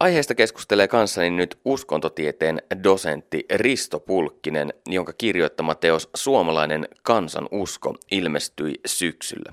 Aiheesta 0.00 0.34
keskustelee 0.34 0.88
kanssani 0.88 1.30
nyt 1.30 1.58
uskontotieteen 1.64 2.62
dosentti 2.82 3.46
Risto 3.54 4.00
Pulkkinen, 4.00 4.72
jonka 4.86 5.12
kirjoittama 5.12 5.74
teos 5.74 6.10
Suomalainen 6.16 6.88
kansanusko 7.02 7.94
ilmestyi 8.10 8.74
syksyllä. 8.86 9.52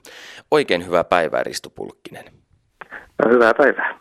Oikein 0.52 0.86
hyvää 0.86 1.04
päivää 1.04 1.43
Risto 1.43 1.70
Pulkkinen. 1.70 2.26
Hyvää 3.34 3.54
päivää. 3.54 4.00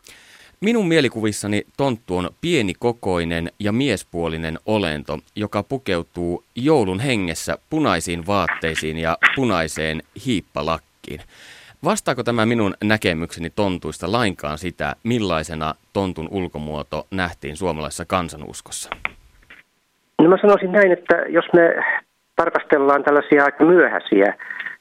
Minun 0.61 0.89
mielikuvissani 0.89 1.63
tonttu 1.77 2.17
on 2.17 2.31
pienikokoinen 2.41 3.53
ja 3.59 3.73
miespuolinen 3.73 4.59
olento, 4.67 5.19
joka 5.37 5.63
pukeutuu 5.63 6.45
joulun 6.55 7.01
hengessä 7.01 7.59
punaisiin 7.71 8.27
vaatteisiin 8.27 8.99
ja 8.99 9.19
punaiseen 9.37 10.03
hiippalakkiin. 10.27 11.21
Vastaako 11.85 12.23
tämä 12.23 12.47
minun 12.47 12.75
näkemykseni 12.85 13.51
tontuista 13.51 14.13
lainkaan 14.13 14.59
sitä, 14.59 14.97
millaisena 15.03 15.75
tontun 15.93 16.29
ulkomuoto 16.31 17.07
nähtiin 17.11 17.57
suomalaisessa 17.57 18.05
kansanuskossa? 18.05 18.91
No 20.23 20.29
mä 20.29 20.37
sanoisin 20.41 20.73
näin, 20.73 20.93
että 20.93 21.17
jos 21.29 21.45
me 21.53 21.75
tarkastellaan 22.37 23.05
tällaisia 23.05 23.45
aika 23.45 23.65
myöhäisiä 23.65 24.35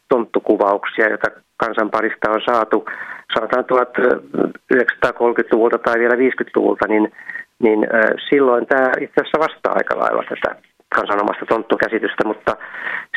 tonttukuvauksia, 0.09 1.09
joita 1.09 1.27
kansan 1.57 1.89
parista 1.89 2.31
on 2.31 2.41
saatu, 2.45 2.85
sanotaan 3.33 3.65
1930-luvulta 3.65 5.77
tai 5.77 5.99
vielä 5.99 6.15
50-luvulta, 6.15 6.87
niin, 6.87 7.11
niin 7.59 7.87
silloin 8.29 8.65
tämä 8.65 8.91
itse 9.01 9.21
asiassa 9.21 9.39
vastaa 9.39 9.73
aika 9.75 9.99
lailla 9.99 10.23
tätä 10.29 10.55
kansanomasta 10.93 11.45
tonttukäsitystä, 11.45 12.23
mutta 12.25 12.57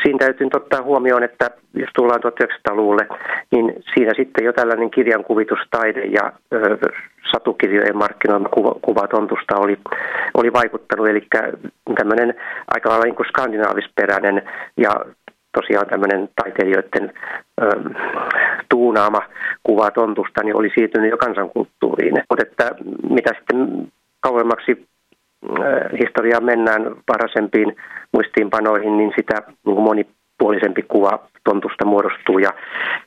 siinä 0.01 0.17
täytyy 0.19 0.47
ottaa 0.53 0.81
huomioon, 0.81 1.23
että 1.23 1.51
jos 1.73 1.89
tullaan 1.95 2.21
1900-luvulle, 2.23 3.07
niin 3.51 3.73
siinä 3.93 4.11
sitten 4.15 4.45
jo 4.45 4.53
tällainen 4.53 4.91
kirjankuvitustaide 4.91 6.01
ja 6.05 6.31
ö, 6.53 6.77
satukirjojen 7.31 7.97
markkinoima 7.97 8.49
kuva, 8.49 8.75
kuva 8.81 9.07
tontusta 9.07 9.55
oli, 9.57 9.77
oli 10.33 10.53
vaikuttanut, 10.53 11.07
eli 11.07 11.27
tämmöinen 11.95 12.33
aika 12.67 12.89
lailla 12.89 13.05
niin 13.05 13.29
skandinaavisperäinen 13.29 14.41
ja 14.77 14.91
tosiaan 15.53 15.87
tämmöinen 15.87 16.29
taiteilijoiden 16.43 17.13
ö, 17.61 17.69
tuunaama 18.69 19.21
kuva 19.63 19.91
tontusta 19.91 20.43
niin 20.43 20.55
oli 20.55 20.71
siirtynyt 20.75 21.11
jo 21.11 21.17
kansankulttuuriin. 21.17 22.23
Mutta 22.29 22.45
että 22.47 22.71
mitä 23.09 23.31
sitten 23.33 23.87
kauemmaksi 24.19 24.87
historiaan 26.01 26.45
mennään 26.45 26.81
varaisempiin 27.07 27.75
muistiinpanoihin, 28.13 28.97
niin 28.97 29.11
sitä 29.15 29.41
niin 29.65 29.81
monipuolisempi 29.81 30.81
kuva 30.81 31.19
tontusta 31.43 31.85
muodostuu. 31.85 32.39
Ja 32.39 32.51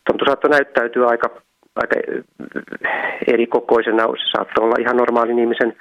tontu 0.04 0.24
saattoi 0.24 0.50
näyttäytyä 0.50 1.06
aika, 1.06 1.30
aika 1.76 1.96
äh, 2.00 3.02
erikokoisena. 3.26 4.02
Se 4.02 4.30
saattoi 4.36 4.64
olla 4.64 4.76
ihan 4.80 4.96
normaalin 4.96 5.38
ihmisen, 5.38 5.76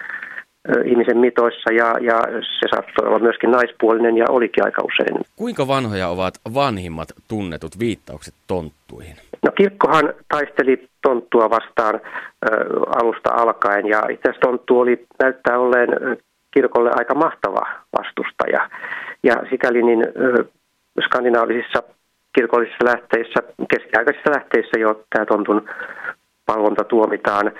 äh, 0.69 0.85
ihmisen 0.85 1.17
mitoissa 1.17 1.73
ja, 1.73 1.95
ja 2.01 2.21
se 2.41 2.67
saattoi 2.69 3.07
olla 3.07 3.19
myöskin 3.19 3.51
naispuolinen 3.51 4.17
ja 4.17 4.25
olikin 4.29 4.65
aika 4.65 4.81
usein. 4.83 5.21
Kuinka 5.35 5.67
vanhoja 5.67 6.07
ovat 6.07 6.33
vanhimmat 6.53 7.07
tunnetut 7.27 7.79
viittaukset 7.79 8.33
tonttuihin? 8.47 9.15
No 9.45 9.51
kirkkohan 9.51 10.13
taisteli 10.27 10.87
tonttua 11.01 11.49
vastaan 11.49 11.95
ä, 11.95 11.99
alusta 13.01 13.29
alkaen 13.33 13.87
ja 13.87 14.01
itse 14.09 14.29
asiassa 14.29 14.47
tonttu 14.47 14.79
oli, 14.79 15.05
näyttää 15.23 15.59
olleen 15.59 15.89
kirkolle 16.51 16.91
aika 16.93 17.15
mahtava 17.15 17.61
vastustaja. 17.97 18.69
Ja 19.23 19.35
sikäli 19.49 19.83
niin 19.83 20.05
skandinaavisissa 21.05 21.83
kirkollisissa 22.35 22.85
lähteissä, 22.85 23.39
keskiaikaisissa 23.69 24.31
lähteissä 24.31 24.79
jo 24.79 25.03
tämä 25.09 25.25
tontun 25.25 25.69
palvonta 26.45 26.83
tuomitaan. 26.83 27.51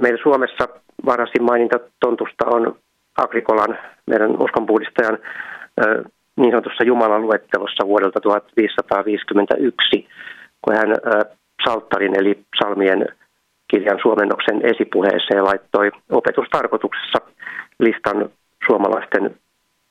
Meillä 0.00 0.22
Suomessa 0.22 0.68
varsin 1.06 1.42
maininta 1.42 1.78
tontusta 2.00 2.46
on 2.46 2.76
Agrikolan, 3.18 3.78
meidän 4.06 4.42
uskonpuhdistajan 4.42 5.18
niin 6.36 6.50
sanotussa 6.50 6.84
Jumalan 6.84 7.22
luettelossa 7.22 7.86
vuodelta 7.86 8.20
1551, 8.20 10.08
kun 10.62 10.76
hän 10.76 10.94
Salttarin 11.64 12.18
eli 12.20 12.44
psalmien 12.56 13.06
kirjan 13.70 13.98
suomennoksen 14.02 14.60
esipuheeseen 14.72 15.44
laittoi 15.44 15.90
opetustarkoituksessa 16.10 17.18
listan 17.78 18.30
suomalaisten 18.66 19.34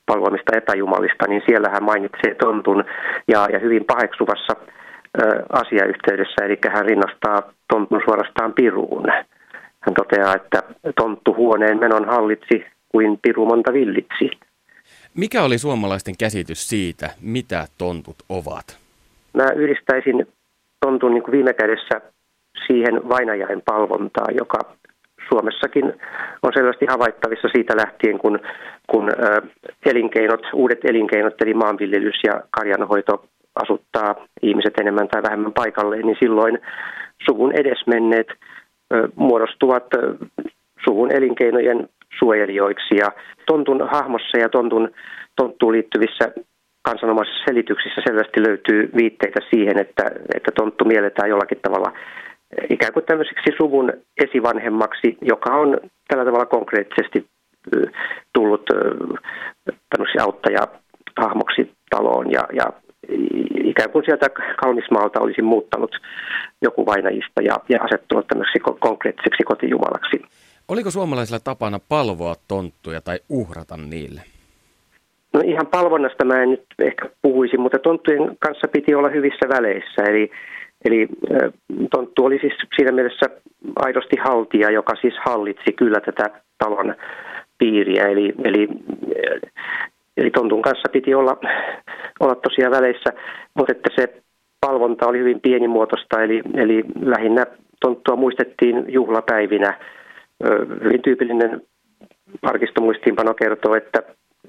palvomista 0.05 0.57
epäjumalista, 0.57 1.27
niin 1.27 1.41
siellä 1.47 1.69
hän 1.69 1.83
mainitsee 1.83 2.35
tontun 2.35 2.83
ja, 3.27 3.47
ja 3.53 3.59
hyvin 3.59 3.85
paheksuvassa 3.85 4.55
ö, 4.55 5.43
asiayhteydessä, 5.49 6.45
eli 6.45 6.57
hän 6.73 6.85
rinnastaa 6.85 7.51
tontun 7.73 8.01
suorastaan 8.05 8.53
piruun. 8.53 9.05
Hän 9.79 9.93
toteaa, 9.97 10.35
että 10.35 10.63
tonttu 10.95 11.35
huoneen 11.35 11.79
menon 11.79 12.05
hallitsi 12.05 12.65
kuin 12.89 13.19
piru 13.21 13.45
monta 13.45 13.73
villitsi. 13.73 14.29
Mikä 15.15 15.43
oli 15.43 15.57
suomalaisten 15.57 16.15
käsitys 16.19 16.69
siitä, 16.69 17.09
mitä 17.21 17.65
tontut 17.77 18.15
ovat? 18.29 18.77
Mä 19.33 19.51
yhdistäisin 19.55 20.27
tontun 20.85 21.13
niin 21.13 21.23
kuin 21.23 21.31
viime 21.31 21.53
kädessä 21.53 22.01
siihen 22.67 23.09
vainajain 23.09 23.61
palvontaan, 23.65 24.35
joka 24.35 24.59
Suomessakin 25.29 25.93
on 26.43 26.51
selvästi 26.53 26.85
havaittavissa 26.89 27.47
siitä 27.47 27.77
lähtien, 27.77 28.17
kun, 28.17 28.39
kun 28.87 29.11
elinkeinot, 29.85 30.41
uudet 30.53 30.85
elinkeinot, 30.85 31.41
eli 31.41 31.53
maanviljelys 31.53 32.19
ja 32.23 32.41
karjanhoito 32.51 33.25
asuttaa 33.55 34.15
ihmiset 34.41 34.73
enemmän 34.79 35.07
tai 35.07 35.23
vähemmän 35.23 35.53
paikalleen, 35.53 36.05
niin 36.05 36.17
silloin 36.19 36.59
suvun 37.25 37.51
edesmenneet 37.55 38.27
muodostuvat 39.15 39.85
suvun 40.85 41.11
elinkeinojen 41.11 41.89
suojelijoiksi. 42.19 42.95
Ja 42.95 43.11
tontun 43.45 43.89
hahmossa 43.91 44.37
ja 44.37 44.49
tontun, 44.49 44.91
tonttuun 45.35 45.73
liittyvissä 45.73 46.31
kansanomaisissa 46.81 47.43
selityksissä 47.47 48.01
selvästi 48.07 48.43
löytyy 48.47 48.89
viitteitä 48.95 49.39
siihen, 49.49 49.79
että, 49.79 50.03
että 50.35 50.51
tonttu 50.55 50.85
mielletään 50.85 51.29
jollakin 51.29 51.59
tavalla 51.61 51.93
ikään 52.69 52.93
kuin 52.93 53.05
tämmöiseksi 53.05 53.49
suvun 53.57 53.93
esivanhemmaksi, 54.23 55.17
joka 55.21 55.55
on 55.55 55.77
tällä 56.07 56.25
tavalla 56.25 56.45
konkreettisesti 56.45 57.27
tullut 58.33 58.65
tämmöisiä 59.89 60.23
auttaja 60.23 60.67
hahmoksi 61.17 61.71
taloon 61.89 62.31
ja, 62.31 62.43
ja 62.53 62.65
ikään 63.63 63.89
kuin 63.89 64.05
sieltä 64.05 64.29
kaunismaalta 64.61 65.19
olisi 65.19 65.41
muuttanut 65.41 65.95
joku 66.61 66.85
vainajista 66.85 67.41
ja, 67.41 67.55
ja 67.69 67.83
asettunut 67.83 68.27
tämmöiseksi 68.27 68.59
konkreettiseksi 68.79 69.43
kotijumalaksi. 69.43 70.21
Oliko 70.67 70.91
suomalaisilla 70.91 71.39
tapana 71.39 71.79
palvoa 71.89 72.35
tonttuja 72.47 73.01
tai 73.01 73.19
uhrata 73.29 73.77
niille? 73.77 74.21
No 75.33 75.41
ihan 75.45 75.67
palvonnasta 75.67 76.25
mä 76.25 76.43
en 76.43 76.49
nyt 76.49 76.65
ehkä 76.79 77.09
puhuisi, 77.21 77.57
mutta 77.57 77.79
tonttujen 77.79 78.37
kanssa 78.39 78.67
piti 78.67 78.95
olla 78.95 79.09
hyvissä 79.09 79.49
väleissä. 79.49 80.03
Eli, 80.09 80.31
eli 80.85 81.07
tonttu 81.91 82.25
oli 82.25 82.39
siis 82.39 82.53
siinä 82.75 82.91
mielessä 82.91 83.25
aidosti 83.75 84.17
haltija, 84.23 84.71
joka 84.71 84.95
siis 85.01 85.13
hallitsi 85.25 85.73
kyllä 85.73 85.99
tätä 86.01 86.23
talon 86.57 86.95
piiriä. 87.57 88.03
Eli, 88.07 88.33
eli, 88.43 88.67
eli 90.17 90.31
tontun 90.31 90.61
kanssa 90.61 90.89
piti 90.91 91.15
olla, 91.15 91.37
olla 92.19 92.35
tosiaan 92.35 92.71
väleissä, 92.71 93.13
mutta 93.53 93.71
että 93.71 93.89
se 93.95 94.21
palvonta 94.61 95.07
oli 95.07 95.19
hyvin 95.19 95.41
pienimuotoista, 95.41 96.23
eli, 96.23 96.41
eli 96.53 96.83
lähinnä 97.01 97.45
tonttua 97.81 98.15
muistettiin 98.15 98.85
juhlapäivinä. 98.87 99.79
Hyvin 100.83 101.01
tyypillinen 101.01 101.61
arkistomuistiinpano 102.41 103.33
kertoo, 103.33 103.75
että, 103.75 104.03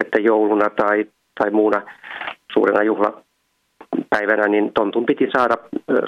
että 0.04 0.20
jouluna 0.20 0.70
tai, 0.70 1.06
tai 1.38 1.50
muuna 1.50 1.82
suurena 2.52 2.82
juhlapäivänä, 4.10 4.48
niin 4.48 4.72
tontun 4.72 5.06
piti 5.06 5.28
saada 5.36 5.56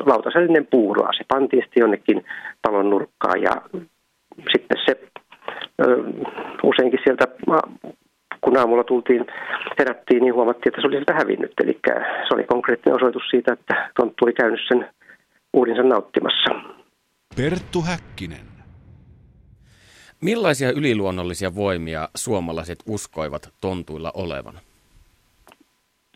lautasellinen 0.06 0.66
puuroa. 0.66 1.12
Se 1.12 1.24
pantiin 1.28 1.62
sitten 1.62 1.80
jonnekin 1.80 2.24
talon 2.62 2.90
nurkkaan 2.90 3.42
ja 3.42 3.62
sitten 4.52 4.78
se 4.86 5.00
useinkin 6.62 7.00
sieltä, 7.04 7.24
kun 8.40 8.58
aamulla 8.58 8.84
tultiin, 8.84 9.26
herättiin, 9.78 10.22
niin 10.22 10.34
huomattiin, 10.34 10.68
että 10.70 10.80
se 10.80 10.86
oli 10.86 10.96
sieltä 10.96 11.14
hävinnyt. 11.14 11.52
Eli 11.64 11.80
se 12.28 12.34
oli 12.34 12.44
konkreettinen 12.44 12.96
osoitus 12.96 13.22
siitä, 13.30 13.52
että 13.52 13.90
tonttu 13.96 14.24
oli 14.24 14.32
käynyt 14.32 14.60
sen 14.68 14.88
uudinsa 15.52 15.82
nauttimassa. 15.82 16.50
Perttu 17.36 17.82
Häkkinen. 17.82 18.46
Millaisia 20.22 20.70
yliluonnollisia 20.70 21.54
voimia 21.54 22.08
suomalaiset 22.16 22.78
uskoivat 22.86 23.52
tontuilla 23.60 24.12
olevan? 24.14 24.54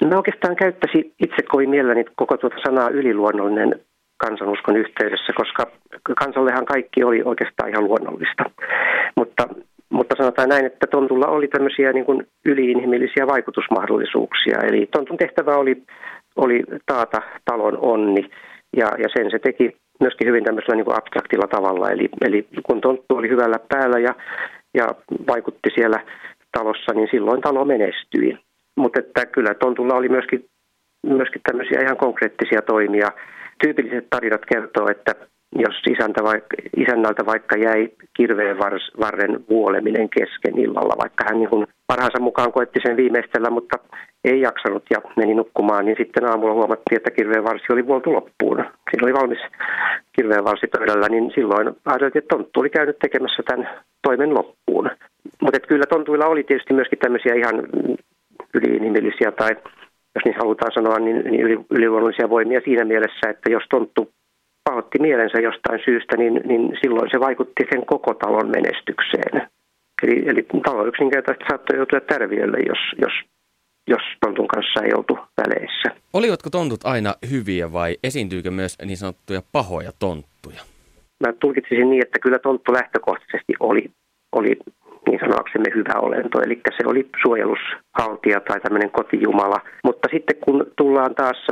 Mä 0.09 0.17
oikeastaan 0.17 0.57
käyttäisin 0.57 1.13
itse 1.23 1.43
kovin 1.49 1.71
mielelläni 1.71 2.05
koko 2.17 2.37
tuota 2.37 2.57
sanaa 2.65 2.89
yliluonnollinen 2.89 3.81
kansanuskon 4.17 4.77
yhteydessä, 4.77 5.33
koska 5.37 5.67
kansallehan 6.19 6.67
kaikki 6.67 7.05
oli 7.05 7.23
oikeastaan 7.25 7.71
ihan 7.71 7.85
luonnollista. 7.85 8.45
Mutta, 9.17 9.49
mutta 9.91 10.15
sanotaan 10.19 10.49
näin, 10.49 10.67
että 10.67 10.87
Tontulla 10.87 11.27
oli 11.27 11.49
tämmöisiä 11.49 11.93
niin 11.93 12.05
kuin 12.05 12.27
yliinhimillisiä 12.45 13.27
vaikutusmahdollisuuksia. 13.27 14.59
Eli 14.69 14.89
Tontun 14.93 15.17
tehtävä 15.17 15.57
oli, 15.57 15.83
oli 16.37 16.65
taata 16.87 17.23
talon 17.45 17.79
onni 17.81 18.31
ja, 18.77 18.89
ja 18.99 19.09
sen 19.17 19.31
se 19.31 19.39
teki 19.39 19.77
myöskin 20.01 20.29
hyvin 20.29 20.45
tämmöisellä 20.45 20.77
niin 20.77 20.85
kuin 20.85 20.99
abstraktilla 20.99 21.47
tavalla. 21.47 21.91
Eli, 21.91 22.09
eli 22.27 22.49
kun 22.67 22.81
Tonttu 22.81 23.17
oli 23.17 23.29
hyvällä 23.29 23.59
päällä 23.69 23.99
ja, 23.99 24.15
ja 24.75 24.87
vaikutti 25.29 25.71
siellä 25.75 26.01
talossa, 26.59 26.93
niin 26.95 27.09
silloin 27.11 27.41
talo 27.41 27.65
menestyi. 27.65 28.39
Mutta 28.77 29.01
että 29.01 29.27
kyllä 29.27 29.55
Tontulla 29.55 29.95
oli 29.95 30.09
myöskin, 30.09 30.45
myöskin 31.07 31.43
tämmöisiä 31.49 31.81
ihan 31.81 31.97
konkreettisia 31.97 32.62
toimia– 32.62 33.09
tyypilliset 33.62 34.07
tarinat 34.11 34.47
kertoo, 34.53 34.89
että 34.91 35.14
jos 35.59 35.83
isäntä 35.91 36.24
vaikka, 36.24 36.57
isännältä 36.77 37.27
vaikka 37.27 37.57
jäi 37.57 37.89
kirveen 38.16 38.59
varren 39.01 39.45
vuoleminen 39.49 40.09
kesken 40.09 40.59
illalla, 40.59 40.95
vaikka 40.99 41.24
hän 41.29 41.39
niin 41.39 41.66
parhaansa 41.87 42.20
mukaan 42.20 42.53
koetti 42.53 42.81
sen 42.83 42.97
viimeistellä, 42.97 43.51
mutta 43.51 43.77
ei 44.24 44.41
jaksanut 44.41 44.85
ja 44.91 44.99
meni 45.16 45.35
nukkumaan, 45.35 45.85
niin 45.85 45.97
sitten 45.99 46.24
aamulla 46.24 46.55
huomattiin, 46.55 46.97
että 46.97 47.11
kirveen 47.11 47.45
varsi 47.45 47.72
oli 47.72 47.87
vuoltu 47.87 48.12
loppuun. 48.12 48.57
Siinä 48.57 49.05
oli 49.05 49.14
valmis 49.14 49.39
kirveen 50.12 50.45
varsi 50.45 50.66
pöydällä, 50.66 51.09
niin 51.09 51.33
silloin 51.35 51.77
ajateltiin, 51.85 52.22
että 52.22 52.37
tonttu 52.37 52.61
oli 52.61 52.70
käynyt 52.70 52.99
tekemässä 52.99 53.43
tämän 53.43 53.68
toimen 54.03 54.35
loppuun. 54.35 54.91
Mutta 55.43 55.61
kyllä 55.61 55.87
tontuilla 55.89 56.27
oli 56.27 56.45
tietysti 56.45 56.74
myöskin 56.74 56.99
tämmöisiä 56.99 57.35
ihan 57.35 57.57
yliinhimillisiä 58.57 59.33
tai 59.33 59.51
jos 60.15 60.25
niin 60.25 60.41
halutaan 60.43 60.73
sanoa, 60.75 60.99
niin, 60.99 61.19
niin 61.31 61.67
yliluonnollisia 61.71 62.31
voimia 62.31 62.61
siinä 62.65 62.85
mielessä, 62.85 63.31
että 63.31 63.51
jos 63.51 63.65
tonttu 63.71 64.11
pahoitti 64.65 64.99
mielensä 64.99 65.39
jostain 65.39 65.81
syystä, 65.85 66.17
niin, 66.17 66.35
niin 66.45 66.63
silloin 66.83 67.09
se 67.11 67.21
vaikutti 67.21 67.63
sen 67.71 67.87
koko 67.87 68.15
talon 68.15 68.51
menestykseen. 68.51 69.49
Eli, 70.03 70.29
eli 70.29 70.47
talo 70.65 70.87
yksinkertaisesti 70.87 71.45
saattoi 71.49 71.77
joutua 71.77 72.01
tärviölle, 72.01 72.59
jos, 72.69 72.79
jos, 72.99 73.13
jos 73.89 74.03
tontun 74.21 74.49
kanssa 74.49 74.83
ei 74.83 74.93
oltu 74.97 75.19
väleissä. 75.39 75.89
Olivatko 76.13 76.51
tontut 76.51 76.81
aina 76.85 77.15
hyviä 77.31 77.73
vai 77.73 77.97
esiintyykö 78.05 78.51
myös 78.51 78.79
niin 78.85 78.97
sanottuja 78.97 79.43
pahoja 79.53 79.91
tonttuja? 79.99 80.61
Mä 81.27 81.33
tulkitsisin 81.33 81.91
niin, 81.91 82.03
että 82.07 82.19
kyllä 82.19 82.39
tonttu 82.39 82.73
lähtökohtaisesti 82.73 83.53
oli, 83.61 83.91
oli 84.33 84.57
niin 85.07 85.21
sanoaksemme 85.21 85.69
hyvä 85.75 86.01
olento, 86.01 86.41
eli 86.41 86.61
se 86.77 86.83
oli 86.87 87.11
suojelushaltija 87.23 88.41
tai 88.41 88.61
tämmöinen 88.61 88.91
kotijumala. 88.91 89.61
Mutta 89.85 90.09
sitten 90.13 90.37
kun 90.45 90.67
tullaan 90.77 91.15
taas 91.15 91.47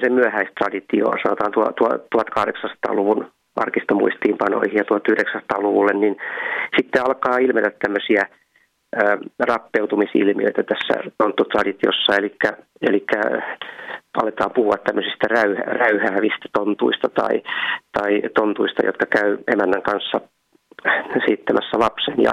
sen 0.00 0.12
myöhäistraditioon, 0.12 1.18
sanotaan 1.22 1.52
1800-luvun 1.84 3.30
arkistomuistiinpanoihin 3.56 4.76
ja 4.76 4.84
1900-luvulle, 4.84 5.92
niin 5.92 6.16
sitten 6.76 7.02
alkaa 7.02 7.38
ilmetä 7.38 7.70
tämmöisiä 7.70 8.26
rappeutumisilmiöitä 9.38 10.62
tässä 10.62 11.10
tonttutraditiossa, 11.18 12.16
eli, 12.16 12.36
eli 12.82 13.06
aletaan 14.22 14.50
puhua 14.54 14.74
tämmöisistä 14.84 15.26
räyhä, 15.30 15.62
räyhäävistä 15.62 16.48
tontuista 16.52 17.08
tai, 17.08 17.42
tai 17.92 18.22
tontuista, 18.34 18.86
jotka 18.86 19.06
käy 19.06 19.38
emännän 19.52 19.82
kanssa 19.82 20.20
siittämässä 21.26 21.78
lapsen 21.78 22.22
ja 22.22 22.32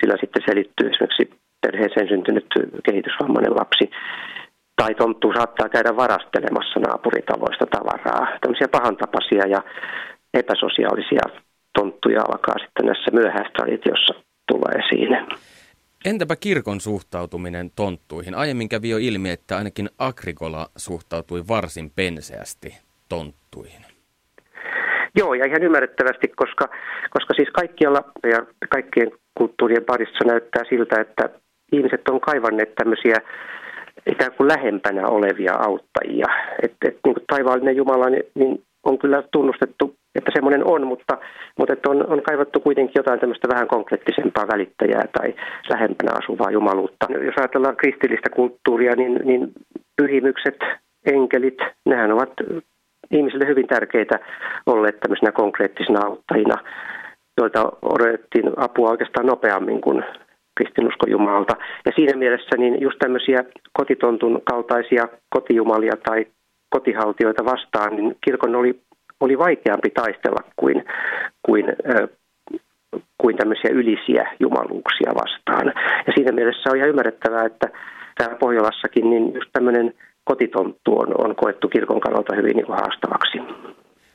sillä 0.00 0.14
sitten 0.20 0.42
selittyy 0.48 0.90
esimerkiksi 0.90 1.30
perheeseen 1.62 2.08
syntynyt 2.08 2.46
kehitysvammainen 2.86 3.54
lapsi 3.60 3.90
tai 4.76 4.94
tonttu 4.94 5.32
saattaa 5.36 5.68
käydä 5.68 5.96
varastelemassa 5.96 6.80
naapuritavoista 6.80 7.66
tavaraa. 7.66 8.38
Tämmöisiä 8.40 8.68
pahantapaisia 8.68 9.46
ja 9.46 9.60
epäsosiaalisia 10.34 11.26
tonttuja 11.78 12.22
alkaa 12.28 12.58
sitten 12.58 12.86
näissä 12.86 13.10
myöhäistraditiossa 13.12 14.14
tulla 14.48 14.68
esiin. 14.80 15.10
Entäpä 16.04 16.36
kirkon 16.36 16.80
suhtautuminen 16.80 17.70
tonttuihin? 17.76 18.34
Aiemmin 18.34 18.68
kävi 18.68 18.88
jo 18.90 18.98
ilmi, 18.98 19.30
että 19.30 19.56
ainakin 19.56 19.90
Agrikola 19.98 20.66
suhtautui 20.76 21.42
varsin 21.48 21.90
penseästi 21.90 22.78
tonttuihin. 23.08 23.87
Joo, 25.16 25.34
ja 25.34 25.46
ihan 25.46 25.62
ymmärrettävästi, 25.62 26.28
koska, 26.28 26.68
koska 27.10 27.34
siis 27.34 27.48
kaikkialla 27.48 28.04
ja 28.22 28.38
kaikkien 28.68 29.10
kulttuurien 29.38 29.84
parissa 29.84 30.24
näyttää 30.24 30.64
siltä, 30.68 31.00
että 31.00 31.28
ihmiset 31.72 32.08
on 32.08 32.20
kaivanneet 32.20 32.74
tämmöisiä 32.74 33.16
ikään 34.06 34.32
kuin 34.32 34.48
lähempänä 34.48 35.06
olevia 35.06 35.54
auttajia. 35.54 36.26
Että 36.62 36.88
et, 36.88 36.98
niin 37.04 37.14
kuin 37.14 37.24
taivaallinen 37.26 37.76
Jumala 37.76 38.10
niin, 38.10 38.24
niin 38.34 38.62
on 38.84 38.98
kyllä 38.98 39.22
tunnustettu, 39.32 39.94
että 40.14 40.30
semmoinen 40.34 40.64
on, 40.64 40.86
mutta, 40.86 41.18
mutta 41.58 41.72
että 41.72 41.90
on, 41.90 42.06
on 42.06 42.22
kaivattu 42.22 42.60
kuitenkin 42.60 42.94
jotain 42.96 43.20
tämmöistä 43.20 43.48
vähän 43.48 43.68
konkreettisempaa 43.68 44.48
välittäjää 44.52 45.04
tai 45.18 45.34
lähempänä 45.70 46.12
asuvaa 46.22 46.50
jumaluutta. 46.50 47.06
Jos 47.26 47.34
ajatellaan 47.36 47.76
kristillistä 47.76 48.30
kulttuuria, 48.30 48.96
niin, 48.96 49.20
niin 49.24 49.52
pyhimykset, 49.96 50.56
enkelit, 51.06 51.58
nehän 51.86 52.12
ovat 52.12 52.32
ihmisille 53.10 53.46
hyvin 53.46 53.66
tärkeitä 53.66 54.18
olleet 54.66 55.00
tämmöisenä 55.00 55.32
konkreettisina 55.32 56.00
auttajina, 56.04 56.56
joilta 57.40 57.72
odotettiin 57.82 58.52
apua 58.56 58.90
oikeastaan 58.90 59.26
nopeammin 59.26 59.80
kuin 59.80 60.04
kristinuskon 60.56 61.10
Jumalalta. 61.10 61.56
Ja 61.86 61.92
siinä 61.96 62.18
mielessä 62.18 62.56
niin 62.56 62.80
just 62.80 62.98
tämmöisiä 62.98 63.44
kotitontun 63.72 64.42
kaltaisia 64.44 65.08
kotijumalia 65.30 65.92
tai 66.08 66.26
kotihaltioita 66.70 67.44
vastaan, 67.44 67.96
niin 67.96 68.16
kirkon 68.24 68.56
oli, 68.56 68.80
oli 69.20 69.38
vaikeampi 69.38 69.90
taistella 69.90 70.42
kuin, 70.56 70.84
kuin, 71.46 71.64
kuin 73.18 73.36
tämmöisiä 73.36 73.70
ylisiä 73.72 74.28
jumaluuksia 74.40 75.12
vastaan. 75.14 75.66
Ja 76.06 76.12
siinä 76.14 76.32
mielessä 76.32 76.70
on 76.70 76.76
ihan 76.76 76.88
ymmärrettävää, 76.88 77.44
että 77.44 77.68
täällä 78.18 78.36
Pohjolassakin 78.36 79.10
niin 79.10 79.34
just 79.34 79.50
tämmöinen 79.52 79.94
kotitonttu 80.28 80.98
on, 80.98 81.08
on 81.24 81.36
koettu 81.36 81.68
kirkon 81.68 82.00
kannalta 82.00 82.36
hyvin 82.36 82.56
niin 82.56 82.66
kuin 82.66 82.78
haastavaksi. 82.78 83.38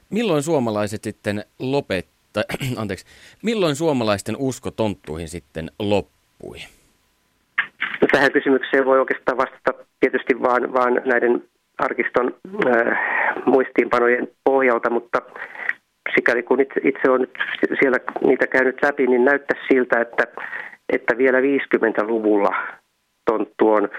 Milloin 0.09 0.43
suomalaiset 0.43 1.03
sitten 1.03 1.43
lopettaa, 1.59 2.43
anteeksi, 2.81 3.05
milloin 3.43 3.75
suomalaisten 3.75 4.35
usko 4.39 4.71
tonttuihin 4.71 5.29
sitten 5.29 5.71
loppui? 5.79 6.57
No, 8.01 8.07
tähän 8.11 8.31
kysymykseen 8.31 8.85
voi 8.85 8.99
oikeastaan 8.99 9.37
vastata 9.37 9.85
tietysti 9.99 10.41
vaan, 10.41 10.73
vaan 10.73 11.01
näiden 11.05 11.43
arkiston 11.77 12.35
äh, 12.67 12.97
muistiinpanojen 13.45 14.27
pohjalta, 14.43 14.89
mutta 14.89 15.21
sikäli 16.15 16.43
kun 16.43 16.61
itse, 16.61 16.79
itse 16.83 17.09
olen 17.09 17.21
nyt 17.21 17.37
siellä 17.81 17.97
niitä 18.27 18.47
käynyt 18.47 18.77
läpi, 18.83 19.07
niin 19.07 19.25
näyttää 19.25 19.59
siltä, 19.71 20.01
että, 20.01 20.23
että 20.89 21.17
vielä 21.17 21.39
50-luvulla 21.39 22.51
tonttu 23.25 23.69
on, 23.69 23.89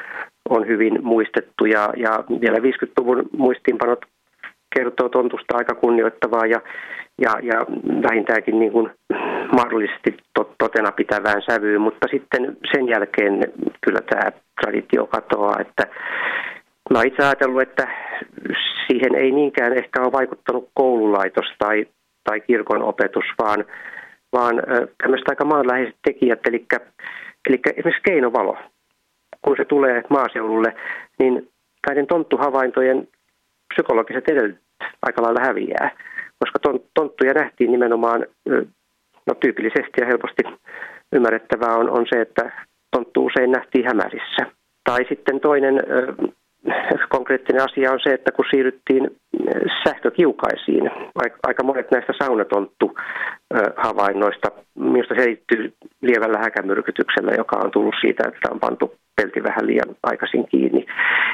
on 0.51 0.67
hyvin 0.67 1.05
muistettu 1.05 1.65
ja, 1.65 1.93
ja 1.97 2.25
vielä 2.41 2.59
50-luvun 2.59 3.23
muistiinpanot 3.37 4.05
kertoo 4.77 5.09
tontusta 5.09 5.57
aika 5.57 5.75
kunnioittavaa 5.75 6.47
ja, 6.47 6.61
ja, 7.21 7.31
ja 7.43 7.67
vähintäänkin 8.09 8.59
niin 8.59 8.73
kuin 8.73 8.91
mahdollisesti 9.53 10.17
tot, 10.35 10.55
totena 10.59 10.93
pitävään 10.93 11.43
sävyyn, 11.51 11.81
mutta 11.81 12.07
sitten 12.11 12.57
sen 12.73 12.89
jälkeen 12.89 13.53
kyllä 13.81 14.01
tämä 14.11 14.33
traditio 14.61 15.07
katoaa, 15.07 15.61
että 15.61 15.87
Mä 16.91 17.03
itse 17.03 17.23
ajatellut, 17.23 17.63
että 17.63 17.89
siihen 18.87 19.15
ei 19.15 19.31
niinkään 19.31 19.73
ehkä 19.73 20.03
ole 20.03 20.13
vaikuttanut 20.13 20.69
koululaitos 20.75 21.47
tai, 21.59 21.87
tai 22.25 22.41
kirkon 22.41 22.83
opetus, 22.83 23.25
vaan, 23.39 23.65
vaan 24.33 24.63
tämmöiset 25.03 25.29
aika 25.29 25.45
maanläheiset 25.45 25.97
tekijät, 26.05 26.41
eli, 26.47 26.67
eli 27.49 27.61
esimerkiksi 27.67 28.03
keinovalo. 28.03 28.57
Kun 29.45 29.57
se 29.57 29.65
tulee 29.65 30.03
maaseudulle, 30.11 30.77
niin 31.19 31.49
näiden 31.87 32.07
tonttuhavaintojen 32.07 33.09
psykologiset 33.75 34.29
edellytykset 34.29 34.65
aika 35.03 35.23
lailla 35.23 35.41
häviää, 35.41 35.91
koska 36.39 36.59
tonttuja 36.95 37.33
nähtiin 37.33 37.71
nimenomaan 37.71 38.27
no, 39.27 39.35
tyypillisesti 39.35 40.01
ja 40.01 40.07
helposti 40.07 40.43
ymmärrettävää 41.13 41.77
on, 41.77 41.91
on 41.91 42.07
se, 42.13 42.21
että 42.21 42.53
tonttu 42.91 43.27
usein 43.27 43.51
nähtiin 43.51 43.85
hämärissä. 43.85 44.47
Tai 44.85 45.05
sitten 45.09 45.41
toinen 45.41 45.81
konkreettinen 47.09 47.63
asia 47.63 47.93
on 47.93 48.01
se, 48.03 48.11
että 48.11 48.33
kun 48.33 48.45
siirryttiin 48.51 49.17
sähkökiukaisiin, 49.85 50.91
aika 51.43 51.65
monet 51.65 51.91
näistä 51.91 52.13
saunatonttu 52.23 52.97
havainnoista, 53.77 54.49
minusta 54.75 55.15
se 55.15 55.27
liittyy 55.27 55.73
lievällä 56.03 56.39
häkämyrkytyksellä, 56.39 57.33
joka 57.37 57.57
on 57.65 57.71
tullut 57.71 57.95
siitä, 58.01 58.25
että 58.29 58.49
on 58.51 58.61
pantu 58.61 58.95
pelti 59.17 59.43
vähän 59.43 59.67
liian 59.67 59.97
aikaisin 60.03 60.49
kiinni. 60.49 60.87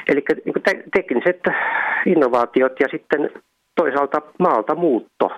Eli 0.08 0.24
niin 0.44 0.82
tekniset 0.94 1.40
innovaatiot 2.06 2.72
ja 2.80 2.88
sitten 2.90 3.30
toisaalta 3.80 4.22
maalta 4.38 4.74
muutto, 4.74 5.30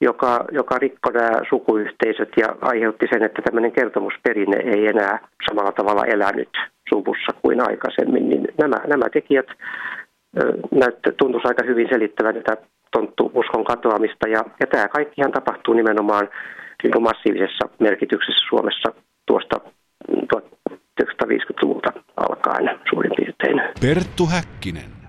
joka, 0.00 0.44
joka 0.52 0.78
rikkoi 0.78 1.12
nämä 1.12 1.40
sukuyhteisöt 1.48 2.32
ja 2.36 2.46
aiheutti 2.60 3.06
sen, 3.12 3.22
että 3.22 3.42
tämmöinen 3.42 3.72
kertomusperinne 3.72 4.56
ei 4.56 4.86
enää 4.86 5.18
samalla 5.48 5.72
tavalla 5.72 6.04
elänyt 6.04 6.48
suvussa 6.88 7.32
kuin 7.42 7.68
aikaisemmin, 7.68 8.28
niin 8.28 8.48
nämä, 8.58 8.76
nämä 8.86 9.10
tekijät 9.12 9.46
tuntuisi 11.16 11.48
aika 11.48 11.64
hyvin 11.66 11.88
selittävän 11.90 12.34
tätä 12.34 12.56
tonttu-uskon 12.92 13.64
katoamista. 13.64 14.28
Ja, 14.28 14.44
ja 14.60 14.66
tämä 14.66 14.88
kaikkihan 14.88 15.32
tapahtuu 15.32 15.74
nimenomaan 15.74 16.28
niin 16.82 17.02
massiivisessa 17.02 17.68
merkityksessä 17.78 18.46
Suomessa 18.48 18.92
tuosta 19.26 19.56
1950-luvulta 21.00 21.92
alkaen 22.16 22.80
suurin 22.90 23.12
piirtein. 23.16 23.62
Perttu 23.80 24.26
Häkkinen. 24.26 24.99